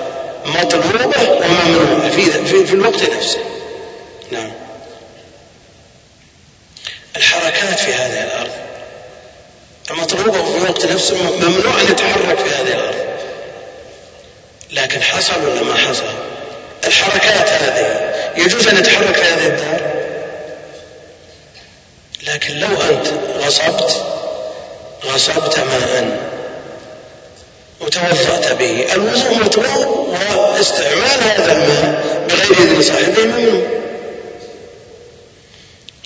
مطلوبة 0.48 1.30
وممنوعة 1.30 2.10
في, 2.10 2.32
في, 2.32 2.66
في 2.66 2.74
الوقت 2.74 3.10
نفسه. 3.18 3.40
نعم. 4.32 4.52
الحركات 7.18 7.80
في 7.80 7.94
هذه 7.94 8.24
الأرض. 8.24 8.52
مطلوبة 9.90 10.52
في 10.52 10.58
الوقت 10.58 10.86
نفسه 10.86 11.16
ممنوع 11.16 11.82
أن 11.82 11.86
يتحرك 11.92 12.38
في 12.38 12.50
هذه 12.50 12.74
الأرض. 12.74 13.08
لكن 14.72 15.02
حصل 15.02 15.46
ولا 15.46 15.64
ما 15.64 15.76
حصل؟ 15.76 16.16
الحركات 16.88 17.50
هذه. 17.50 18.14
يجوز 18.38 18.68
أن 18.68 18.78
يتحرك 18.78 19.16
في 19.16 19.24
هذه 19.24 19.48
الدار؟ 19.48 19.98
لكن 22.24 22.60
لو 22.60 22.82
أنت 22.82 23.08
غصبت 23.38 24.06
غصبت 25.06 25.60
ماء 25.60 26.37
وتوضأت 27.82 28.52
به. 28.52 28.94
الوضوء 28.94 29.34
مطلوب 29.46 30.18
واستعمال 30.36 31.24
هذا 31.24 31.52
الماء 31.52 32.04
بغير 32.30 32.52
إذن 32.52 32.82
صاحبه 32.82 33.26
ممنوع 33.26 33.68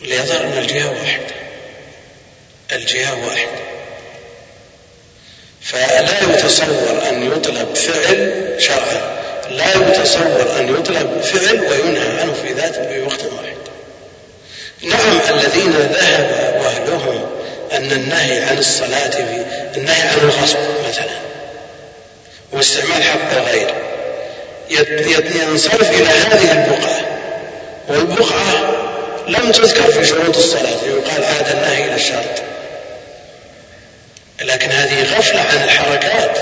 ليظهر 0.01 0.43
أن 0.43 0.57
الجهة 0.57 0.89
واحدة. 1.01 1.35
الجهة 2.71 3.25
واحدة. 3.25 3.61
فلا 5.61 6.33
يتصور 6.33 7.01
أن 7.09 7.31
يطلب 7.31 7.75
فعل 7.75 8.55
شرعا. 8.59 9.21
لا 9.49 9.75
يتصور 9.75 10.59
أن 10.59 10.75
يطلب 10.75 11.21
فعل 11.21 11.59
وينهى 11.61 12.21
عنه 12.21 12.33
في 12.33 12.53
ذات 12.53 12.75
في 12.75 13.01
وقت 13.01 13.23
واحد. 13.23 13.57
نعم 14.81 15.19
الذين 15.29 15.71
ذهب 15.71 16.55
وأهلهم 16.61 17.29
أن 17.71 17.91
النهي 17.91 18.43
عن 18.43 18.57
الصلاة 18.57 19.09
في 19.73 19.77
النهي 19.77 20.01
عن 20.01 20.17
الغصب 20.17 20.57
مثلا. 20.89 21.30
واستعمال 22.51 23.03
حق 23.03 23.31
الغير 23.31 23.73
ينصرف 25.35 25.91
إلى 25.91 26.07
هذه 26.07 26.51
البقعة. 26.51 27.01
والبقعة 27.89 28.71
لم 29.27 29.51
تذكر 29.51 29.91
في 29.91 30.05
شروط 30.05 30.37
الصلاة 30.37 30.85
يقال 30.85 31.23
عاد 31.23 31.49
النهي 31.55 31.85
إلى 31.85 31.95
الشرط. 31.95 32.41
لكن 34.41 34.71
هذه 34.71 35.17
غفلة 35.17 35.41
عن 35.41 35.63
الحركات 35.63 36.37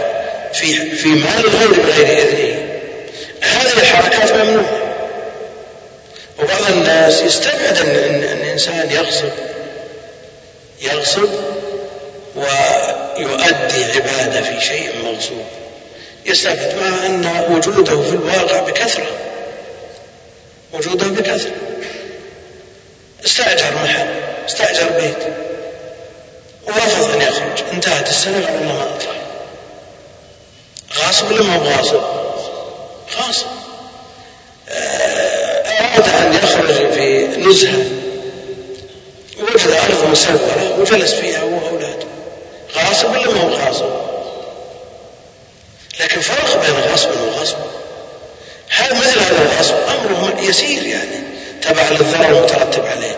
في 0.53 0.95
في 0.95 1.07
مال 1.07 1.45
الغير 1.45 1.72
بغير 1.72 2.18
إذنه. 2.18 2.70
هذه 3.41 3.80
الحركات 3.82 4.32
ممنوعة. 4.32 4.95
وبعض 6.39 6.72
الناس 6.72 7.22
يستبعد 7.22 7.78
أن 7.78 8.24
الإنسان 8.24 8.91
يغصب. 8.91 9.32
يغصب 10.82 11.30
ويؤدي 12.36 13.84
عبادة 13.95 14.41
في 14.41 14.62
شيء 14.66 14.89
مغصوب. 15.03 15.45
يستبعد 16.26 16.76
مع 16.76 17.05
أن 17.05 17.45
وجوده 17.49 18.01
في 18.01 18.09
الواقع 18.09 18.59
بكثرة. 18.59 19.07
وجوده 20.74 21.07
بكثرة. 21.07 21.51
استأجر 23.26 23.76
محل 23.84 24.07
استأجر 24.45 24.89
بيت. 24.89 25.34
ورفض 26.67 27.11
أن 27.11 27.22
يخرج. 27.22 27.63
انتهت 27.74 28.09
السنة 28.09 28.36
والله 28.36 28.74
ما 28.74 28.95
أطلع. 28.95 29.11
غاصب 30.97 31.32
ولا 31.32 31.41
ما 31.41 31.57
غاصب؟ 31.57 32.01
غاصب. 33.17 33.47
آه، 34.70 35.63
أراد 35.67 36.09
أن 36.09 36.34
يخرج 36.34 36.93
في 36.93 37.28
نزهة. 37.28 37.86
وجد 39.39 39.72
أرض 39.72 40.09
مسورة 40.11 40.80
وجلس 40.80 41.13
فيها 41.13 41.39
هو 41.39 41.65
وأولاده. 41.65 42.07
غاصب 42.76 43.11
ولا 43.11 43.28
ما 43.32 43.41
هو 43.41 43.49
غاصب؟ 43.49 44.09
لكن 45.99 46.21
فرق 46.21 46.65
بين 46.65 46.93
غصب 46.93 47.09
وغصب 47.21 47.57
هذا 48.69 48.93
مثل 48.93 49.19
هذا 49.19 49.51
الغصب. 49.51 49.75
أمره 49.75 50.41
يسير 50.41 50.83
يعني. 50.83 51.19
تبع 51.61 51.89
للضرر 51.89 52.37
المترتب 52.37 52.85
عليه. 52.85 53.15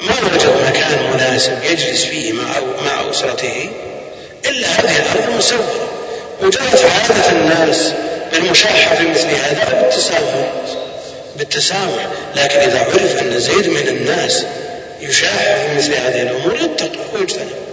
ما 0.00 0.14
وجد 0.34 0.68
مكان 0.68 1.10
مناسب 1.14 1.64
يجلس 1.64 2.04
فيه 2.04 2.32
مع 2.32 2.44
مع 2.86 3.10
أسرته 3.10 3.70
إلا 4.46 4.68
هذه 4.68 4.96
الأرض 4.96 5.30
المسورة 5.30 5.90
وجرت 6.42 6.84
عادة 6.84 7.30
الناس 7.30 7.92
بالمشاحة 8.32 8.96
في 8.96 9.08
مثل 9.08 9.26
هذا 9.26 9.82
بالتسامح 9.82 10.52
بالتسامح 11.36 12.06
لكن 12.36 12.58
إذا 12.58 12.78
عرف 12.78 13.22
أن 13.22 13.40
زيد 13.40 13.68
من 13.68 13.88
الناس 13.88 14.44
يشاح 15.00 15.56
في 15.66 15.76
مثل 15.76 15.94
هذه 15.94 16.22
الأمور 16.22 16.56
يتقى 16.56 17.00
ويجتنب. 17.14 17.69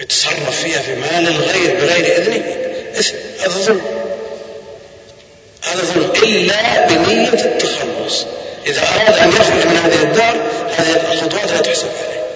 يتصرف 0.00 0.62
فيها 0.62 0.82
في 0.82 0.94
مال 0.94 1.28
الغير 1.28 1.74
بغير 1.80 2.16
إذنه. 2.16 2.42
هذا 3.40 3.48
ظلم. 3.48 3.80
هذا 5.62 5.80
ظلم. 5.94 6.12
إلا 6.22 6.86
بنية 6.86 7.28
التخلص. 7.28 8.26
إذا 8.66 8.80
أراد 8.80 9.18
أن 9.18 9.28
يخرج 9.28 9.66
من 9.66 9.76
هذه 9.76 10.02
الدار 10.02 10.46
هذه 10.76 11.12
الخطوات 11.12 11.50
لا 11.52 11.60
تحسب 11.60 11.86
عليه. 11.86 12.26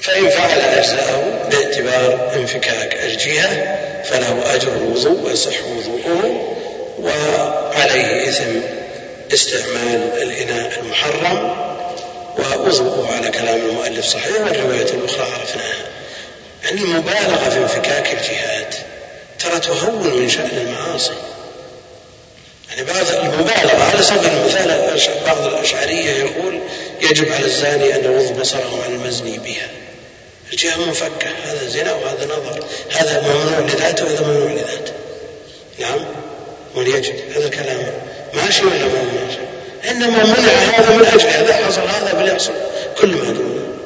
فإن 0.00 0.30
فعل 0.30 0.60
أجزاءه 0.60 1.48
باعتبار 1.50 2.32
انفكاك 2.36 2.98
الجهة 3.04 3.78
فله 4.04 4.54
أجر 4.54 4.68
الوضوء 4.68 5.26
ويصح 5.26 5.52
وضوءه 5.76 6.56
وعليه 6.98 8.28
إثم 8.28 8.60
استعمال 9.32 10.10
الإناء 10.22 10.80
المحرم 10.82 11.56
ووضوءه 12.38 13.14
على 13.16 13.30
كلام 13.30 13.60
المؤلف 13.60 14.06
صحيح 14.06 14.40
والرواية 14.40 14.82
الأخرى 14.82 15.22
عرفناها. 15.22 15.89
المبالغة 16.70 17.48
في 17.50 17.58
انفكاك 17.58 18.12
الجهات 18.12 18.74
ترى 19.38 19.60
تهون 19.60 20.20
من 20.20 20.28
شأن 20.28 20.66
المعاصي. 20.66 21.12
يعني 22.70 22.84
بعض 22.84 23.06
المبالغة 23.24 23.82
على 23.82 24.02
سبيل 24.02 24.30
المثال 24.30 25.00
بعض 25.26 25.46
الأشعرية 25.46 26.10
يقول 26.10 26.60
يجب 27.00 27.32
على 27.32 27.44
الزاني 27.44 27.94
أن 27.94 28.04
يغض 28.04 28.40
بصره 28.40 28.82
عن 28.84 28.92
المزني 28.92 29.38
بها. 29.38 29.68
الجهة 30.52 30.76
منفكة 30.76 31.30
هذا 31.44 31.68
زنا 31.68 31.92
وهذا 31.92 32.24
نظر. 32.24 32.64
هذا 32.90 33.22
ممنوع 33.22 33.58
لذاته 33.58 34.04
وهذا 34.04 34.26
ممنوع 34.26 34.50
لذاته. 34.50 34.92
نعم 35.78 36.00
وليجد 36.74 37.14
هذا 37.36 37.46
الكلام 37.46 37.92
ماشي 38.34 38.64
ولا 38.64 38.86
ما 38.86 39.02
ماشي 39.26 39.38
إنما 39.90 40.24
منع 40.24 40.52
هذا 40.52 40.96
من 40.96 41.06
أجل 41.06 41.28
هذا 41.28 41.66
حصل 41.66 41.80
هذا 41.80 42.12
بل 42.12 42.38
كل 43.00 43.08
ما 43.08 43.24
دونه. 43.24 43.79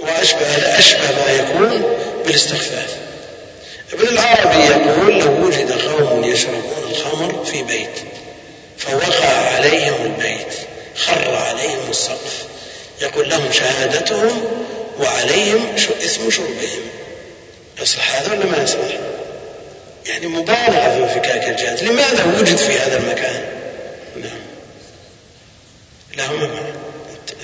وأشبه 0.00 0.78
أشبه 0.78 1.10
ما 1.26 1.32
يكون 1.32 1.82
بالاستخفاف 2.24 2.96
ابن 3.92 4.08
العربي 4.08 4.64
يقول 4.64 5.18
لو 5.18 5.46
وجد 5.46 5.72
قوم 5.72 6.24
يشربون 6.24 6.90
الخمر 6.90 7.44
في 7.44 7.62
بيت 7.62 7.98
فوقع 8.78 9.26
عليهم 9.26 10.04
البيت 10.04 10.54
خر 10.96 11.34
عليهم 11.34 11.90
السقف 11.90 12.44
يقول 13.02 13.28
لهم 13.28 13.52
شهادتهم 13.52 14.44
وعليهم 15.00 15.74
إثم 15.76 16.30
شربهم 16.30 16.82
يصلح 17.82 18.14
هذا 18.14 18.32
ولا 18.32 18.46
ما 18.46 18.62
يصلح؟ 18.62 18.98
يعني 20.06 20.26
مبالغة 20.26 20.94
في 20.94 21.02
انفكاك 21.02 21.48
الجهات 21.48 21.82
لماذا 21.82 22.24
وجد 22.38 22.56
في 22.56 22.78
هذا 22.78 22.98
المكان؟ 22.98 23.44
نعم 24.16 24.38
له 26.16 26.32
معنى 26.32 26.77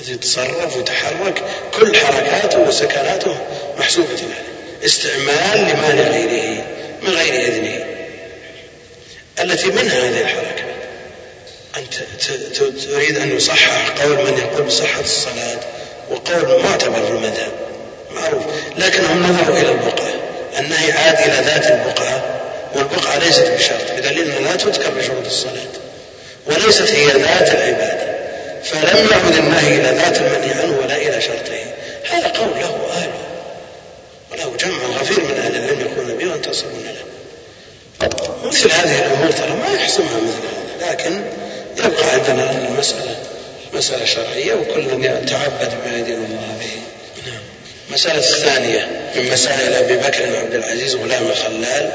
يتصرف 0.09 0.77
ويتحرك 0.77 1.43
كل 1.79 1.97
حركاته 1.97 2.59
وسكناته 2.59 3.37
محسوبة 3.79 4.09
عليه 4.09 4.55
استعمال 4.85 5.59
لمال 5.59 6.13
غيره 6.13 6.65
من 7.03 7.11
غير 7.11 7.35
إذنه. 7.49 7.85
التي 9.41 9.67
منها 9.67 10.09
هذه 10.09 10.21
الحركات 10.21 10.65
أنت 11.77 11.95
تريد 12.91 13.19
أن 13.19 13.37
يصحح 13.37 13.89
قول 13.89 14.17
من 14.17 14.39
يقول 14.39 14.63
بصحة 14.63 15.01
الصلاة 15.01 15.61
وقول 16.11 16.63
معتبر 16.63 17.07
في 17.07 17.11
المذهب. 17.11 17.53
معروف. 18.11 18.43
لكنهم 18.79 19.23
نظروا 19.23 19.59
إلى 19.59 19.71
البقعة. 19.71 20.15
النهي 20.59 20.93
عاد 20.93 21.17
إلى 21.19 21.47
ذات 21.47 21.67
البقعة 21.67 22.41
والبقعة 22.75 23.19
ليست 23.19 23.51
بشرط. 23.59 23.93
بدليل 23.97 24.31
أنها 24.31 24.51
لا 24.51 24.57
تذكر 24.57 24.91
بشروط 24.91 25.27
الصلاة 25.27 25.73
وليست 26.47 26.91
هي 26.91 27.07
ذات 27.07 27.49
العبادة. 27.55 28.14
فلم 28.65 29.09
يعد 29.11 29.37
النهي 29.37 29.77
إلى 29.77 29.99
ذات 29.99 30.17
المنهي 30.17 30.63
عنه 30.63 30.79
ولا 30.79 30.97
إلى 30.97 31.21
شرطه 31.21 31.65
هذا 32.11 32.29
قول 32.29 32.51
له 32.61 32.89
أهله 32.93 33.25
وله 34.33 34.57
جمع 34.57 34.99
غفير 35.01 35.25
من 35.25 35.37
أهل 35.37 35.57
العلم 35.57 35.81
يقولون 35.81 36.19
به 36.19 36.33
وينتصرون 36.33 36.85
له. 36.85 37.05
مثل 38.45 38.71
هذه 38.71 38.99
الأمور 38.99 39.31
ترى 39.31 39.51
ما 39.51 39.75
يحسمها 39.75 40.21
مثل 40.21 40.47
هذا 40.81 40.93
لكن 40.93 41.25
يبقى 41.77 42.11
عندنا 42.11 42.51
أن 42.51 42.67
المسألة 42.71 43.17
مسألة 43.75 44.05
شرعية 44.05 44.55
وكل 44.55 44.83
من 44.83 45.05
يتعبد 45.05 45.75
بما 45.85 45.99
يدين 45.99 46.15
الله 46.15 46.57
به. 46.61 46.71
نعم. 47.31 47.43
المسألة 47.89 48.19
الثانية 48.19 48.89
من 49.17 49.33
مسائل 49.33 49.75
أبي 49.75 49.97
بكر 49.97 50.37
عبد 50.37 50.55
العزيز 50.55 50.95
غلام 50.95 51.27
الخلال 51.27 51.93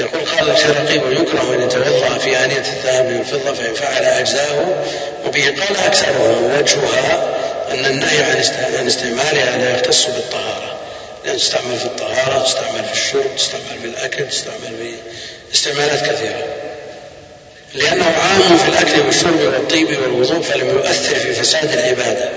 يقول 0.00 0.24
قال 0.24 0.50
الشرقي 0.50 0.98
ويكره 0.98 1.54
ان 1.54 1.62
يتوضا 1.62 2.18
في 2.18 2.44
آنية 2.44 2.58
الذهب 2.58 3.06
والفضه 3.06 3.54
فان 3.54 3.74
فعل 3.74 4.04
أجزاؤه 4.04 4.84
وبه. 5.26 5.44
قال 5.44 5.76
أكثرهم 5.76 6.44
ووجهها 6.44 7.36
أن 7.70 7.86
النهي 7.86 8.22
عن 8.78 8.86
استعمالها 8.86 9.58
لا 9.58 9.74
يختص 9.74 10.06
بالطهارة 10.06 10.76
لأن 11.24 11.36
تستعمل 11.36 11.78
في 11.78 11.84
الطهارة 11.84 12.44
تستعمل 12.44 12.84
في 12.84 12.92
الشرب 12.92 13.36
تستعمل 13.36 13.80
في 13.82 13.86
الاكل 13.86 14.28
تستعمل 14.28 14.76
في 14.78 14.94
استعمالات 15.54 16.00
كثيرة. 16.10 16.44
لأنه 17.74 18.04
عام 18.04 18.58
في 18.58 18.68
الأكل 18.68 19.00
والشرب 19.00 19.40
والطيب 19.40 19.88
والوضوء 20.02 20.42
فلم 20.42 20.68
يؤثر 20.68 21.14
في 21.14 21.32
فساد 21.32 21.72
العبادة. 21.72 22.28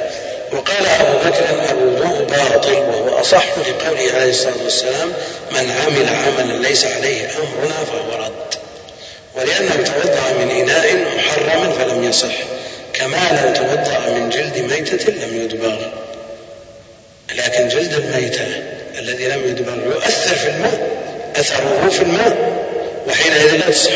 وقال 0.51 0.85
أبو 0.87 1.29
بكر 1.29 1.45
الوضوء 1.71 2.23
باطل 2.23 2.73
وهو 2.73 3.21
أصح 3.21 3.45
لقوله 3.57 4.13
عليه 4.13 4.29
الصلاة 4.29 4.63
والسلام 4.63 5.13
من 5.51 5.71
عمل 5.71 6.09
عملا 6.09 6.67
ليس 6.67 6.85
عليه 6.85 7.25
أمرنا 7.25 7.73
فهو 7.73 8.23
رد. 8.25 8.55
ولأنه 9.35 9.75
توضأ 9.75 10.33
من 10.39 10.51
إناء 10.51 10.95
محرم 11.17 11.71
فلم 11.71 12.03
يصح 12.03 12.35
كما 12.93 13.41
لو 13.45 13.53
توضأ 13.53 14.09
من 14.09 14.29
جلد 14.29 14.57
ميتة 14.57 15.11
لم 15.11 15.41
يدبغ 15.41 15.75
لكن 17.35 17.67
جلد 17.67 17.93
الميتة 17.93 18.47
الذي 18.99 19.27
لم 19.27 19.43
يدبغ 19.45 19.75
يؤثر 19.85 20.35
في 20.35 20.47
الماء 20.47 20.89
أثره 21.35 21.89
في 21.89 22.01
الماء 22.01 22.59
وحينئذ 23.07 23.55
لا 23.55 23.71
تصح 23.71 23.91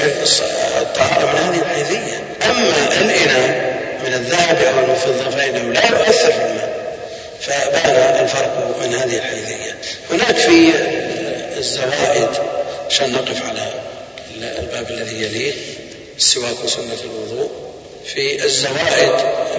الطهارة 0.81 1.25
من 1.25 1.39
هذه 1.39 1.61
الحيثية. 1.61 2.23
أما 2.45 3.01
الإناء 3.01 3.72
من 4.07 4.13
الذهب 4.13 4.57
أو 4.77 4.91
الفضة 4.93 5.29
فإنه 5.37 5.73
لا 5.73 5.85
يؤثر 5.89 6.31
في 6.31 6.45
الماء 6.45 6.83
فبان 7.41 8.23
الفرق 8.23 8.75
من 8.81 8.93
هذه 8.95 9.17
الحيثية 9.17 9.75
هناك 10.11 10.35
في 10.35 10.71
الزوائد 11.57 12.29
عشان 12.89 13.11
نقف 13.11 13.41
على 13.49 13.67
الباب 14.59 14.89
الذي 14.89 15.23
يليه 15.23 15.53
السواك 16.17 16.63
وسنة 16.65 16.97
الوضوء. 17.03 17.51
في 18.13 18.45
الزوائد 18.45 19.11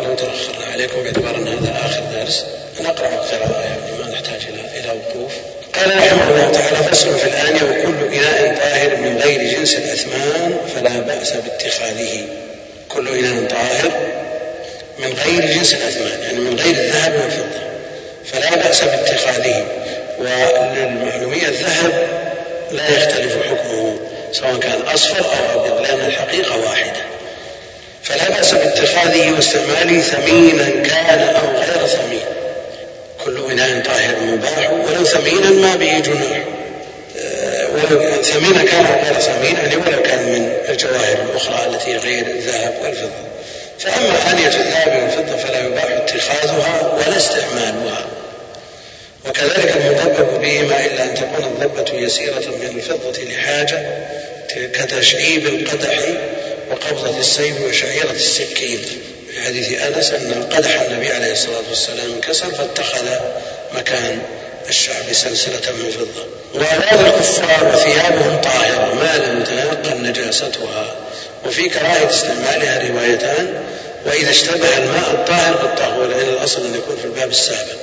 لو 0.04 0.14
تأخرنا 0.14 0.72
عليكم 0.72 1.02
باعتبار 1.02 1.34
أن 1.36 1.48
هذا 1.48 1.86
آخر 1.86 2.02
درس 2.14 2.44
نقرأ 2.80 3.08
القراءة 3.08 3.60
يعني 3.62 4.02
ما 4.02 4.10
نحتاج 4.10 4.40
إلى 4.76 4.88
وقوف. 4.88 5.32
قال 5.74 5.96
رحمه 5.98 6.28
الله 6.30 6.50
تعالى 6.52 6.76
فصل 6.76 7.18
في 7.18 7.24
الآنية 7.26 7.62
وكل 7.62 8.14
إناء 8.14 8.56
طاهر 8.60 8.96
من 8.96 9.18
غير 9.24 9.56
جنس 9.58 9.74
الأثمان 9.74 10.56
فلا 10.74 11.00
بأس 11.00 11.32
باتخاذه. 11.32 12.26
كل 12.88 13.08
إناء 13.18 13.48
طاهر 13.50 13.90
من 14.98 15.16
غير 15.24 15.54
جنس 15.54 15.74
الأثمان 15.74 16.22
يعني 16.22 16.38
من 16.38 16.60
غير 16.60 16.74
الذهب 16.74 17.12
والفضة. 17.12 17.64
فلا 18.32 18.56
بأس 18.56 18.84
باتخاذه. 18.84 19.66
وللمعلومية 20.18 21.48
الذهب 21.48 22.08
لا 22.72 22.88
يختلف 22.88 23.36
حكمه 23.46 23.96
سواء 24.32 24.56
كان 24.56 24.80
أصفر 24.94 25.18
أو 25.20 25.60
أبيض 25.60 25.80
لأن 25.80 26.06
الحقيقة 26.06 26.58
واحدة. 26.58 27.00
فلا 28.02 28.28
بأس 28.28 28.54
باتخاذه 28.54 29.30
واستعماله 29.30 30.00
ثمينا 30.00 30.70
كان 30.70 31.18
أو 31.34 31.60
غير 31.60 31.86
ثمين. 31.86 32.44
كل 33.24 33.50
إناء 33.50 33.82
طاهر 33.84 34.20
مباح 34.20 34.70
ولو 34.70 35.04
ثمينا 35.04 35.50
ما 35.50 35.76
به 35.76 35.98
جناح 35.98 36.42
آه، 37.18 37.66
ولو 37.74 38.22
ثمينا 38.22 38.64
كان 38.64 38.86
أو 38.86 39.04
غير 39.04 39.20
ثمين 39.20 39.56
يعني 39.56 39.76
ولو 39.76 40.02
كان 40.02 40.22
من 40.22 40.52
الجواهر 40.68 41.18
الأخرى 41.30 41.66
التي 41.66 41.96
غير 41.96 42.26
الذهب 42.26 42.74
والفضة. 42.82 43.33
فأما 43.78 44.16
خلية 44.30 44.46
الذهب 44.46 45.02
والفضة 45.02 45.36
فلا 45.36 45.66
يباح 45.66 45.84
اتخاذها 45.84 46.92
ولا 46.96 47.16
استعمالها. 47.16 48.06
وكذلك 49.28 49.76
المضبب 49.76 50.40
بهما 50.40 50.86
إلا 50.86 51.04
أن 51.04 51.14
تكون 51.14 51.44
الضبة 51.44 51.98
يسيرة 51.98 52.38
من 52.60 52.72
الفضة 52.76 53.22
لحاجة 53.22 54.06
كتشعيب 54.54 55.46
القدح 55.46 55.98
وقبضة 56.70 57.18
السيف 57.20 57.60
وشعيرة 57.68 58.10
السكين. 58.10 58.78
في 59.30 59.40
حديث 59.40 59.82
أنس 59.82 60.10
أن 60.10 60.48
قدح 60.52 60.80
النبي 60.80 61.12
عليه 61.12 61.32
الصلاة 61.32 61.62
والسلام 61.68 62.12
انكسر 62.14 62.50
فاتخذ 62.50 63.08
مكان. 63.74 64.22
الشعب 64.68 65.12
سلسلة 65.12 65.72
من 65.72 65.90
فضة. 65.90 66.24
وأولاد 66.54 67.14
الكفار 67.14 67.74
وثيابهم 67.74 68.40
طاهرة 68.40 68.94
ما 68.94 69.16
لم 69.26 69.44
تيقن 69.44 70.02
نجاستها. 70.02 70.94
وفي 71.46 71.68
كراهية 71.68 72.10
استعمالها 72.10 72.88
روايتان. 72.88 73.62
وإذا 74.06 74.30
اشتبه 74.30 74.78
الماء 74.78 75.10
الطاهر 75.10 75.56
بالطهور 75.62 76.06
لأن 76.06 76.28
الأصل 76.28 76.60
أن 76.60 76.74
يكون 76.74 76.96
في 76.96 77.04
الباب 77.04 77.30
السابق. 77.30 77.78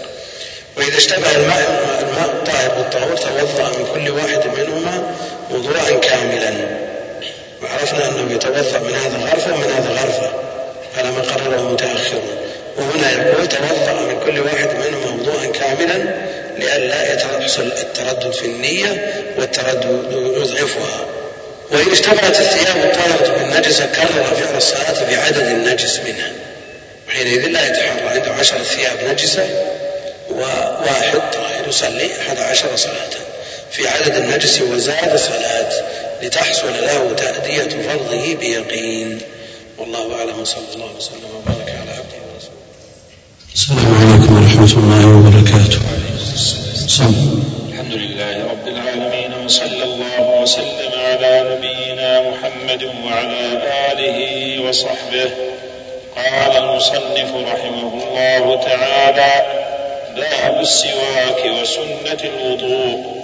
وإذا 0.78 0.98
اشتبه 0.98 1.36
الماء 1.36 1.82
الماء 2.00 2.26
الطاهر 2.26 2.70
بالطهور 2.70 3.18
توضأ 3.18 3.70
من 3.70 3.86
كل 3.94 4.10
واحد 4.12 4.48
منهما 4.58 5.16
وضوءا 5.52 6.00
كاملا. 6.00 6.82
وعرفنا 7.64 8.08
أنه 8.10 8.34
يتوضأ 8.34 8.80
من 8.80 8.96
هذا 8.96 9.18
غرفة 9.32 9.54
ومن 9.54 9.72
هذا 9.78 9.90
غرفة 10.02 10.32
على 10.98 11.12
ما 11.12 11.22
قرره 11.22 11.74
متأخرون 11.74 12.38
وهنا 12.78 13.12
يقول 13.12 13.48
توضأ 13.48 13.94
من 13.94 14.20
كل 14.26 14.40
واحد 14.40 14.70
منهما 14.76 15.22
وضوءا 15.22 15.46
كاملا 15.46 16.16
لئلا 16.60 17.14
يحصل 17.40 17.62
التردد 17.62 18.32
في 18.32 18.46
النية 18.46 19.14
والتردد 19.38 20.12
يضعفها. 20.12 21.06
وإن 21.72 21.92
اشتبهت 21.92 22.40
الثياب 22.40 22.76
الطاهرة 22.76 23.38
بالنجس 23.38 23.82
كرر 23.82 24.24
فعل 24.24 24.58
الصلاة 24.58 25.12
بعدد 25.12 25.38
النجس 25.38 26.00
منها. 26.00 26.32
وحينئذ 27.08 27.48
لا 27.48 27.68
يتحرى 27.68 28.10
عنده 28.10 28.34
عشرة 28.34 28.64
ثياب 28.64 28.98
نجسة 29.12 29.50
وواحد 30.32 31.20
طاهر 31.34 31.68
يصلي 31.68 32.10
أحد 32.22 32.40
عشر 32.40 32.76
صلاة. 32.76 33.10
في 33.72 33.88
عدد 33.88 34.16
النجس 34.16 34.62
وزاد 34.62 35.16
صلاة 35.16 35.72
لتحصل 36.22 36.74
له 36.82 37.16
تأدية 37.18 37.84
فرضه 37.88 38.36
بيقين. 38.36 39.22
والله 39.78 40.16
أعلم 40.20 40.40
وصلى 40.40 40.64
الله 40.76 40.92
وسلم 40.98 41.30
وبارك 41.36 41.70
على 41.70 41.92
عبده 41.92 42.20
ورسوله. 42.34 42.62
السلام 43.54 43.96
عليكم 43.96 44.44
ورحمة 44.44 44.84
الله 44.84 45.08
وبركاته. 45.08 45.80
الحمد 46.32 47.94
لله 47.94 48.36
رب 48.52 48.68
العالمين 48.68 49.34
وصلى 49.46 49.84
الله 49.84 50.42
وسلم 50.42 50.92
على 51.08 51.46
نبينا 51.52 52.22
محمد 52.22 52.84
وعلى 53.06 53.62
آله 53.92 54.20
وصحبه. 54.70 55.30
قال 56.16 56.58
المصنف 56.58 57.32
رحمه 57.54 57.92
الله 58.04 58.62
تعالى 58.64 59.34
باب 60.16 60.62
السواك 60.62 61.46
وسنة 61.62 62.22
الوضوء 62.24 63.16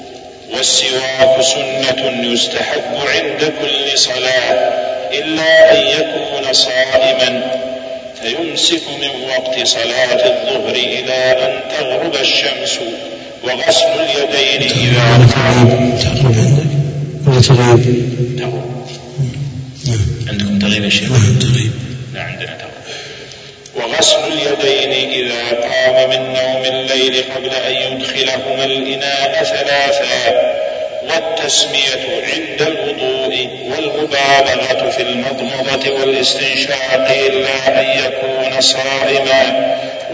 والسواك 0.54 1.42
سنة 1.42 2.32
يستحب 2.34 2.96
عند 3.16 3.54
كل 3.62 3.98
صلاة 3.98 4.54
إلا 5.14 5.72
أن 5.72 5.88
يكون 5.88 6.54
صائما 6.54 7.52
فيمسك 8.22 8.82
من 9.02 9.10
وقت 9.30 9.68
صلاة 9.68 10.26
الظهر 10.26 10.76
إلى 10.76 11.14
أن 11.14 11.62
تغرب 11.78 12.16
الشمس 12.16 12.80
وغسل 13.44 13.88
اليدين 14.00 14.72
إذا 14.72 15.28
ولا 17.28 17.42
تغيب 17.42 17.86
عندكم 20.28 20.60
تغيب 20.60 20.84
يا 20.84 20.90
شيخ؟ 20.90 21.12
نعم 21.12 21.40
تغيب 21.40 21.72
لا 22.14 22.22
عندنا 22.22 22.58
تغيب 22.58 22.68
وغسل 23.76 24.18
اليدين 24.18 25.12
إذا 25.12 25.44
قام 25.62 26.10
من 26.10 26.34
نوم 26.34 26.64
الليل 26.66 27.24
قبل 27.36 27.50
أن 27.50 27.74
يدخلهما 27.74 28.64
الإناء 28.66 29.44
ثلاثا. 29.44 30.32
والتسمية 31.10 32.24
عند 32.34 32.62
الوضوء 32.62 33.48
والمبالغة 33.72 34.90
في 34.90 35.02
المضمضة 35.02 35.92
والاستنشاق 36.00 37.08
إلا 37.28 37.82
أن 37.82 38.00
يكون 38.00 38.62
صائما 38.62 39.44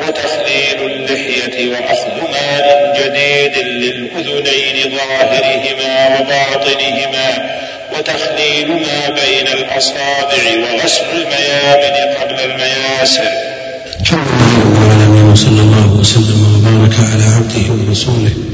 وتخليل 0.01 0.91
اللحية 0.91 1.69
وأخذ 1.71 2.31
ماء 2.31 2.93
جديد 2.99 3.57
للأذنين 3.65 4.97
ظاهرهما 4.97 6.19
وباطنهما 6.19 7.59
وتخليل 7.97 8.67
ما 8.67 9.09
بين 9.09 9.47
الأصابع 9.47 10.43
وغسل 10.63 11.05
الميامن 11.13 12.15
قبل 12.21 12.39
المياسر. 12.51 13.31
الحمد 14.01 14.27
لله 14.27 14.59
رب 14.65 14.75
العالمين 14.77 15.31
وصلى 15.31 15.61
الله 15.61 15.87
وسلم 15.99 16.39
وبارك 16.55 16.95
على 17.11 17.23
عبده 17.35 17.83
ورسوله. 17.87 18.52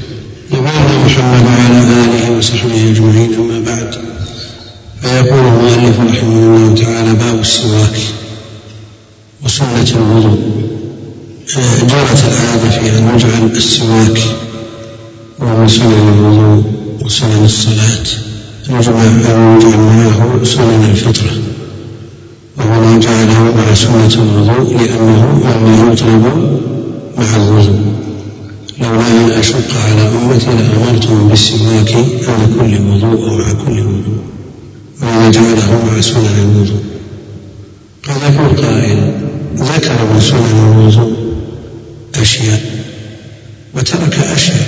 نبينا 0.59 1.05
محمد 1.05 1.43
وعلى 1.45 1.83
إله 1.83 2.37
وصحبه 2.37 2.91
اجمعين 2.91 3.33
أما 3.33 3.59
بعد 3.65 3.95
فيقول 5.01 5.39
المؤلف 5.39 5.99
رحمه 5.99 6.33
الله 6.33 6.75
تعالى 6.83 7.13
باب 7.13 7.39
السواك 7.39 7.97
وسنة 9.43 9.89
الوضوء. 9.95 10.39
جرت 11.81 12.23
العادة 12.27 12.69
في 12.69 12.97
أن 12.97 13.11
يجعل 13.15 13.51
السواك 13.55 14.19
وهو 15.39 15.67
سنن 15.67 16.13
الوضوء 16.19 16.63
وسنن 17.05 17.45
الصلاة 17.45 18.07
يجمع 18.69 19.03
أن 19.03 19.57
يجعل 19.57 19.79
معه 19.79 20.43
سنن 20.43 20.89
الفطرة. 20.91 21.31
وهنا 22.57 22.99
جعله 22.99 23.55
مع 23.57 23.73
سنة 23.73 24.23
الوضوء 24.23 24.77
لأنه 24.77 25.41
مما 25.45 25.93
يطلب 25.93 26.23
مع 27.17 27.35
الوضوء. 27.35 27.98
لولا 28.81 29.07
أن 29.07 29.31
أشق 29.31 29.77
على 29.85 30.01
أمتي 30.01 30.45
لأمرتهم 30.45 31.27
بالسواك 31.29 31.91
على 32.27 32.45
كل 32.59 32.81
وضوء 32.81 33.29
ومع 33.29 33.53
كل 33.53 33.79
وضوء 33.79 34.23
وهنا 35.01 35.31
جعله 35.31 35.85
مع 35.85 36.01
سنن 36.01 36.51
الوضوء؟ 36.51 36.83
قد 38.03 38.33
يقول 38.33 38.65
قائل 38.65 39.13
ذكر 39.55 40.13
من 40.13 40.19
سنن 40.19 40.73
الوضوء 40.77 41.13
أشياء 42.21 42.61
وترك 43.75 44.19
أشياء 44.35 44.67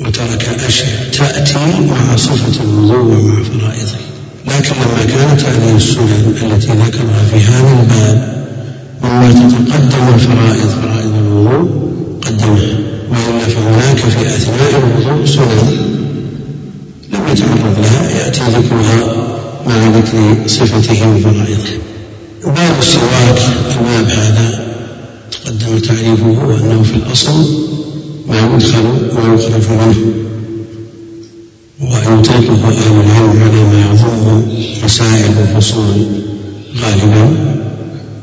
وترك 0.00 0.48
أشياء 0.68 1.08
تأتي 1.12 1.80
مع 1.80 2.16
صفة 2.16 2.62
الوضوء 2.62 3.16
ومع 3.16 3.42
فرائضه. 3.42 3.98
لكن 4.46 4.74
لما 4.74 5.04
كانت 5.04 5.40
هذه 5.40 5.76
السنن 5.76 6.34
التي 6.42 6.66
ذكرها 6.66 7.22
في 7.30 7.36
هذا 7.36 7.80
الباب 7.80 8.44
مما 9.02 9.32
تتقدم 9.32 10.14
الفرائض 10.14 10.68
فرائض 10.68 11.14
الوضوء 11.14 11.93
قدمها 12.26 12.78
وإلا 13.10 13.48
فهناك 13.48 13.96
في 13.96 14.26
أثناء 14.26 14.70
الوضوء 14.70 15.26
سنن 15.26 15.94
لم 17.12 17.20
يتعرض 17.32 17.78
لها 17.78 18.10
يأتي 18.10 18.40
ذكرها 18.40 19.16
مع 19.66 19.98
ذكر 19.98 20.48
صفته 20.48 21.08
وفرائضه 21.08 21.70
باب 22.44 22.78
السواك 22.78 23.38
الباب 23.70 24.10
هذا 24.10 24.64
تقدم 25.32 25.78
تعريفه 25.78 26.46
وأنه 26.46 26.82
في 26.82 26.94
الأصل 26.94 27.44
ما 28.28 28.54
يدخل 28.54 28.84
ويخرج 29.16 29.62
منه 29.70 29.96
ويطلقه 31.80 32.68
أهل 32.68 33.00
العلم 33.00 33.42
على 33.42 33.64
ما 33.64 33.90
يضم 33.90 34.42
مسائل 34.84 35.32
الفصول 35.38 36.06
غالبا 36.82 37.54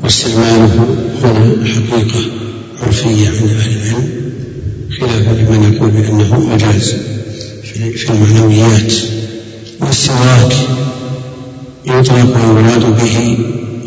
واستعماله 0.02 0.86
هنا 1.24 1.66
حقيقة. 1.66 2.41
عرفية 2.82 3.28
عند 3.28 3.50
أهل 3.50 3.76
العلم 3.76 4.08
خلافا 5.00 5.30
لمن 5.30 5.72
يقول 5.72 5.90
بأنه 5.90 6.40
مجاز 6.40 6.94
في 7.62 8.10
المعنويات 8.10 8.92
والسواك 9.80 10.52
يطلق 11.86 12.36
ويراد 12.36 12.96
به 12.96 13.38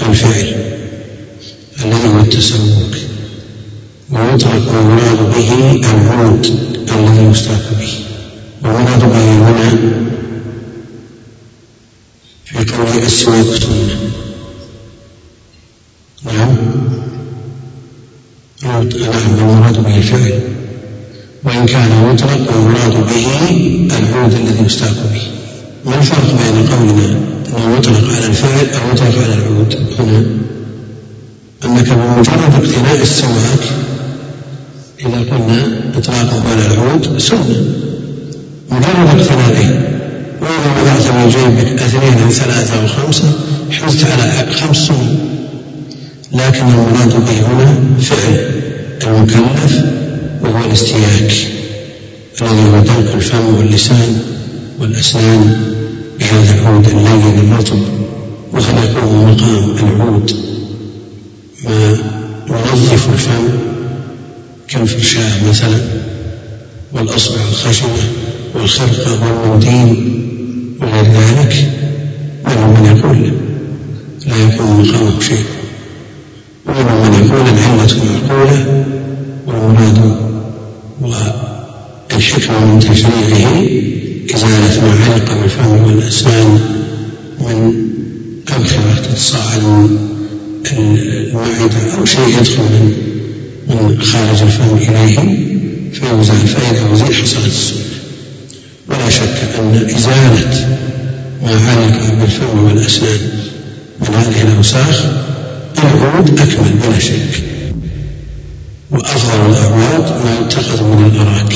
الفعل 0.10 0.56
الذي 1.86 2.08
هو 2.08 2.20
التسوق 2.20 2.96
ويطلق 4.12 4.72
ويراد 4.72 5.32
به 5.36 5.82
العود 5.93 6.46
الذي 6.96 7.24
يستاك 7.32 7.66
به 7.80 7.93
ومراد 8.64 9.00
به 9.00 9.50
هنا 9.50 9.70
في 12.46 12.72
قوله 12.72 13.06
السواك 13.06 13.46
سنة 13.46 14.12
نعم. 16.26 16.95
المراد 18.66 19.84
به 19.84 19.97
الفعل 19.97 20.39
وإن 21.43 21.66
كان 21.66 21.89
يطلق 22.13 22.55
والمراد 22.55 22.93
به 22.93 23.88
العود 23.99 24.34
الذي 24.34 24.66
يستاك 24.66 24.95
به. 25.13 25.22
ما 25.86 25.97
الفرق 25.97 26.26
بين 26.26 26.68
قولنا 26.68 27.20
أنه 27.57 27.78
يطلق 27.78 28.13
على 28.13 28.26
الفعل 28.26 28.82
أو 28.82 28.91
يطلق 28.91 29.24
على 29.24 29.34
العود؟ 29.34 29.76
هنا 29.99 30.26
أنك 31.66 31.89
بمجرد 31.89 32.53
اقتناء 32.53 33.01
السواك 33.01 33.63
إذا 34.99 35.18
قلنا 35.32 35.82
إطلاقه 35.97 36.41
على 36.51 36.66
العود 36.74 37.18
سنة 37.18 37.66
مجرد 38.72 39.20
اقتنائه 39.20 39.95
وإذا 40.41 40.82
وضعت 40.82 41.07
من 41.16 41.30
جيبك 41.30 41.82
اثنين 41.82 42.24
أو 42.24 42.30
ثلاثة 42.30 42.82
أو 42.82 42.88
خمسة 42.88 43.32
حزت 43.72 44.05
على 44.05 44.53
خمس 44.53 44.78
سنن 44.78 45.18
لكن 46.32 46.66
المراد 46.68 47.26
به 47.26 47.47
هنا 47.47 47.76
فعل. 48.01 48.55
المكلف 49.08 49.84
وهو 50.41 50.66
الاستياك. 50.66 51.34
الذي 52.41 52.64
هو 52.64 52.80
دلك 52.80 53.16
الفم 53.16 53.56
واللسان 53.56 54.20
والأسنان 54.80 55.62
بهذا 56.20 56.53
العود 56.60 56.88
اللين 56.88 57.39
الرطب 57.39 57.80
يكون 58.84 59.26
مقام 59.32 59.76
العود. 59.95 60.32
ما 62.49 62.60
ينظف 62.60 63.10
الفم 63.14 63.47
كالفرشاة 64.68 65.49
مثلا 65.49 65.78
والأصبع 66.93 67.41
الخشنة 67.51 67.89
والخرقة 68.56 69.20
والمودين 69.24 70.22
وغير 70.82 71.03
ذلك 71.03 71.72
منهم 72.47 72.70
من 72.70 72.97
يقول 72.97 73.34
لا 74.28 74.53
يكون 74.53 74.68
مقامه 74.68 75.20
شيء. 75.20 75.43
ومنهم 76.66 77.12
من 77.12 77.14
يقول 77.14 77.41
العلة 77.41 78.03
معقولة 78.03 78.86
والمراد 79.56 80.16
والحكمة 82.12 82.66
من 82.66 82.80
تشريعه 82.80 83.64
إزالة 84.36 84.82
ما 84.86 85.14
علق 85.14 85.41
بالفم 85.41 85.84
والأسنان 85.86 86.60
من 87.39 87.86
تتصاعد 89.16 89.64
من 89.64 90.97
المعدة 90.97 91.97
أو 91.97 92.06
شيء 92.06 92.28
يدخل 92.28 92.64
من 92.64 92.93
من 93.68 94.01
خارج 94.01 94.41
الفم 94.41 94.78
إليه 94.78 95.18
فيزال 95.93 96.47
فإذا 96.47 96.93
أزيل 96.93 97.16
حصلت 97.16 97.45
السنة 97.45 97.86
ولا 98.89 99.10
شك 99.10 99.60
أن 99.60 99.89
إزالة 99.95 100.78
ما 101.43 101.70
علق 101.70 102.14
بالفم 102.14 102.64
والأسنان 102.64 103.20
من 104.01 104.16
هذه 104.16 104.41
الأوساخ 104.41 105.06
العود 105.84 106.39
أكمل 106.39 106.72
بلا 106.84 106.99
شك. 106.99 107.43
وأفضل 108.96 109.50
الأعواد 109.50 110.26
ما 110.26 110.39
يتخذ 110.39 110.84
من 110.84 111.12
الأراك. 111.16 111.56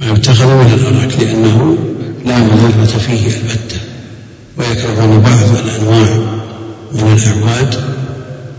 ما 0.00 0.06
يتخذ 0.18 0.46
من 0.46 0.72
الأراك 0.74 1.18
لأنه 1.20 1.78
لا 2.26 2.38
مضرة 2.38 2.98
فيه 2.98 3.26
البتة 3.26 3.80
ويكرهون 4.58 5.20
بعض 5.20 5.38
الأنواع 5.64 6.16
من 6.92 7.18
الأعواد 7.18 7.74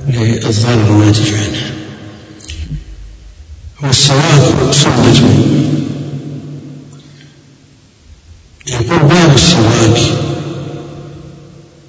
للضرر 0.09 0.89
الناتج 0.89 1.33
عنها 1.33 1.71
والسواك 3.83 4.71
سنة 4.71 5.29
يقول 8.67 8.99
باب 8.99 9.35
السواك 9.35 10.01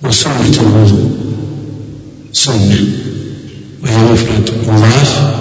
وسنة 0.03 0.61
الوضوء 0.61 1.11
سنة 2.33 2.79
وهي 3.83 3.97
مفرد 3.97 4.51
مضاف 4.69 5.35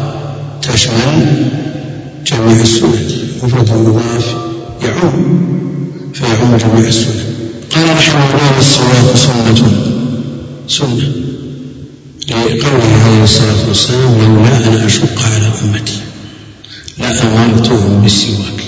تشمل 0.84 1.46
جميع 2.26 2.62
السنن 2.62 3.08
مفرد 3.44 3.72
مضاف 3.72 4.36
يعم 4.84 5.40
فيعم 6.14 6.58
جميع 6.58 6.88
السنن 6.88 7.24
قال 7.76 7.98
رحمه 7.98 8.26
الله 8.26 8.60
السواك 8.60 9.16
سنة. 9.16 9.70
سنة 10.68 11.12
لقوله 12.30 13.04
عليه 13.06 13.24
الصلاة 13.24 13.68
والسلام 13.68 14.18
لولا 14.22 14.58
أن 14.58 14.86
أشق 14.86 15.22
على 15.36 15.52
أمتي 15.64 16.00
لأمرتهم 17.00 18.02
بالسواك 18.02 18.64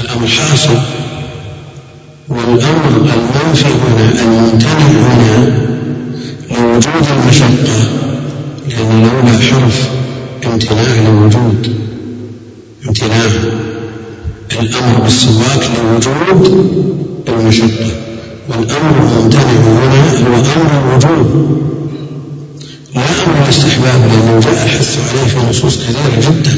الأمر 0.00 0.28
حاصل. 0.28 0.78
والأمر 2.28 2.88
المنفي 2.88 3.64
هنا 3.64 4.22
الممتنع 4.22 4.88
هنا 4.88 5.62
لوجود 6.50 7.06
المشقة 7.10 7.88
لأن 8.68 9.02
لولا 9.02 9.38
حرف 9.38 9.88
امتناع 10.52 11.08
لوجود 11.08 11.76
امتناع. 12.88 13.30
الأمر 14.60 15.00
بالسواك 15.00 15.70
لوجود 15.78 16.44
المشقة. 17.28 17.90
والأمر 18.48 18.94
الممتنع 19.00 19.42
هنا 19.42 20.02
هو 20.28 20.34
أمر 20.36 20.72
الوجود. 20.84 21.62
لا 22.94 23.02
أمر 23.26 23.44
الاستحباب 23.44 24.00
لأنه 24.00 24.40
جاء 24.40 24.64
الحث 24.64 24.98
عليه 25.08 25.28
في 25.28 25.48
نصوص 25.50 25.76
كثيرة 25.76 26.20
جدا 26.20 26.56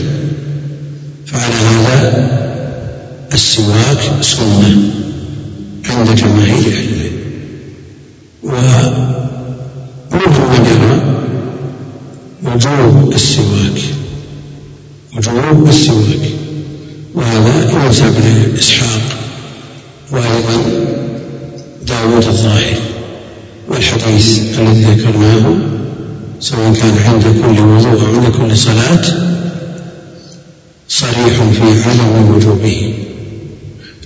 فعلى 1.26 1.54
هذا 1.54 2.00
السواك 3.32 4.22
سنة 4.22 4.76
عند 5.90 6.14
جماهير 6.14 6.66
أهل 6.66 6.88
العلم. 8.44 9.14
ومنهم 10.12 10.50
من 10.52 10.66
يرى 10.66 11.13
وجوب 12.44 13.12
السواك. 13.12 13.82
وجوب 15.16 15.68
السواك. 15.68 16.30
وهذا 17.14 17.70
ينسب 17.72 18.14
لإسحاق 18.54 19.18
وأيضا 20.10 20.56
داود 21.86 22.24
الظاهر. 22.26 22.76
والحديث 23.68 24.58
الذي 24.58 24.84
ذكرناه 24.84 25.56
سواء 26.40 26.72
كان 26.72 26.98
عند 27.06 27.22
كل 27.22 27.60
وضوء 27.60 28.00
أو 28.00 28.14
عند 28.14 28.34
كل 28.36 28.56
صلاة 28.56 29.04
صريح 30.88 31.34
في 31.52 31.88
عدم 31.88 32.34
وجوبه 32.34 32.94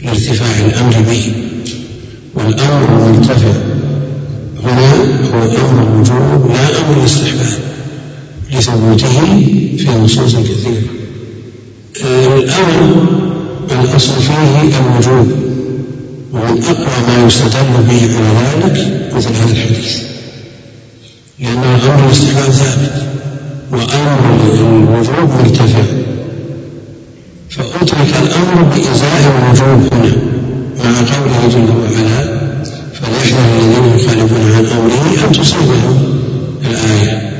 لارتفاع 0.03 0.66
الأمر 0.66 1.01
به. 1.11 1.32
والأمر 2.34 3.07
المرتفع 3.07 3.53
هنا 4.64 4.93
هو 5.34 5.43
أمر 5.43 5.82
الوجوب 5.82 6.51
لا 6.51 6.78
أمر 6.78 7.01
الاستحباب. 7.01 7.59
لثبوته 8.53 9.20
في 9.78 9.88
نصوص 10.05 10.36
كثيرة. 10.36 10.82
الأمر 12.36 13.07
الأصل 13.70 14.12
فيه 14.22 14.78
الوجوب 14.78 15.32
ومن 16.32 16.62
أقوى 16.62 16.99
ما 17.09 17.26
يستدل 17.26 17.82
به 17.88 18.16
على 18.16 18.30
ذلك 18.38 18.76
مثل 19.16 19.28
هذا 19.34 19.53
الحديث. 19.53 20.03
لأن 21.40 21.59
الأمر 21.59 22.07
الاستحباب 22.07 22.51
ثابت 22.51 23.03
وأمر 23.72 24.18
الوجوب 24.44 25.30
مرتفع 25.30 25.82
فأترك 27.51 28.12
الأمر 28.22 28.62
بإزاء 28.62 29.20
الوجوب 29.38 29.92
هنا 29.92 30.16
مع 30.84 30.99
قوله 30.99 31.49
جل 31.49 31.70
وعلا 31.70 32.38
فليحذر 32.95 33.61
الذين 33.61 33.99
يخالفون 33.99 34.53
عن 34.54 34.66
أمره 34.66 35.26
أن 35.26 35.33
تصيبهم 35.33 36.20
الآية. 36.64 37.38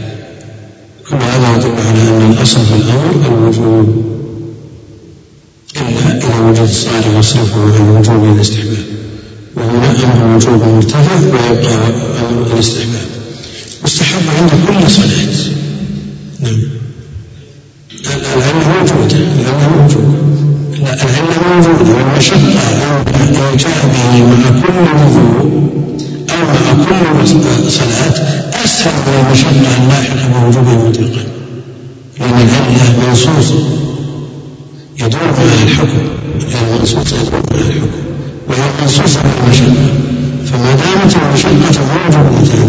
هذا 1.13 1.57
يدل 1.57 1.71
على 1.89 2.01
أن 2.09 2.31
الأصل 2.33 2.61
في 2.67 2.75
الأمر 2.75 3.39
الوجوب. 3.39 4.05
إلا 5.77 6.17
إذا 6.17 6.41
وجد 6.49 6.59
الصالح 6.61 7.07
يصرفه 7.19 7.61
عن 7.61 7.91
الوجوب 7.91 8.37
الاستحباب 8.37 8.85
وهنا 9.57 9.91
أمر 9.91 10.27
الوجوب 10.31 10.63
مرتفع 10.63 11.15
ويبقى 11.15 11.89
الاستحباب. 12.53 13.07
مستحب 13.85 14.23
عند 14.39 14.51
كل 14.51 14.91
صلاة. 14.91 15.55
نعم. 16.41 16.61
العلة 18.37 18.79
موجودة 18.79 19.17
العلة 19.17 19.69
موجودة 19.79 20.19
العلة 20.83 21.37
موجودة 21.55 21.95
والمشقة 21.95 22.61
أو 23.49 23.57
جاء 23.57 23.79
به 23.95 24.25
مع 24.25 24.61
كل 24.61 24.77
وضوء. 24.99 25.69
أو 26.39 26.45
مع 26.47 26.85
كل 26.85 27.29
صلاة 27.71 28.15
أسهل 28.65 28.93
المشقة 29.27 29.51
اللاحقة 29.83 30.29
بوجوبه 30.29 30.89
مطلقا 30.89 31.25
لأن 32.21 32.49
العلة 32.49 33.09
منصوصة 33.09 33.55
يدور 35.01 35.21
معها 35.23 35.63
الحكم 35.65 35.99
المنصوصة 36.63 37.17
يدور 37.17 37.43
معها 37.53 37.61
الحكم 37.69 37.91
وهي 38.49 38.61
منصوصة 38.83 39.21
بالمشقة 39.23 39.75
فما 40.47 40.71
دامت 40.77 41.17
المشقة 41.17 41.51
موجودة 42.23 42.69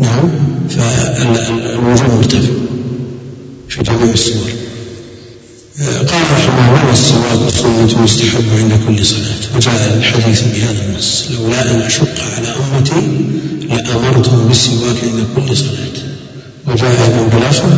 نعم 0.00 0.28
فالوجوب 0.70 2.10
مرتفع 2.18 2.48
في 3.68 3.82
جميع 3.82 4.12
الصور 4.12 4.50
قال 5.84 6.22
رحمه 6.32 6.68
الله 6.68 6.86
والسواك 6.88 7.50
سنة 7.50 8.02
مستحب 8.02 8.44
عند 8.58 8.72
كل 8.86 9.06
صلاة. 9.06 9.56
وجاء 9.56 9.96
الحديث 9.96 10.42
بهذا 10.42 10.84
النص. 10.88 11.24
لولا 11.30 11.70
أن 11.70 11.80
أشق 11.80 12.14
على 12.36 12.48
أمتي 12.48 13.02
لأمرتهم 13.68 14.48
بالسواك 14.48 14.96
عند 15.02 15.26
كل 15.36 15.56
صلاة. 15.56 15.96
وجاء 16.66 16.90
أيضا 16.90 17.38
بلفظ 17.38 17.72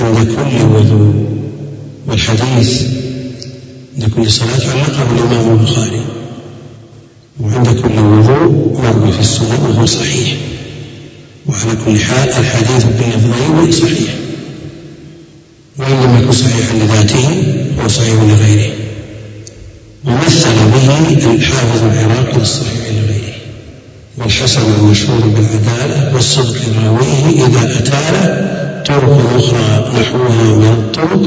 عند 0.00 0.28
كل 0.28 0.62
وضوء. 0.74 1.26
والحديث 2.06 2.82
عند 3.96 4.10
كل 4.16 4.30
صلاة 4.30 4.70
علقه 4.70 5.06
الإمام 5.16 5.58
البخاري. 5.58 6.00
وعند 7.40 7.68
كل 7.68 7.98
وضوء 7.98 8.80
مروي 8.82 9.12
في 9.12 9.20
السنن 9.20 9.58
وهو 9.68 9.86
صحيح. 9.86 10.36
وعلى 11.46 11.76
كل 11.84 12.00
حال 12.00 12.28
الحديث 12.28 12.84
باللفظين 12.84 13.72
صحيح. 13.72 14.14
وإن 15.78 15.92
لم 15.92 16.18
يكن 16.22 16.32
صحيحا 16.32 16.74
لذاته 16.74 17.42
هو 17.82 17.88
صحيح 17.88 18.14
لغيره. 18.14 18.72
ومثل 20.04 20.54
به 20.74 21.34
الحافظ 21.34 21.82
العراقي 21.84 22.38
للصحيح 22.38 22.86
لغيره. 22.90 23.34
والحسن 24.18 24.60
المشهور 24.78 25.20
بالعدالة 25.20 26.14
والصدق 26.14 26.56
راويه 26.84 27.46
إذا 27.46 27.78
أتانا 27.78 28.46
طرق 28.86 29.34
أخرى 29.36 29.92
نحوها 30.00 30.56
من 30.56 30.72
الطرق 30.72 31.22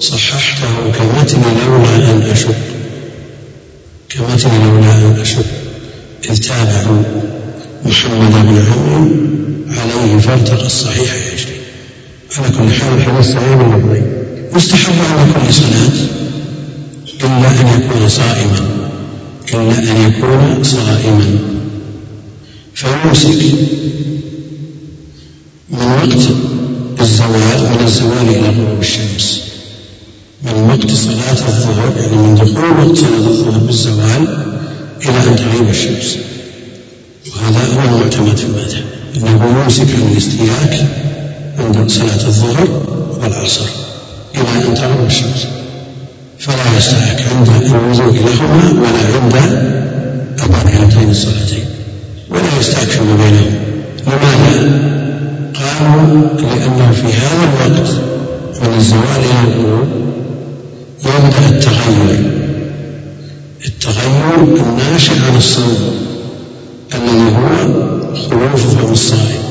صححته 0.00 0.92
كمتن 0.98 1.42
لولا 1.66 2.10
أن 2.10 2.22
أشق 2.32 2.54
كمتن 4.08 4.50
لولا 4.64 4.92
أن 4.92 5.18
أشق 5.20 5.44
إذ 6.30 6.36
تابعوا 6.38 7.02
محمد 7.84 8.32
بن 8.32 8.64
عمرو 8.72 9.10
عليه 9.80 10.18
فارتقى 10.18 10.66
الصحيح 10.66 11.14
يجري 11.14 11.59
على 12.38 12.48
كل 12.48 12.72
حال 12.74 12.94
الحديث 12.94 13.32
صحيح 13.32 13.60
اللفظين 13.60 14.12
مستحب 14.54 14.94
على 15.10 15.32
كل 15.32 15.54
صلاة 15.54 15.90
إلا 17.24 17.60
أن 17.60 17.66
يكون 17.66 18.08
صائما. 18.08 18.60
إلا 19.54 19.78
أن 19.78 19.96
يكون 20.08 20.64
صائما. 20.64 21.38
فيمسك 22.74 23.42
من 25.70 25.78
وقت 25.78 26.22
الزوال 27.00 27.60
من 27.70 27.84
الزوال 27.84 28.28
إلى 28.28 28.48
غروب 28.48 28.80
الشمس. 28.80 29.40
من 30.42 30.52
وقت 30.70 30.90
صلاة 30.90 31.48
الظهر 31.48 31.92
يعني 32.00 32.16
من 32.16 32.34
دخول 32.34 32.86
وقت 32.86 32.96
صلاة 32.98 33.28
الظهر 33.28 33.58
بالزوال 33.58 34.44
إلى 35.02 35.18
أن 35.30 35.36
تغيب 35.36 35.68
الشمس. 35.70 36.16
وهذا 37.26 37.66
هو 37.74 37.96
المعتمد 37.96 38.36
في 38.36 38.44
المذهب. 38.44 38.84
أنه 39.16 39.62
يمسك 39.62 39.94
عن 39.94 40.12
الاستياك 40.12 40.86
عند 41.58 41.90
صلاة 41.90 42.26
الظهر 42.26 42.68
والعصر 43.22 43.64
إلى 44.34 44.68
أن 44.68 44.74
تغرب 44.74 45.06
الشمس. 45.06 45.46
فلا 46.38 46.76
يستحق 46.76 47.20
عند 47.36 47.48
الوضوء 47.48 48.12
لهما 48.12 48.80
ولا 48.82 49.04
عند 49.22 49.34
أداء 50.38 50.82
هاتين 50.82 51.10
الصلاتين. 51.10 51.64
ولا 52.30 52.58
يستحق 52.60 52.84
فيما 52.84 53.16
بينهم 53.16 53.54
لماذا؟ 54.06 54.90
قالوا 55.54 56.28
لأنه 56.38 56.92
في 56.92 57.06
هذا 57.06 57.44
الوقت 57.44 57.90
من 58.62 58.74
الزوال 58.78 59.20
إلى 59.24 59.54
الغروب 59.54 59.88
يبدأ 61.04 61.48
التغير. 61.48 62.32
التغير 63.66 64.34
الناشئ 64.66 65.12
عن 65.12 65.36
الصوم 65.36 65.78
الذي 66.94 67.36
هو 67.36 67.48
خروج 68.14 68.90
الصائم. 68.90 69.49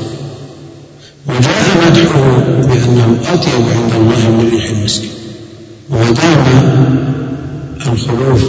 وجاء 1.36 1.86
مدحه 1.86 2.38
بأنه 2.60 3.18
أطيب 3.32 3.64
عند 3.76 3.92
الله 3.94 4.30
من 4.30 4.50
ريح 4.52 4.70
المسك 4.70 5.02
ودام 5.90 6.44
الخروف 7.86 8.44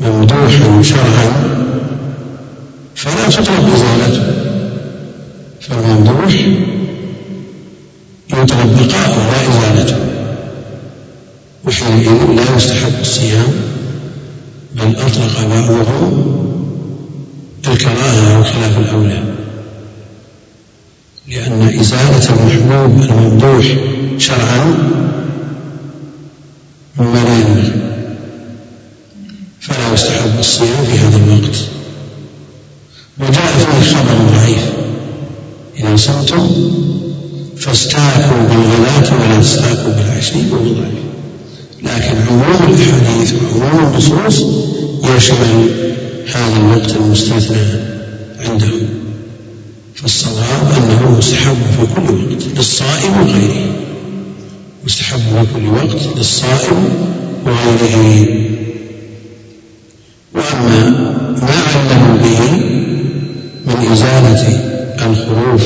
ممدوحا 0.00 0.82
شرعا 0.82 1.56
فلا 2.94 3.28
تطلب 3.30 3.70
إزالته 3.74 4.22
فالممدوح 5.60 6.34
يطلب 8.30 8.76
بقاؤه 8.78 9.16
لا 9.30 9.48
إزالته 9.48 9.96
وحينئذ 11.64 12.30
لا 12.36 12.56
يستحب 12.56 13.00
الصيام 13.00 13.52
بل 14.74 14.96
أطلق 14.96 15.48
بعضهم 15.48 16.36
الكراهة 17.68 18.42
خلاف 18.42 18.78
الأولى. 18.78 19.22
لأن 21.28 21.78
إزالة 21.80 22.28
المحبوب 22.30 23.02
الممدوح 23.02 23.66
شرعا 24.18 24.64
مما 26.98 27.18
لا 27.24 27.34
ينبغي. 27.38 27.72
فلا 29.60 29.94
يستحب 29.94 30.38
الصيام 30.38 30.84
في 30.84 30.98
هذا 30.98 31.16
الوقت. 31.16 31.56
وجاء 33.20 33.58
فيه 33.58 33.90
خبر 33.90 34.14
ضعيف. 34.36 34.64
إذا 35.78 35.96
صمتم 35.96 36.50
فاستاكوا 37.56 38.42
بالغلاة 38.50 39.14
ولا 39.20 39.40
تستاكوا 39.40 39.92
بالعشي 39.92 40.50
وهو 40.50 40.64
ضعيف. 40.64 41.06
لكن 41.82 42.16
عموم 42.28 42.74
الأحاديث 42.74 43.34
وعموم 43.56 43.92
النصوص 43.92 44.44
يشمل 45.16 45.68
هذا 46.34 46.56
الوقت 46.56 46.96
المستثنى 46.96 47.56
عندهم. 48.38 49.05
فالصواب 49.96 50.72
أنه 50.76 51.16
مستحب 51.18 51.56
في 51.76 51.86
كل 51.94 52.14
وقت 52.14 52.42
للصائم 52.56 53.20
وغيره. 53.20 53.66
مستحب 54.84 55.18
في 55.18 55.46
كل 55.54 55.66
وقت 55.68 56.16
للصائم 56.16 56.88
وغيره. 57.46 58.26
وأما 60.34 60.90
ما 61.42 61.54
علموا 61.74 62.16
به 62.22 62.40
من 63.66 63.92
إزالة 63.92 64.60
الخروف 65.06 65.62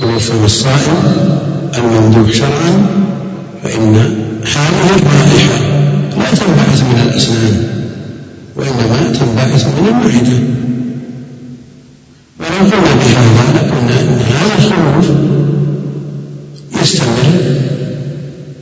خروف 0.00 0.44
الصائم 0.44 1.14
الممدوح 1.78 2.32
شرعا 2.32 2.86
فإن 3.62 3.94
هذه 4.44 4.90
الرائحة 4.96 5.58
لا 6.18 6.30
تنبعث 6.30 6.82
من 6.82 7.08
الأسنان 7.08 7.68
وإنما 8.56 9.12
تنبعث 9.12 9.66
من 9.66 9.88
المعدة. 9.88 10.61
ولو 12.42 12.70
قلنا 12.70 12.94
بهذا 12.94 13.52
لقلنا 13.54 14.00
أن 14.00 14.20
هذا 14.20 14.54
الخروف 14.58 15.10
يستمر 16.82 17.26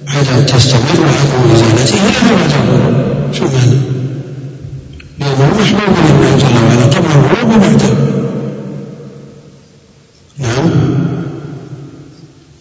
على 0.08 0.42
تستمر 0.42 1.00
عدم 1.06 1.52
إزالته 1.54 1.94
إلى 1.94 2.36
بعد 2.36 2.52
الغروب 2.52 3.34
شو 3.34 3.44
معنى؟ 3.44 3.80
لأنه 5.20 5.60
محبوب 5.60 5.96
لله 6.06 6.36
جل 6.36 6.64
وعلا 6.64 6.84
قبل 6.86 7.06
الغروب 7.10 7.54
وبعده 7.56 7.90
نعم 10.38 10.70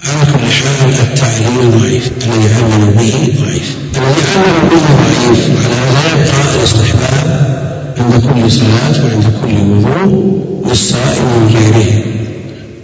على 0.04 0.26
كل 0.26 0.52
حال 0.52 0.90
التعليل 0.90 1.72
ضعيف 1.80 2.12
الذي 2.18 2.54
علل 2.54 2.86
به 2.98 3.34
ضعيف 3.44 3.76
الذي 3.98 4.22
علل 4.36 4.70
به 4.70 4.86
ضعيف 4.96 5.66
على 5.66 5.76
هذا 5.76 6.22
يبقى 6.22 6.56
الاستحباب 6.56 7.59
عند 8.00 8.14
كل 8.14 8.52
صلاة 8.52 9.06
وعند 9.06 9.26
كل 9.42 9.56
وضوء 9.72 10.64
للصائم 10.70 11.26
وغيره 11.44 12.04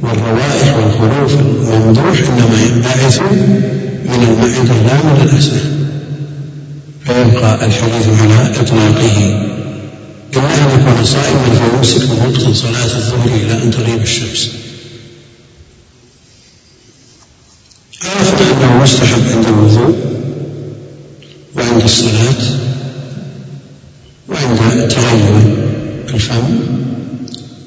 والروائح 0.02 0.78
والخروف 0.78 1.34
الممدوح 1.40 2.20
إنما 2.30 2.62
ينبعث 2.64 3.22
من 4.06 4.24
المعدة 4.24 4.74
لا 4.88 5.04
من 5.04 5.30
الأسنان 5.30 5.86
فيبقى 7.06 7.66
الحديث 7.66 8.08
على 8.22 8.60
إطلاقه. 8.60 9.42
إلا 10.34 10.56
أن 10.64 10.80
يكون 10.80 11.06
صائما 11.06 11.44
فيمسك 11.56 12.02
من 12.02 12.18
وقت 12.26 12.56
صلاة 12.56 12.98
الظهر 12.98 13.28
إلى 13.28 13.64
أن 13.64 13.72
تغيب 13.72 14.02
الشمس. 14.02 14.52
عرفنا 18.04 18.52
أنه 18.52 18.84
مستحب 18.84 19.22
عند 19.36 19.46
الوضوء 19.46 19.96
وعند 21.56 21.84
الصلاة 21.84 22.42
وعند 24.30 24.88
تغير 24.88 25.56
الفم 26.14 26.60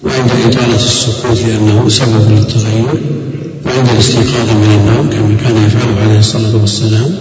وعند 0.04 0.30
إطالة 0.46 0.76
السكوت 0.76 1.38
لأنه 1.40 1.88
سبب 1.88 2.30
للتغير 2.30 3.00
وعند 3.66 3.88
الاستيقاظ 3.88 4.50
من 4.50 4.80
النوم 4.80 5.10
كما 5.10 5.36
كان 5.42 5.66
يفعله 5.66 6.00
عليه 6.00 6.18
الصلاة 6.18 6.56
والسلام 6.56 7.14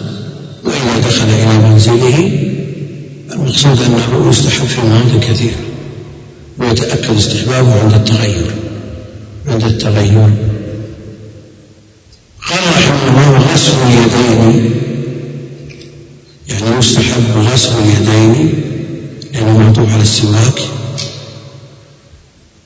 وإذا 0.64 1.08
دخل 1.08 1.30
إلى 1.30 1.70
منزله 1.70 2.32
المقصود 3.34 3.82
أنه 3.82 4.30
يستحب 4.30 4.66
في 4.66 4.82
مواطن 4.82 5.20
كثيرة 5.20 5.56
ويتأكد 6.58 7.18
استحبابه 7.18 7.80
عند 7.82 7.94
التغير 7.94 8.46
عند 9.48 9.64
التغير. 9.64 10.30
قال 12.50 12.60
رحمه 12.78 13.10
الله 13.10 13.54
غسل 13.54 13.72
اليدين 13.88 14.72
يعني 16.50 16.80
يستحب 16.80 17.24
غسل 17.54 17.70
اليدين 17.80 18.67
لأنه 19.38 19.58
معطوف 19.58 19.94
على 19.94 20.02
السواك. 20.02 20.62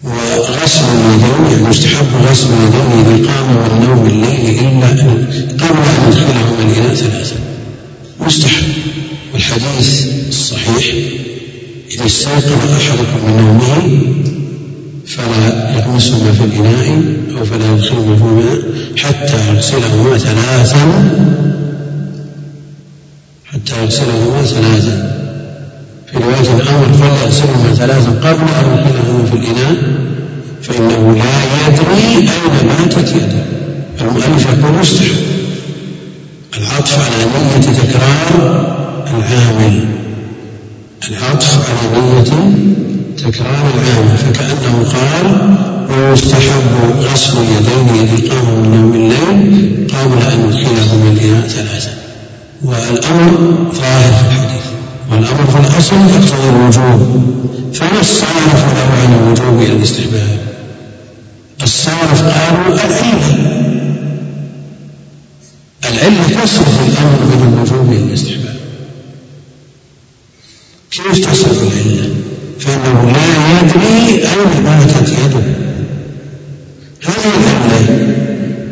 وغسل 0.03 0.83
اليدين 0.85 1.51
يعني 1.51 1.69
يستحب 1.69 2.05
غسل 2.29 2.47
اليدين 2.47 3.05
إذا 3.05 3.31
قام 3.31 3.47
من 3.53 3.85
نوم 3.87 4.05
الليل 4.05 4.59
إلا 4.59 4.87
قبل 5.65 5.79
أن 5.79 6.07
يدخلهما 6.07 6.61
الإناء 6.71 6.95
ثلاثة 6.95 7.35
مستحب. 8.19 8.63
والحديث 9.33 10.07
الصحيح 10.29 10.95
إذا 11.91 12.05
استيقظ 12.05 12.71
أحدكم 12.77 13.25
من 13.27 13.37
نومه 13.37 14.01
فلا 15.07 15.75
يغمسهما 15.77 16.31
في 16.31 16.43
الإناء 16.43 17.03
أو 17.37 17.45
فلا 17.45 17.73
يدخلهما 17.73 18.61
حتى 18.97 19.53
يغسلهما 19.53 20.17
ثلاثا. 20.17 20.83
حتى 23.45 23.83
يغسلهما 23.83 24.45
ثلاثا. 24.45 25.20
في 26.11 26.17
رواية 26.17 26.61
الأمر 26.61 26.93
فليغسلهما 26.93 27.73
ثلاثا 27.75 28.09
قبل 28.09 28.41
أن 28.41 28.77
يدخلهما 28.77 29.25
في 29.25 29.33
الإناء 29.33 29.75
فإنه 30.61 31.15
لا 31.15 31.67
يدري 31.67 32.17
أين 32.17 32.67
ماتت 32.67 33.09
يده. 33.15 33.43
المؤلف 34.01 34.45
يقول 34.45 34.73
مستحب 34.79 35.15
العطف 36.57 36.99
على 36.99 37.25
نية 37.25 37.73
تكرار 37.73 38.29
العامل. 39.07 39.85
العطف 41.09 41.69
على 41.69 42.01
نية 42.01 42.23
تكرار 43.17 43.71
العامل. 43.75 44.17
فكأنه 44.17 44.85
قال 44.93 45.55
ويستحب 45.89 46.61
غسل 47.13 47.37
اليدين 47.37 48.07
إذا 48.07 48.33
قام 48.33 48.45
من 48.45 48.71
نوم 48.71 48.93
الليل 48.93 49.87
قبل 49.87 50.21
أن 50.31 50.49
يدخلهما 50.49 51.11
الإناء 51.11 51.47
ثلاثا 51.47 51.91
والأمر 52.63 53.31
ظاهر 53.73 54.13
في 54.13 54.35
الحديث. 54.35 54.60
والأمر 55.11 55.45
في 55.51 55.59
الأصل 55.59 55.95
يقتضي 55.95 56.49
الوجوب 56.49 57.21
فما 57.73 57.99
الصارف 57.99 58.53
له 58.53 58.91
عن 59.01 59.13
الوجوب 59.13 59.61
إلى 59.61 59.73
الاستحباب 59.73 60.39
الصارف 61.63 62.21
قالوا 62.21 62.75
العلة 62.75 63.37
العلة 65.89 66.43
تصرف 66.43 66.79
الأمر 66.87 67.25
من 67.25 67.53
الوجوب 67.53 67.91
إلى 67.91 68.03
الاستحباب 68.03 68.55
كيف 70.91 71.25
تصرف 71.25 71.63
العلة؟ 71.63 72.09
فإنه 72.59 73.11
لا 73.11 73.59
يدري 73.59 74.27
أين 74.27 74.63
باتت 74.63 75.09
يده. 75.09 75.43
هذه 77.03 77.31
العلة 77.37 78.15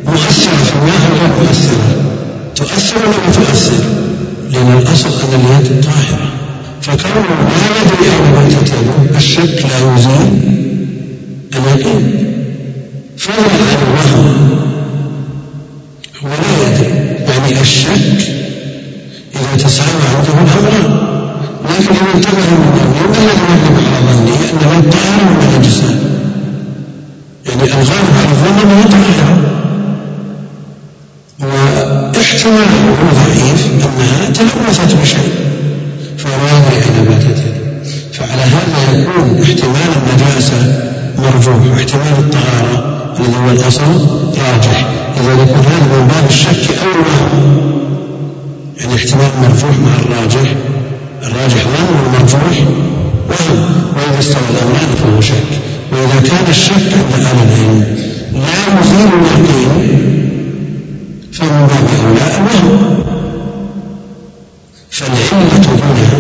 مؤثرة 0.06 0.64
في 0.64 0.76
أو 0.76 0.86
غير 0.86 1.32
مؤثرة 1.40 2.14
تؤثر 2.56 2.98
ولا 2.98 3.28
لا 3.28 3.32
تؤثر؟ 3.34 3.99
لأن 4.60 4.78
الأصل 4.78 5.10
أن 5.10 5.40
اليد 5.40 5.84
طاهرة. 5.84 6.30
فكونه 6.82 7.50
لا 7.50 7.82
يدري 7.82 8.12
أين 8.16 8.32
باتت 8.34 8.72
يده 8.74 9.18
الشك 9.18 9.66
لا 9.66 9.96
يزيل. 9.96 10.42
اليقين 11.56 12.26
فضلا 13.18 13.40
عن 13.70 13.78
الوهم 13.88 14.50
لا 16.24 16.68
يدري. 16.68 16.90
يعني 17.28 17.62
الشك 17.62 18.40
إذا 19.36 19.64
تساوى 19.64 20.02
عنده 20.16 20.34
الأمران 20.34 21.10
لكن 21.70 21.96
إذا 21.96 22.16
انتبه 22.16 22.50
من 22.50 22.80
الذي 23.00 23.24
يغلب 23.24 23.84
على 23.96 24.12
ظني 24.14 24.36
أنه 24.52 24.90
طاهر 24.92 25.38
ولا 25.40 25.58
نجسة 25.58 26.00
يعني 27.46 27.64
الغالب 27.64 28.10
على 28.18 28.32
الظن 28.32 28.70
أنه 28.70 29.49
طاهر 32.30 32.68
واحتمال 32.90 33.14
ضعيف 33.16 33.66
أنها 33.74 34.30
تلوثت 34.30 34.96
بشيء 35.02 35.50
يدري 36.58 36.84
أين 36.84 37.06
باتت 37.06 37.40
فعلى 38.14 38.42
هذا 38.42 39.00
يكون 39.02 39.42
احتمال 39.44 39.90
النجاسة 39.98 40.90
مرجوح 41.18 41.56
واحتمال 41.72 42.14
الطهارة 42.20 43.00
الذي 43.20 43.38
هو 43.38 43.50
الأصل 43.52 44.08
راجح 44.38 44.88
إذا 45.22 45.34
يكون 45.34 45.66
هذا 45.66 46.00
من 46.00 46.08
باب 46.08 46.30
الشك 46.30 46.78
أو 46.82 46.88
الوهم 46.92 47.70
يعني 48.78 48.96
احتمال 48.96 49.30
مرجوح 49.42 49.72
مع 49.86 49.96
الراجح 50.00 50.54
الراجح 51.24 51.64
ظن 51.64 51.96
والمرجوح 51.96 52.68
وهم 53.30 53.84
وإذا 53.96 54.20
استوى 54.20 54.42
الأمران 54.50 54.96
فهو 55.04 55.22
شك. 55.22 55.50
وإذا 55.92 56.30
كان 56.30 56.46
الشك 56.50 56.74
عند 56.74 57.26
أهل 57.26 57.38
العلم 57.48 57.86
لا 58.34 58.82
يزيل 58.82 59.10
اليقين 59.38 60.29
فمن 61.32 61.68
باب 61.68 61.88
أولى 62.06 62.26
الوهم 62.38 63.04
فالعلة 64.92 65.66
هنا 65.84 66.20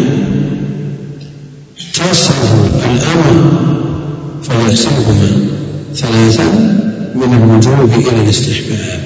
تصرف 1.93 2.85
الأمر 2.85 3.51
فيحسبهما 4.43 5.29
ثلاثا 5.95 6.43
من 7.15 7.33
الوجوب 7.33 7.93
إلى 7.93 8.21
الاستحباب. 8.21 8.99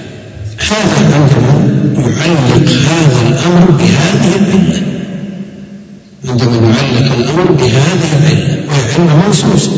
هذا 0.60 1.16
عندما 1.16 1.54
يعلق 1.98 2.70
هذا 2.70 3.28
الأمر 3.28 3.72
بهذه 3.72 4.36
العلة. 4.36 4.82
عندما 6.30 6.56
يعلق 6.56 7.14
الأمر 7.14 7.52
بهذه 7.52 8.10
العلة 8.22 8.64
وهي 8.68 8.84
علة 8.94 9.28
منصوصة 9.28 9.72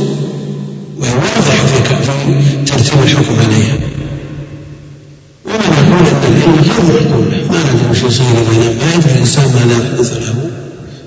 وهي 0.99 1.13
واضحة 1.13 1.65
في 1.67 2.65
ترتيب 2.65 3.03
الحكم 3.03 3.35
عليها. 3.39 3.94
ومن 5.55 5.73
يقول 5.87 6.05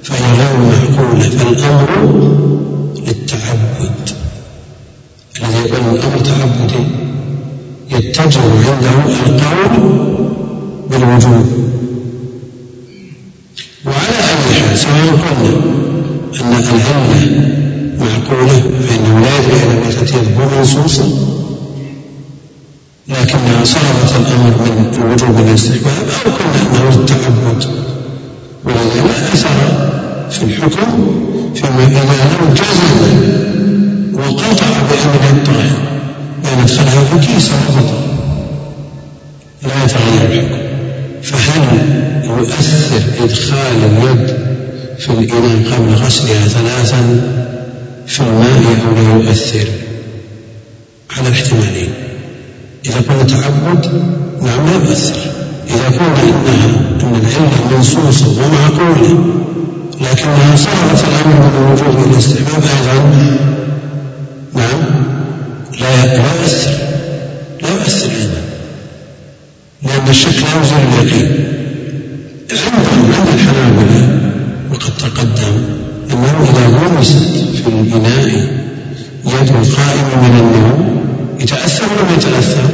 فهي 0.02 0.32
غير 0.38 0.58
معقولة 0.60 1.28
فالأمر 1.28 1.90
للتعبد 3.06 4.10
الذي 5.42 5.58
يقول 5.58 5.94
الأمر 5.96 6.18
تعبدي 6.18 6.84
يتجه 7.90 8.40
عنده 8.40 8.90
القول 9.26 9.74
بالوجوب 10.90 11.46
وعلى 13.86 14.18
أي 14.28 14.54
حال 14.54 14.78
سواء 14.78 15.18
قلنا 16.32 16.58
أن 16.58 16.74
العلة 16.76 17.48
معقولة 17.98 18.62
فإنه 18.88 19.20
لا 19.20 19.38
يدري 19.38 19.80
بيتة 19.86 20.16
يده 20.16 20.56
منصوصة 20.58 21.37
لكنها 23.08 23.64
صارت 23.64 24.12
الأمر 24.20 24.50
من 24.50 25.02
الوجوب 25.02 25.38
الاستحباب 25.38 26.06
أو 26.26 26.32
قلنا 26.32 26.62
أنه 26.72 26.90
التعبد. 26.94 27.64
ولذا 28.64 29.02
لا 29.06 29.32
أثر 29.32 29.90
في 30.30 30.42
الحكم 30.44 31.08
فيما 31.54 31.84
إذا 31.84 32.02
لم 32.02 32.54
جزم 32.54 33.38
وقطع 34.14 34.66
اليد 34.90 35.44
طاهر 35.46 35.78
بأن 36.42 36.60
أدخلها 36.60 37.04
في 37.04 37.26
كيس 37.26 37.50
ربطه 37.50 37.98
لا 39.62 39.84
يتغير 39.84 40.30
الحكم 40.30 40.48
فهل 41.22 41.62
يؤثر 42.24 43.24
إدخال 43.24 43.76
اليد 43.84 44.36
في 44.98 45.10
الإناء 45.10 45.72
قبل 45.72 45.94
غسلها 45.94 46.48
ثلاثا؟ 46.48 47.20
في 48.06 48.20
الماء 48.20 48.76
أو 48.86 48.94
لا 48.94 49.24
يؤثر. 49.26 49.68
على 51.16 51.28
الاحتمالين 51.28 52.07
إذا 52.88 53.00
قلنا 53.08 53.22
تعبد 53.22 53.86
نعم 54.42 54.66
لا 54.66 54.72
يؤثر. 54.72 55.16
إذا 55.68 55.88
قلنا 55.98 56.22
إنها 56.22 56.66
أن 57.02 57.14
العلة 57.14 57.76
منصوصة 57.76 58.26
ومعقولة 58.28 59.24
لكنها 60.00 60.56
صارت 60.56 61.04
الأمر 61.08 61.36
من 61.36 61.66
الوجود 61.66 62.04
إلى 62.04 62.12
الاستحباب 62.12 62.62
أيضا 62.62 63.36
نعم 64.54 64.80
لا 65.80 66.06
لا 66.06 66.14
يؤثر. 66.14 66.70
لا 67.62 67.68
يؤثر 67.68 68.10
أيضا. 68.10 68.40
لأن 69.82 70.08
الشك 70.08 70.28
لا 70.42 70.60
يزيل 70.62 70.78
اليقين 71.02 71.44
عندهم 72.50 73.12
عند 73.18 73.28
الحنابلة 73.34 74.20
وقد 74.70 74.92
تقدم 74.98 75.56
أنه 76.12 76.46
إذا 76.50 76.78
غمست 76.78 77.18
في 77.56 77.68
الإناء 77.68 78.28
يد 79.26 79.48
القائم 79.48 80.08
من 80.22 80.40
النوم 80.40 80.97
يتأثر 81.40 81.84
ولا 81.84 82.02
ما 82.02 82.14
يتأثر؟ 82.16 82.70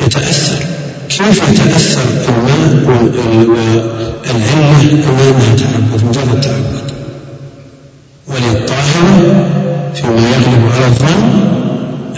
يتأثر. 0.00 0.72
كيف 1.08 1.42
يتأثر 1.48 2.00
الماء 2.28 2.72
والعلة 2.86 4.02
أمامها 5.10 5.56
تعبد 5.56 6.04
مجرد 6.04 6.40
تعبد 6.40 6.92
وللطاهرة 8.28 9.48
فيما 9.94 10.28
يغلب 10.30 10.72
على 10.74 10.86
الظن 10.86 11.42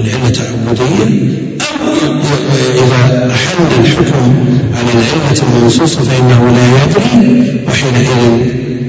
العلة 0.00 0.30
تعبدية 0.30 1.04
أو 1.60 1.92
إذا 2.74 3.30
أحل 3.34 3.80
الحكم 3.80 4.34
على 4.74 4.92
العلة 4.92 5.42
المنصوصة 5.42 6.02
فإنه 6.02 6.50
لا 6.50 6.66
يدري 6.82 7.44
وحينئذ 7.68 8.10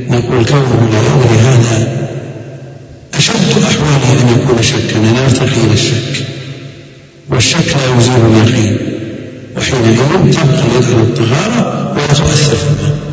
نقول 0.10 0.45
كونه 0.45 0.90
لا 0.91 0.99
يدري 0.99 1.40
هذا 1.40 1.88
أشد 3.14 3.64
أحواله 3.64 4.22
أن 4.22 4.41
يكون 4.41 4.64
شكا 4.64 4.99
نرتقي 4.99 5.61
إلى 5.65 5.73
الشك. 5.73 6.35
والشك 7.30 7.76
لا 7.77 7.97
يزيل 7.97 8.26
اليقين. 8.26 8.77
وحينئذ 9.57 9.97
تبقى 10.31 10.64
اليد 10.68 10.99
الطهارة 10.99 11.91
ولا 11.91 12.07
تؤثر. 12.07 12.56
في 12.56 12.64
الماء 12.64 13.06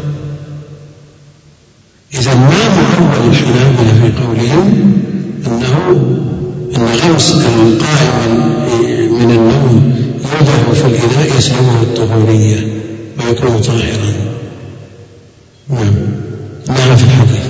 إذا 2.14 2.34
ما 2.34 2.48
معول 2.48 3.30
الحنابلة 3.30 3.92
في 4.00 4.22
قولهم 4.22 4.92
أنه 5.46 5.76
أن 6.76 6.84
غمس 6.84 7.32
القائم 7.32 8.52
من 9.12 9.30
النوم 9.30 9.92
يوضع 10.24 10.72
في 10.74 10.86
الإناء 10.86 11.38
يسلمه 11.38 11.82
الطهورية 11.82 12.56
ويكون 13.18 13.60
طاهرا. 13.60 14.12
نعم. 15.70 15.94
نعم 16.68 16.96
في 16.96 17.04
الحديث. 17.04 17.46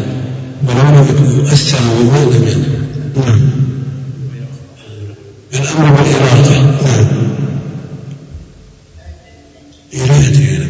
ولو 0.68 0.82
لم 0.82 1.38
يؤثر 1.38 1.78
بما 2.00 2.18
لم 2.18 2.48
ينام 2.48 2.64
نعم. 3.16 3.40
الأمر 5.54 5.90
بالإرادة 5.90 6.60
نعم 6.60 7.06
إيه 9.94 10.04
أنا 10.04 10.66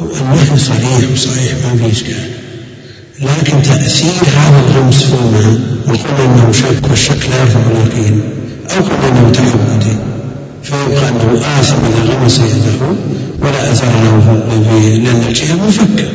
هو 0.00 0.06
النهي 0.20 0.58
صريح 0.58 1.12
وصحيح 1.12 1.52
ما 1.52 1.76
في 1.76 1.92
إشكال 1.92 2.30
لكن 3.20 3.62
تأثير 3.62 4.22
هذا 4.36 4.58
الغمس 4.58 5.02
في 5.02 5.14
الماء 5.14 5.60
وقلنا 5.86 6.24
أنه 6.24 6.52
شك 6.52 6.90
والشك 6.90 7.28
لا 7.30 7.40
يرفع 7.40 7.60
اليقين 7.60 8.22
أو 8.70 8.82
قلنا 8.82 9.08
أنه 9.08 9.30
تعبدي 9.30 9.96
فيبقى 10.62 11.08
أنه 11.08 11.40
آثم 11.60 11.76
إذا 11.76 12.14
غمس 12.14 12.38
يده 12.38 12.86
ولا 13.40 13.72
أثر 13.72 13.86
له 13.86 14.42
فيه 14.70 14.96
لأن 14.96 15.22
الجهة 15.28 15.54
مفكة 15.54 16.08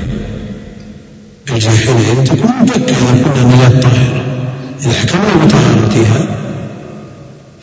الجهة 1.50 1.78
حينئذ 1.78 2.24
تكون 2.24 2.52
مفكة 2.62 2.96
إذا 2.98 3.24
قلنا 3.26 3.42
أن 3.42 3.82
لا 3.82 3.90
إذا 4.82 4.94
حكمنا 4.94 5.46
بطهارتها 5.46 6.47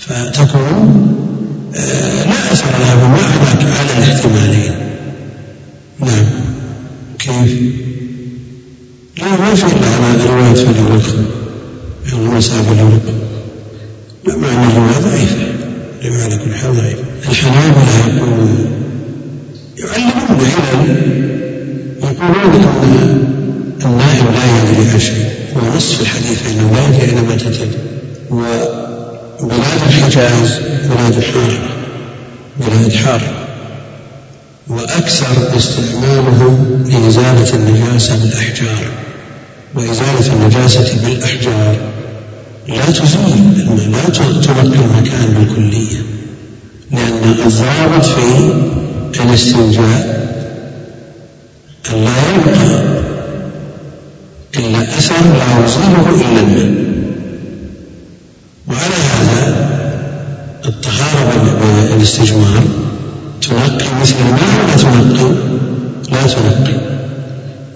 فتكون 0.09 1.15
آه 1.77 2.25
لا 2.25 2.53
أثر 2.53 2.71
لها 2.79 2.95
بمعنى 2.95 3.73
على 3.73 3.99
الاحتمالين 3.99 4.75
نعم. 6.01 6.25
كيف؟ 7.19 7.59
لا 9.19 9.31
ما 9.31 9.55
في 9.55 9.67
إلا 9.67 9.87
على 9.89 10.25
رواية 10.27 10.55
فلي 10.55 10.83
والخم 10.93 11.25
المسألة 12.13 12.63
بالورق 12.63 13.03
لا 14.27 14.37
مع 14.37 14.49
أن 14.49 14.71
الرواية 14.71 14.99
ضعيفة 14.99 15.37
الرواية 16.03 16.25
على 16.25 16.37
كل 16.37 16.55
حال 16.55 16.77
ضعيفة 16.77 17.03
الحنابلة 17.31 18.17
يقولون 18.17 18.67
يعلمون 19.79 20.41
العلل 20.41 20.97
يقولون 22.03 22.65
أن 22.83 23.31
النائم 23.85 24.27
لا 24.27 24.71
يدري 24.73 25.01
شيء. 25.01 25.31
ونصف 25.57 26.01
الحديث 26.01 26.47
أنه 26.47 26.73
لا 26.73 26.89
يدري 26.89 27.19
أين 27.19 27.29
ما 27.29 27.37
تتل 27.37 27.69
وبلاد 29.45 29.83
الحجاز 29.89 30.59
بلاد 30.91 31.25
حارة 31.25 31.59
بلاد 32.57 32.93
حارة 32.93 33.33
وأكثر 34.69 35.57
استعمالهم 35.57 36.85
لإزالة 36.87 37.55
النجاسة 37.55 38.17
بالأحجار. 38.17 38.87
وإزالة 39.75 40.33
النجاسة 40.33 40.97
بالأحجار 41.05 41.77
لا 42.69 42.87
تزيل 42.87 43.93
لا 43.93 44.09
تنقي 44.09 44.79
المكان 44.79 45.35
بالكلية. 45.39 45.99
لأن 46.91 47.35
الضابط 47.47 48.05
في 49.13 49.23
الاستنجاء 49.25 50.25
أن 51.93 52.05
لا 52.05 52.11
يبقى 52.35 52.85
إلا 54.57 54.83
أثر 54.99 55.15
لا 55.15 55.65
يزيله 55.65 56.11
إلا 56.11 56.41
الماء 56.41 56.84
وعلى 58.69 58.95
هذا 58.95 59.71
الطهارة 60.65 61.59
بالاستجمار 61.91 62.63
تنقي 63.43 64.01
مثل 64.01 64.15
الماء 64.21 64.65
ولا 64.65 64.77
تنقي؟ 64.77 65.35
لا 66.13 66.23
تنقي 66.23 66.95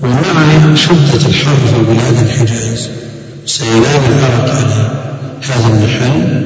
ومع 0.02 0.74
شدة 0.74 1.28
الحر 1.28 1.56
في 1.56 1.82
بلاد 1.89 2.27
الحجاز 2.27 2.89
سيلان 3.47 4.02
العرق 4.19 4.55
على 4.55 4.90
هذا 5.43 5.66
المحل 5.66 6.43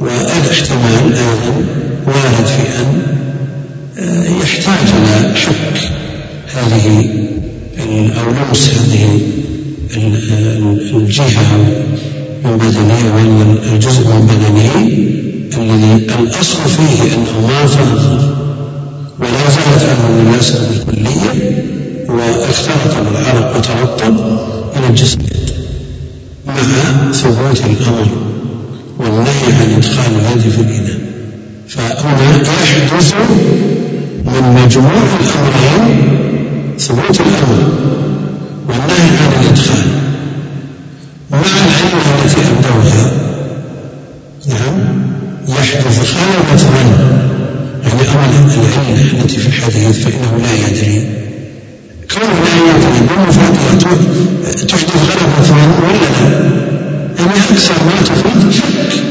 والاحتمال 0.00 1.14
أيضا 1.14 1.64
وارد 2.06 2.46
في 2.46 2.80
أن 2.80 3.02
آه، 3.98 4.42
يحتاج 4.42 4.88
إلى 4.96 5.34
حك 5.36 5.90
هذه 6.54 7.08
أو 8.18 8.30
لمس 8.30 8.70
هذه 8.74 9.20
الجهة 10.94 11.66
البدنية 12.44 13.14
ولا 13.14 13.72
الجزء 13.72 14.00
من 14.08 14.26
بدنه 14.26 14.74
الذي 15.62 16.06
الأصل 16.18 16.58
فيه 16.76 17.14
أنه 17.14 17.46
ما 17.48 17.66
فاض 17.66 18.22
ولا 19.18 19.50
زالت 19.50 19.84
عنه 19.88 20.06
النجاسة 20.08 20.68
بالكلية 20.68 21.62
واختلط 22.08 22.94
بالعرق 23.06 23.56
وترطب 23.56 24.16
إلى 24.76 24.86
الجسد 24.90 25.22
مع 26.46 26.54
ثبوت 27.12 27.60
الأمر 27.60 28.08
والنهي 28.98 29.52
عن 29.60 29.74
إدخال 29.76 30.12
اليد 30.20 30.52
في 30.52 30.60
الإناء. 30.60 30.98
فهنا 31.68 32.36
يحدث 32.42 33.14
من 34.26 34.62
مجموع 34.64 35.02
الأمرين 35.20 36.18
ثبوت 36.78 37.20
الأمر 37.20 37.72
والنهي 38.68 39.16
عن 39.18 39.32
الإدخال. 39.42 40.03
مع 41.34 41.40
العلة 41.40 42.24
التي 42.24 42.40
أبدوها 42.40 43.10
نعم 44.48 44.78
يحدث 45.48 46.14
غلبة 46.14 46.56
ظن 46.56 46.90
يعني 47.84 48.02
أمر 48.14 48.34
العلة 48.54 49.22
التي 49.22 49.38
في 49.38 49.46
الحديث 49.46 50.04
فإنه 50.04 50.32
لا 50.42 50.52
يدري. 50.68 51.08
كونه 52.14 52.34
لا 52.44 52.54
يدري 52.70 53.00
بالمفاجأة 53.08 53.78
تحدث 54.68 54.96
غلبة 54.96 55.42
ظن 55.42 55.70
ولا 55.84 55.98
لا؟ 55.98 56.54
يعني 57.18 57.38
أكثر 57.50 57.74
ما 57.84 58.02
تفيد 58.04 58.52
شك. 58.52 59.02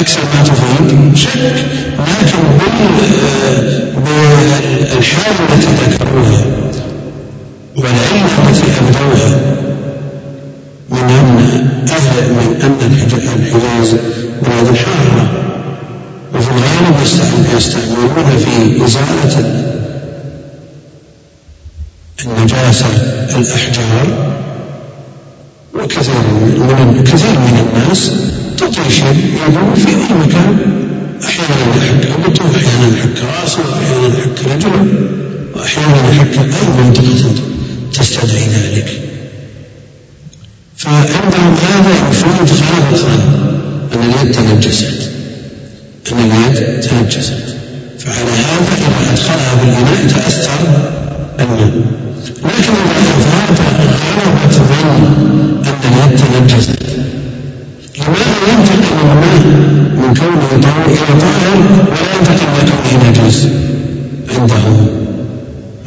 أكثر 0.00 0.20
ما 0.34 0.42
تفيد 0.44 1.16
شك. 1.16 1.64
لكن 1.98 2.38
بالحال 4.04 5.34
التي 5.52 5.68
ذكروها 5.90 6.44
والعلة 7.76 8.48
التي 8.48 8.64
أبدوها 8.80 9.59
من 10.90 10.98
أن 10.98 11.88
أهل 11.90 12.32
من 12.32 12.62
أن 12.62 12.76
الحجاز 13.40 13.96
بلاد 14.42 14.68
الحارة 14.68 15.30
وفي 16.34 16.50
الغالب 16.50 16.96
يستعملون 17.56 18.38
في 18.38 18.84
إزالة 18.84 19.64
النجاسة 22.24 22.86
الأحجار 23.36 24.36
وكثير 25.74 26.14
من 26.58 27.04
كثير 27.04 27.30
من 27.38 27.66
الناس 27.74 28.10
تطيش 28.58 28.98
يده 28.98 29.74
في 29.74 29.88
أي 29.88 30.14
مكان. 30.26 30.58
أحيانا 31.24 31.76
يحك 31.76 32.10
أبطه 32.10 32.44
أحيانا 32.56 32.96
يحك 32.98 33.24
رأسه 33.42 33.62
أحيانا 33.74 34.18
يحك 34.18 34.54
رجله 34.54 34.86
وأحيانا 35.54 36.10
يحك 36.10 36.38
أي 36.38 36.84
منطقة 36.84 37.34
تستدعي 37.92 38.48
ذلك. 38.48 39.09
فعندهم 40.80 41.54
هذا 41.54 41.90
يفيد 42.10 42.50
غالبا 42.70 43.14
أن 43.94 44.00
اليد 44.02 44.32
تنجست 44.34 45.10
أن 46.12 46.18
اليد 46.18 46.80
تنجست. 46.80 47.32
فعلى 47.98 48.30
هذا 48.30 48.72
إذا 48.78 49.12
أدخلها 49.12 49.54
بالإناء 49.54 50.06
تأثر 50.08 50.60
الماء 51.40 51.72
لكن 52.44 52.72
إذا 52.96 53.12
أفاد 53.50 53.88
غلبة 54.16 54.52
ظن 54.52 55.02
أن 55.66 55.92
اليد 55.92 56.20
تنجست. 56.48 56.70
لماذا 57.98 58.38
ينتقل 58.52 58.96
الماء 59.02 59.44
من 59.96 60.14
كونه 60.14 60.62
طاهر 60.62 60.86
إلى 60.86 61.20
طاهر 61.20 61.56
ولا 61.90 62.14
ينتقل 62.18 62.48
إلى 62.62 62.72
كونه 62.90 63.24
نجس 63.24 63.48
عندهم 64.38 65.09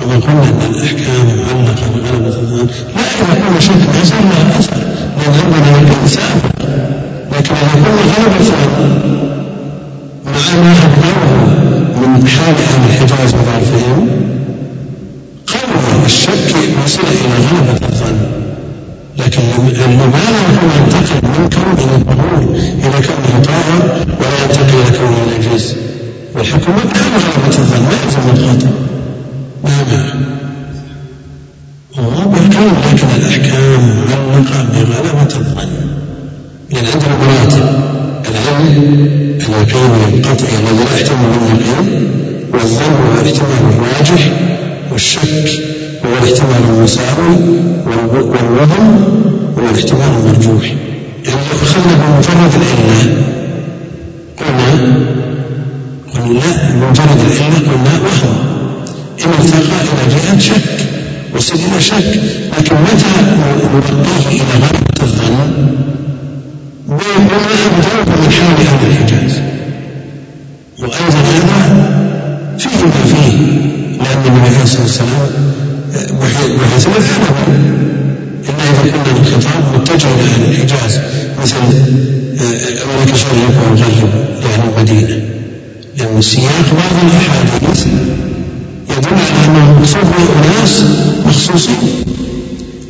وما 0.03 0.15
قلنا 0.15 0.43
أن 0.43 0.73
الأحكام 0.75 1.25
معلقة 1.25 1.87
بغلبة 1.95 2.27
الظن 2.27 2.67
لا 2.95 3.49
ما 3.51 3.59
صار 4.03 4.19
لها 4.19 4.59
أثر 4.59 4.77
لأن 5.17 5.33
عندنا 5.45 5.71
يقين 5.71 6.07
سابق 6.07 6.43
لكن 7.31 7.55
إذا 7.55 7.81
كنا 7.83 8.39
الظن 8.39 9.13
مع 10.25 10.63
ما 10.63 10.75
أبدوه 10.85 12.07
من 12.07 12.27
حال 12.27 12.55
أهل 12.55 12.89
الحجاز 12.89 13.33
وضعفهم 13.33 14.07
قوي 15.47 16.05
الشك 16.05 16.55
وصل 16.85 17.01
إلى 17.01 17.35
غلبة 17.47 17.87
الظن. 17.87 18.17
لكن 19.17 19.41
لماذا 19.57 20.39
هو 20.59 20.69
ينتقل 20.77 21.21
من 21.23 21.49
كونه 21.49 21.95
الطهور 21.95 22.55
إلى 22.55 23.07
كونه 23.07 23.43
طاهر 23.45 24.05
ولا 24.19 24.43
ينتقل 24.43 24.73
إلى 24.73 24.97
كونه 24.97 25.51
نجس 25.53 25.75
والحكم 26.35 26.73
على 26.73 27.17
غلبة 27.23 27.57
الظن 27.57 27.83
ما 27.83 27.91
يلزم 28.03 28.29
الخطأ 28.29 28.92
نعم 29.63 30.23
هو 31.99 32.29
بالكون 32.29 32.73
لكن 32.93 33.07
الأحكام 33.15 33.81
معلقة 34.09 34.63
بغلبة 34.63 35.35
الظن 35.35 35.69
لأن 36.71 36.85
عندنا 36.93 37.17
مراتب 37.17 37.83
العلم 38.29 39.07
اليقين 39.39 39.91
القطعي 40.13 40.55
الذي 40.59 40.83
لا 40.83 40.93
يحتمل 40.99 41.29
منه 41.29 41.59
العلم 41.59 42.11
والظن 42.53 42.83
هو 42.83 43.21
الاحتمال 43.21 43.73
الراجح 43.73 44.31
والشك 44.91 45.49
هو 46.05 46.17
الاحتمال 46.23 46.61
المساوي 46.69 47.35
والوهم 47.85 49.05
هو 49.57 49.69
الاحتمال 49.69 50.09
المرجوح 50.19 50.63
يعني 51.25 51.39
لو 51.49 51.67
أخذنا 51.67 51.95
بمجرد 51.95 52.51
العلة 52.61 53.23
قلنا 54.39 54.95
قلنا 56.13 56.41
بمجرد 56.73 57.19
العلة 57.19 57.59
قلنا 57.59 57.99
وهم 58.03 58.52
ارتقى 59.29 59.59
إلى 59.59 60.15
جهة 60.15 60.39
شك 60.39 60.93
إلى 61.55 61.81
شك 61.81 62.19
لكن 62.57 62.75
متى 62.75 63.05
نرقيه 63.73 64.27
إلى 64.29 64.53
غلبة 64.53 65.03
الظن؟ 65.03 65.73
بما 66.87 66.97
أبدوه 67.65 68.15
من 68.21 68.31
حال 68.31 68.67
أهل 68.67 68.87
الحجاز 68.87 69.41
وأيضا 70.79 71.19
هذا 71.19 72.57
فيه 72.57 72.85
ما 72.85 73.03
فيه 73.05 73.37
لأن 74.03 74.25
النبي 74.27 74.47
عليه 74.47 74.63
الصلاة 74.63 74.81
والسلام 74.83 75.09
بحيث 75.91 76.87
مثله 76.87 77.29
إلا 78.49 78.63
إذا 78.63 78.91
كنا 78.91 79.17
الخطاب 79.19 79.81
متجه 79.81 80.07
إلى 80.07 80.31
أهل 80.31 80.51
الحجاز 80.51 80.99
مثل 81.41 81.57
أمريكا 82.83 83.13
الشرقية 83.13 83.45
والغرب 83.69 84.09
لأهل 84.41 84.61
المدينة. 84.77 85.21
لأن 85.97 86.17
السياق 86.17 86.65
بعض 86.73 86.91
الأحاديث 87.03 87.85
يدل 88.97 89.09
على 89.09 89.45
أنه 89.45 89.79
مقصود 89.79 90.07
أناس 90.43 90.83
مخصوصين 91.25 92.03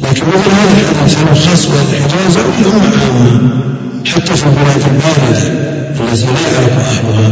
لكن 0.01 0.23
مثل 0.27 0.49
هذا 0.51 0.91
الحديث 0.91 1.17
هل 1.17 1.37
خاص 1.37 1.65
بأهل 1.65 1.85
الحجاز 1.95 2.37
أو 2.37 2.45
الأمة 2.61 2.91
عامة 3.01 3.49
حتى 4.05 4.35
في 4.35 4.43
البلاد 4.45 4.81
الباردة 4.91 5.37
التي 6.11 6.25
لا 6.25 6.51
يعرف 6.53 6.79
أهلها 6.79 7.31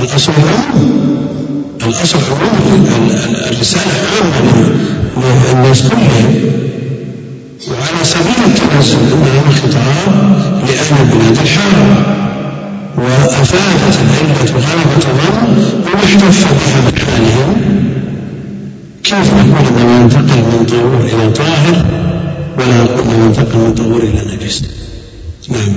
الأصل 0.00 0.32
العموم 0.32 1.04
الأصل 1.86 2.18
عموم 2.18 2.86
الرسالة 3.50 3.92
عامة 4.14 4.74
للناس 5.52 5.82
كلهم 5.82 6.34
وعلى 7.68 8.04
سبيل 8.04 8.44
التنزل 8.46 8.98
إنها 8.98 9.50
خطاب 9.52 10.14
لأهل 10.68 11.04
بلاد 11.04 11.38
الحرم 11.42 12.23
وأفادت 13.04 13.96
العلة 14.04 14.52
غلبة 14.52 15.00
ظن 15.00 15.64
ومحتف 15.86 16.44
بها 16.52 16.80
من 16.80 16.98
حالهم 16.98 17.56
كيف 19.04 19.34
نقول 19.34 19.66
انه 19.66 20.00
ينتقل 20.00 20.40
من 20.52 20.66
طهور 20.66 21.00
إلى 21.00 21.30
طاهر 21.32 21.86
ولا 22.58 22.82
نقول 22.82 23.00
انه 23.00 23.24
ينتقل 23.24 23.58
من 23.58 23.74
طهور 23.74 24.00
إلى 24.02 24.36
نجس؟ 24.36 24.62
نعم. 25.48 25.72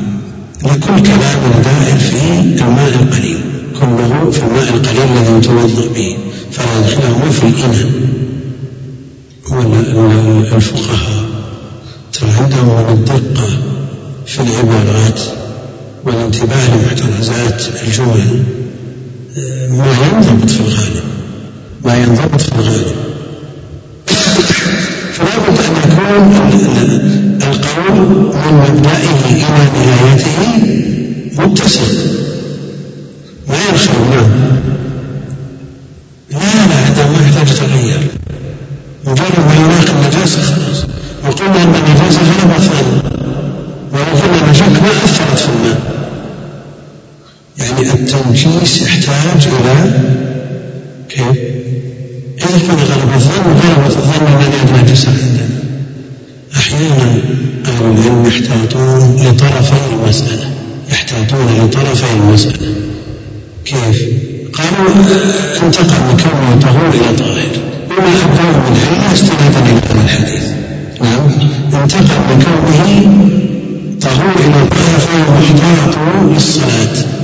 وكل 0.64 1.04
كلام 1.04 1.62
دائر 1.64 1.98
في 1.98 2.64
الماء 2.64 2.88
القليل 3.02 3.40
كله 3.80 4.32
في 4.32 4.40
الماء 4.44 4.70
القليل 4.74 5.02
الذي 5.02 5.38
يتوضأ 5.38 5.88
به 5.96 6.18
فلا 6.52 6.80
يدخله 6.80 7.32
في 7.32 7.44
الإناء. 7.44 7.92
والفقهاء 10.54 11.26
ترى 12.14 12.30
عندهم 12.40 12.90
الدقة 12.90 13.48
في 14.26 14.40
العبارات. 14.42 15.20
والانتباه 16.08 16.68
لمحترزات 16.76 17.62
الجمل 17.84 18.44
ما 19.70 19.86
ينضبط 20.14 20.50
في 20.50 20.60
الغالب 20.60 21.04
ما 21.86 21.98
ينضبط 21.98 22.42
في 22.42 22.52
الغالب. 22.56 22.96
فلا 25.14 25.38
بد 25.38 25.60
أن 25.60 25.76
يكون 25.84 26.28
القول 27.44 28.00
من 28.36 28.54
مبدئه 28.70 29.20
إلى 29.30 29.46
نهايته 29.74 30.40
متصل. 31.38 31.92
ما 33.48 33.56
يرخي 33.70 33.94
نعم 34.12 34.30
لا 36.32 36.68
لا 36.68 36.76
هذا 36.76 37.10
ما 37.10 37.18
يحتاج 37.28 37.50
يتغير 37.50 38.08
مجرد 39.06 39.40
ما 39.48 39.54
يلاقي 39.56 39.92
النجاسة 39.92 40.42
خلاص. 40.42 40.86
وقلنا 41.26 41.64
أن 41.64 41.76
النجاسة 41.76 42.22
غلبت 42.22 42.62
ظن 42.62 43.18
ولكن 43.94 44.44
النجاسة 44.44 44.70
ما 44.70 44.90
أثرت 44.90 45.40
في 45.40 45.50
الماء. 45.50 45.97
يعني 47.60 47.82
التنجيس 47.82 48.82
يحتاج 48.82 49.48
إلى 49.48 50.00
كيف؟ 51.10 51.38
إذا 52.38 52.60
كان 52.68 52.78
غلب 52.78 53.14
الظن 53.16 53.44
غلب 53.44 53.86
الظن 53.86 54.28
الذي 54.28 54.82
نجس 54.84 55.06
عندنا 55.08 55.50
أحيانا 56.58 57.22
أهل 57.66 57.86
العلم 57.86 58.26
يحتاجون 58.28 59.16
لطرفي 59.16 59.74
المسألة 59.94 60.50
يحتاجون 60.92 61.48
لطرفي 61.64 62.06
المسألة. 62.14 62.76
كيف؟ 63.66 64.08
قالوا 64.54 64.90
انتقل 65.64 65.86
من 65.86 66.18
كونه 66.24 66.60
طهور 66.62 66.90
إلى 66.90 67.18
طاهر. 67.18 67.52
وما 67.90 68.10
أبداه 68.24 68.70
من 68.70 68.78
علة 68.88 69.14
استنادا 69.14 69.60
إلى 69.60 69.82
هذا 69.90 70.02
الحديث. 70.06 70.44
نعم. 71.02 71.30
انتقل 71.84 72.20
من 72.30 72.44
كونه 72.46 73.30
طهور 74.02 74.36
إلى 74.40 74.68
طاهر 74.70 75.00
فهو 75.00 75.40
محتاط 75.40 75.98
للصلاة. 76.34 77.17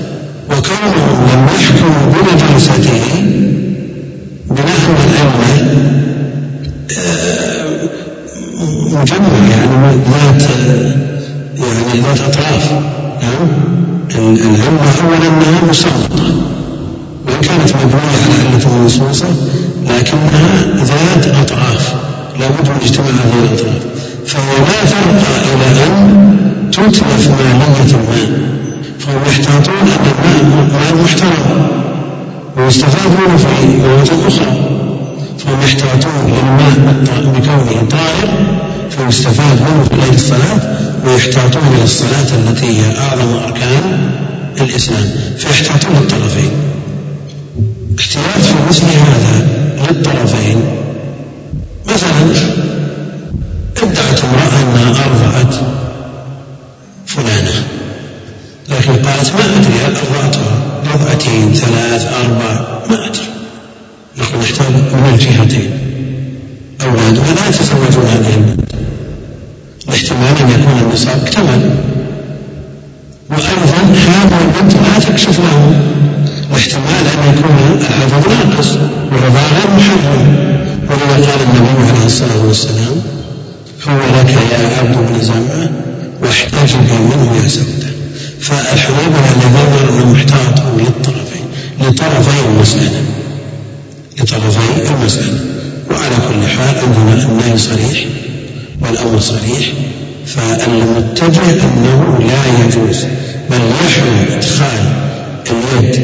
وكونهم 0.57 1.27
لم 1.33 1.47
يحكموا 1.55 2.13
بنجاسته 2.13 3.23
بناء 4.49 4.83
على 5.09 5.83
آه، 6.97 7.73
مجمع 8.91 9.27
يعني 9.51 9.97
ذات 10.11 10.43
يعني 11.57 12.01
ذات 12.01 12.19
أطراف. 12.19 12.71
نعم. 13.21 13.47
العلة 14.15 14.93
أولا 15.03 15.27
أنها 15.27 15.69
مسلطة. 15.69 16.23
وإن 17.27 17.41
كانت 17.41 17.75
مبنية 17.75 18.01
على 18.13 18.49
علة 18.49 18.77
منصوصة 18.77 19.27
لكنها 19.85 20.83
ذات 20.83 21.27
أطراف. 21.27 21.93
لابد 22.39 22.69
من 22.69 22.79
اجتماع 22.81 23.09
هذه 23.09 23.43
الأطراف. 23.43 23.81
فهو 24.25 24.57
لا 24.57 24.85
فرق 24.85 25.23
إلى 25.53 25.83
أن 25.83 26.71
تتلف 26.71 27.27
مالية 27.27 27.95
الماء 27.95 28.62
فهم 29.05 29.21
يحتاطون 29.27 29.75
أن 29.75 30.05
الماء 30.41 30.63
ماء 30.73 31.03
محترم 31.03 31.67
ويستفاد 32.57 33.11
منه 33.11 33.37
في 33.37 33.65
مواد 33.77 34.09
أخرى 34.27 34.69
فهم 35.39 35.61
يحتاطون 35.63 36.25
للماء 36.27 37.03
بكونه 37.25 37.87
طاهر 37.89 38.27
فيستفاد 38.89 39.61
منه 39.61 39.83
في 39.83 39.95
غير 39.95 40.13
الصلاة 40.13 40.59
ويحتاطون 41.05 41.77
للصلاة 41.81 42.27
التي 42.39 42.65
هي 42.65 42.97
أعظم 42.97 43.33
أركان 43.45 44.09
الإسلام 44.61 45.05
فيحتاطون 45.37 45.95
الطرفين 45.95 46.51
احتياط 47.99 48.45
في 48.45 48.53
مثل 48.69 48.83
هذا 48.85 49.47
للطرفين 49.89 50.57
مثلا 51.87 52.53
ادعت 53.83 54.21
امرأة 54.23 54.63
أنها 54.63 54.89
أرضعت 55.05 55.55
لكن 59.03 59.11
قالت 59.11 59.33
ما 59.35 59.45
أدري 59.45 59.73
هل 59.85 59.95
أرضعتها 59.95 60.55
رضعتين 60.93 61.53
ثلاث 61.53 62.13
أربع 62.13 62.79
ما 62.89 63.05
أدري 63.05 63.27
نحن 64.17 64.39
نحتاج 64.39 64.71
من 64.71 65.11
الجهتين 65.13 65.71
أولادها 66.81 67.33
لا 67.33 67.49
يتزوجون 67.49 68.05
هذه 68.05 68.35
البنت 68.35 68.71
الاحتمال 69.87 70.37
أن 70.41 70.49
يكون 70.49 70.79
النصاب 70.81 71.21
اكتمل 71.21 71.75
وأيضا 73.29 73.77
هذه 74.07 74.41
البنت 74.41 74.73
لا 74.73 74.99
تكشف 74.99 75.39
له 75.39 75.81
واحتمال 76.51 77.07
أن 77.13 77.33
يكون 77.37 77.77
الحفظ 77.79 78.27
ناقص 78.27 78.69
والرضاعة 79.11 79.53
غير 79.53 79.77
محرم 79.77 80.35
ولذا 80.89 81.31
قال 81.31 81.41
النبي 81.41 81.89
عليه 81.91 82.05
الصلاة 82.05 82.45
والسلام 82.47 83.01
هو 83.87 83.97
لك 83.97 84.29
يا 84.51 84.77
عبد 84.79 84.97
بن 84.97 85.21
زمعة 85.21 85.69
واحتاج 86.21 86.75
منه 86.75 87.35
يا 87.43 87.47
سودة 87.47 87.82
فالحنابلة 88.43 89.31
الذين 89.35 89.73
يرون 89.83 90.13
محتاط 90.13 90.59
للطرفين 90.77 91.45
لطرفي 91.81 92.39
المسألة. 92.49 93.01
لطرفي 94.19 94.91
المسألة. 94.91 95.39
وعلى 95.91 96.15
كل 96.15 96.47
حال 96.47 96.75
عندنا 96.77 97.25
النهي 97.25 97.57
صريح 97.57 98.05
والأمر 98.81 99.19
صريح 99.19 99.73
فالمتجه 100.25 101.63
أنه 101.63 102.19
لا 102.19 102.65
يجوز 102.65 103.05
بل 103.49 103.61
يحرم 103.85 104.25
إدخال 104.37 104.93
اليد 105.51 105.95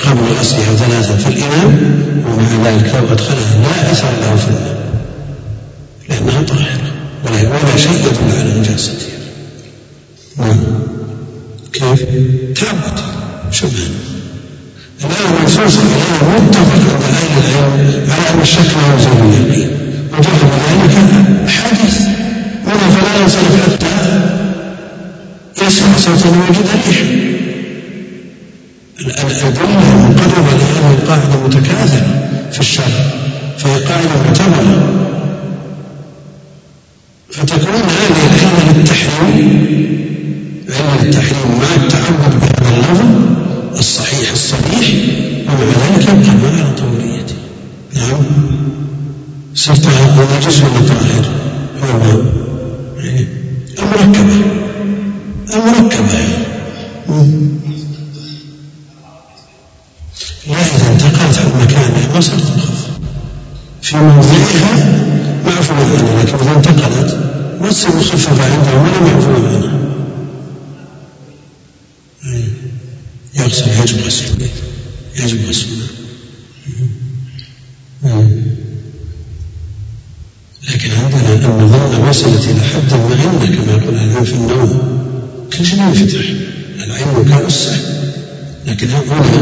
قبل 0.00 0.38
غسلها 0.40 0.74
ثلاثة 0.74 1.16
في 1.16 1.28
الإناء 1.28 1.66
ومع 2.26 2.70
ذلك 2.70 2.94
لو 2.94 3.12
أدخلها 3.12 3.58
لا 3.62 3.92
أثر 3.92 4.10
له 4.20 4.36
في 4.36 4.48
الماء 4.48 4.78
لأنها 6.08 6.42
طاهرة 6.42 6.92
ولا 7.24 7.76
شيء 7.76 7.92
يدل 7.92 8.38
على 8.38 8.60
نجاستها 8.60 9.08
نعم. 10.38 10.56
كيف؟ 11.72 12.04
تعبد 12.54 13.00
شبها 13.50 13.88
الآن 15.04 15.34
الرسول 15.40 15.70
صلى 15.70 15.82
الله 15.82 15.94
عليه 16.04 16.38
وسلم 16.38 16.46
متفق 16.48 16.84
على 18.12 18.34
أن 18.34 18.40
الشك 18.40 18.76
لا 18.76 18.94
يلزم 18.94 19.10
اليقين 19.10 19.70
وجرب 20.12 20.50
ذلك 20.68 20.94
حديث. 21.48 22.00
منها 22.66 22.90
فلا 22.90 23.22
ينصرف 23.22 23.72
حتى 23.72 23.94
يسمع 25.66 25.96
صوتا 25.96 26.28
ويجد 26.28 26.66
ريحا 26.86 27.04
الأدلة 29.00 29.92
المقربة 29.92 30.50
لهذه 30.50 30.94
القاعدة 31.02 31.46
متكاثرة 31.46 32.28
في 32.52 32.60
الشرع 32.60 32.86
فهي 33.58 33.84
قاعدة 33.84 34.08
معتبرة. 34.26 34.94
فتكون 37.30 37.74
هذه 37.74 38.26
العلة 38.26 38.72
للتحريم 38.76 39.78
علة 40.68 41.02
التحريم 41.02 41.58
مع 41.58 41.84
التعبد 41.84 42.40
بهذا 42.40 42.74
اللفظ 42.74 43.78
الصحيح 43.78 44.30
الصريح 44.32 44.88
ومع 45.48 45.60
ذلك 45.60 46.02
يبقى 46.02 46.50
على 46.52 46.74
طهوريته 46.78 47.34
نعم. 47.94 48.24
صرت 49.54 49.88
نجس 50.36 50.60
ولا 50.62 50.88
طاهر 50.88 51.24
هو 51.82 51.90
الماء 51.90 52.38
المركبة. 53.78 54.42
المركبة. 55.54 56.18
لا 60.48 60.56
إذا 60.56 60.92
انتقلت 60.92 61.38
عن 61.38 61.62
مكانها 61.62 62.14
ما 62.14 62.20
صارت 62.20 62.42
مخففة 62.42 62.92
في 63.82 63.96
موضعها 63.96 64.98
معفو 65.46 65.74
عنها 65.74 66.22
لكن 66.22 66.38
إذا 66.38 66.56
انتقلت 66.56 67.18
ما 67.60 67.68
تصير 67.68 67.96
مخففة 67.96 68.44
عندها 68.44 68.82
ولا 68.82 69.12
معفو 69.12 69.30
عنها 69.30 69.87
يغسل 73.38 73.70
يجب 73.82 74.06
غسله 74.06 74.48
يجب 75.16 75.48
غسله 75.48 75.86
لكن 80.68 80.90
عندنا 80.90 81.34
النظام 81.34 82.08
وصلت 82.08 82.44
إلى 82.48 82.60
حد 82.60 82.92
المهنة 82.92 83.56
كما 83.56 83.72
يقول 83.72 83.94
العلم 83.94 84.24
في 84.24 84.32
النوم 84.32 84.98
كل 85.58 85.66
شيء 85.66 85.82
ينفتح 85.82 86.24
العين 86.84 87.28
كالسة 87.28 87.76
لكن 88.66 88.88
هنا 88.90 89.40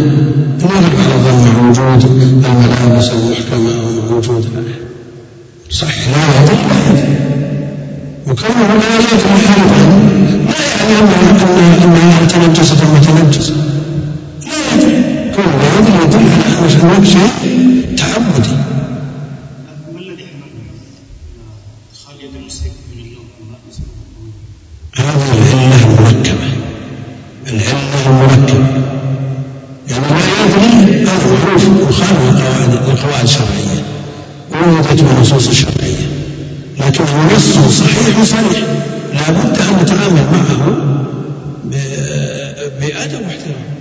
نغلب 0.62 1.00
على 1.00 1.16
مع 1.22 1.68
وجود 1.68 2.04
الملابس 2.04 3.10
المحكمة 3.10 3.70
أو 3.80 4.16
وجود 4.16 4.46
صحيح 5.70 6.08
لا 6.08 6.42
يدري 6.42 6.56
لا 6.56 6.92
يدري 6.92 7.16
وكونه 8.26 8.74
لا 8.74 8.98
يدري 8.98 9.30
أيضا 9.56 9.86
لا 10.48 10.66
يعني 10.78 11.84
أنه 11.84 11.84
أنها 11.84 12.24
تنجست 12.26 12.82
أو 12.82 12.94
متنجسة 12.94 13.54
لا 13.54 13.75
يدري 15.46 16.04
يدل 16.04 16.28
على 16.56 16.72
أنه 16.82 17.04
شيء 17.04 17.32
الذي 19.98 20.24
اللون 22.92 23.26
هذه 24.96 25.32
العلة 25.38 25.86
المركبة 25.86 26.50
العلة 27.46 28.06
المركبة 28.06 28.96
يعني 29.90 30.06
لا 30.08 30.44
يدري 30.44 31.06
هذا 31.06 31.32
معروف 31.44 31.64
مخالف 31.68 32.88
القواعد 32.88 33.24
الشرعية 33.24 33.84
وردت 34.50 35.02
بالنصوص 35.02 35.48
الشرعية 35.48 36.06
لكنه 36.78 37.34
نص 37.36 37.78
صحيح 37.78 38.24
صريح 38.24 38.62
لا 39.14 39.30
بد 39.30 39.58
أن 39.58 39.82
نتعامل 39.82 40.26
معه 40.32 40.76
بأدب 42.80 43.20
واحترام 43.26 43.75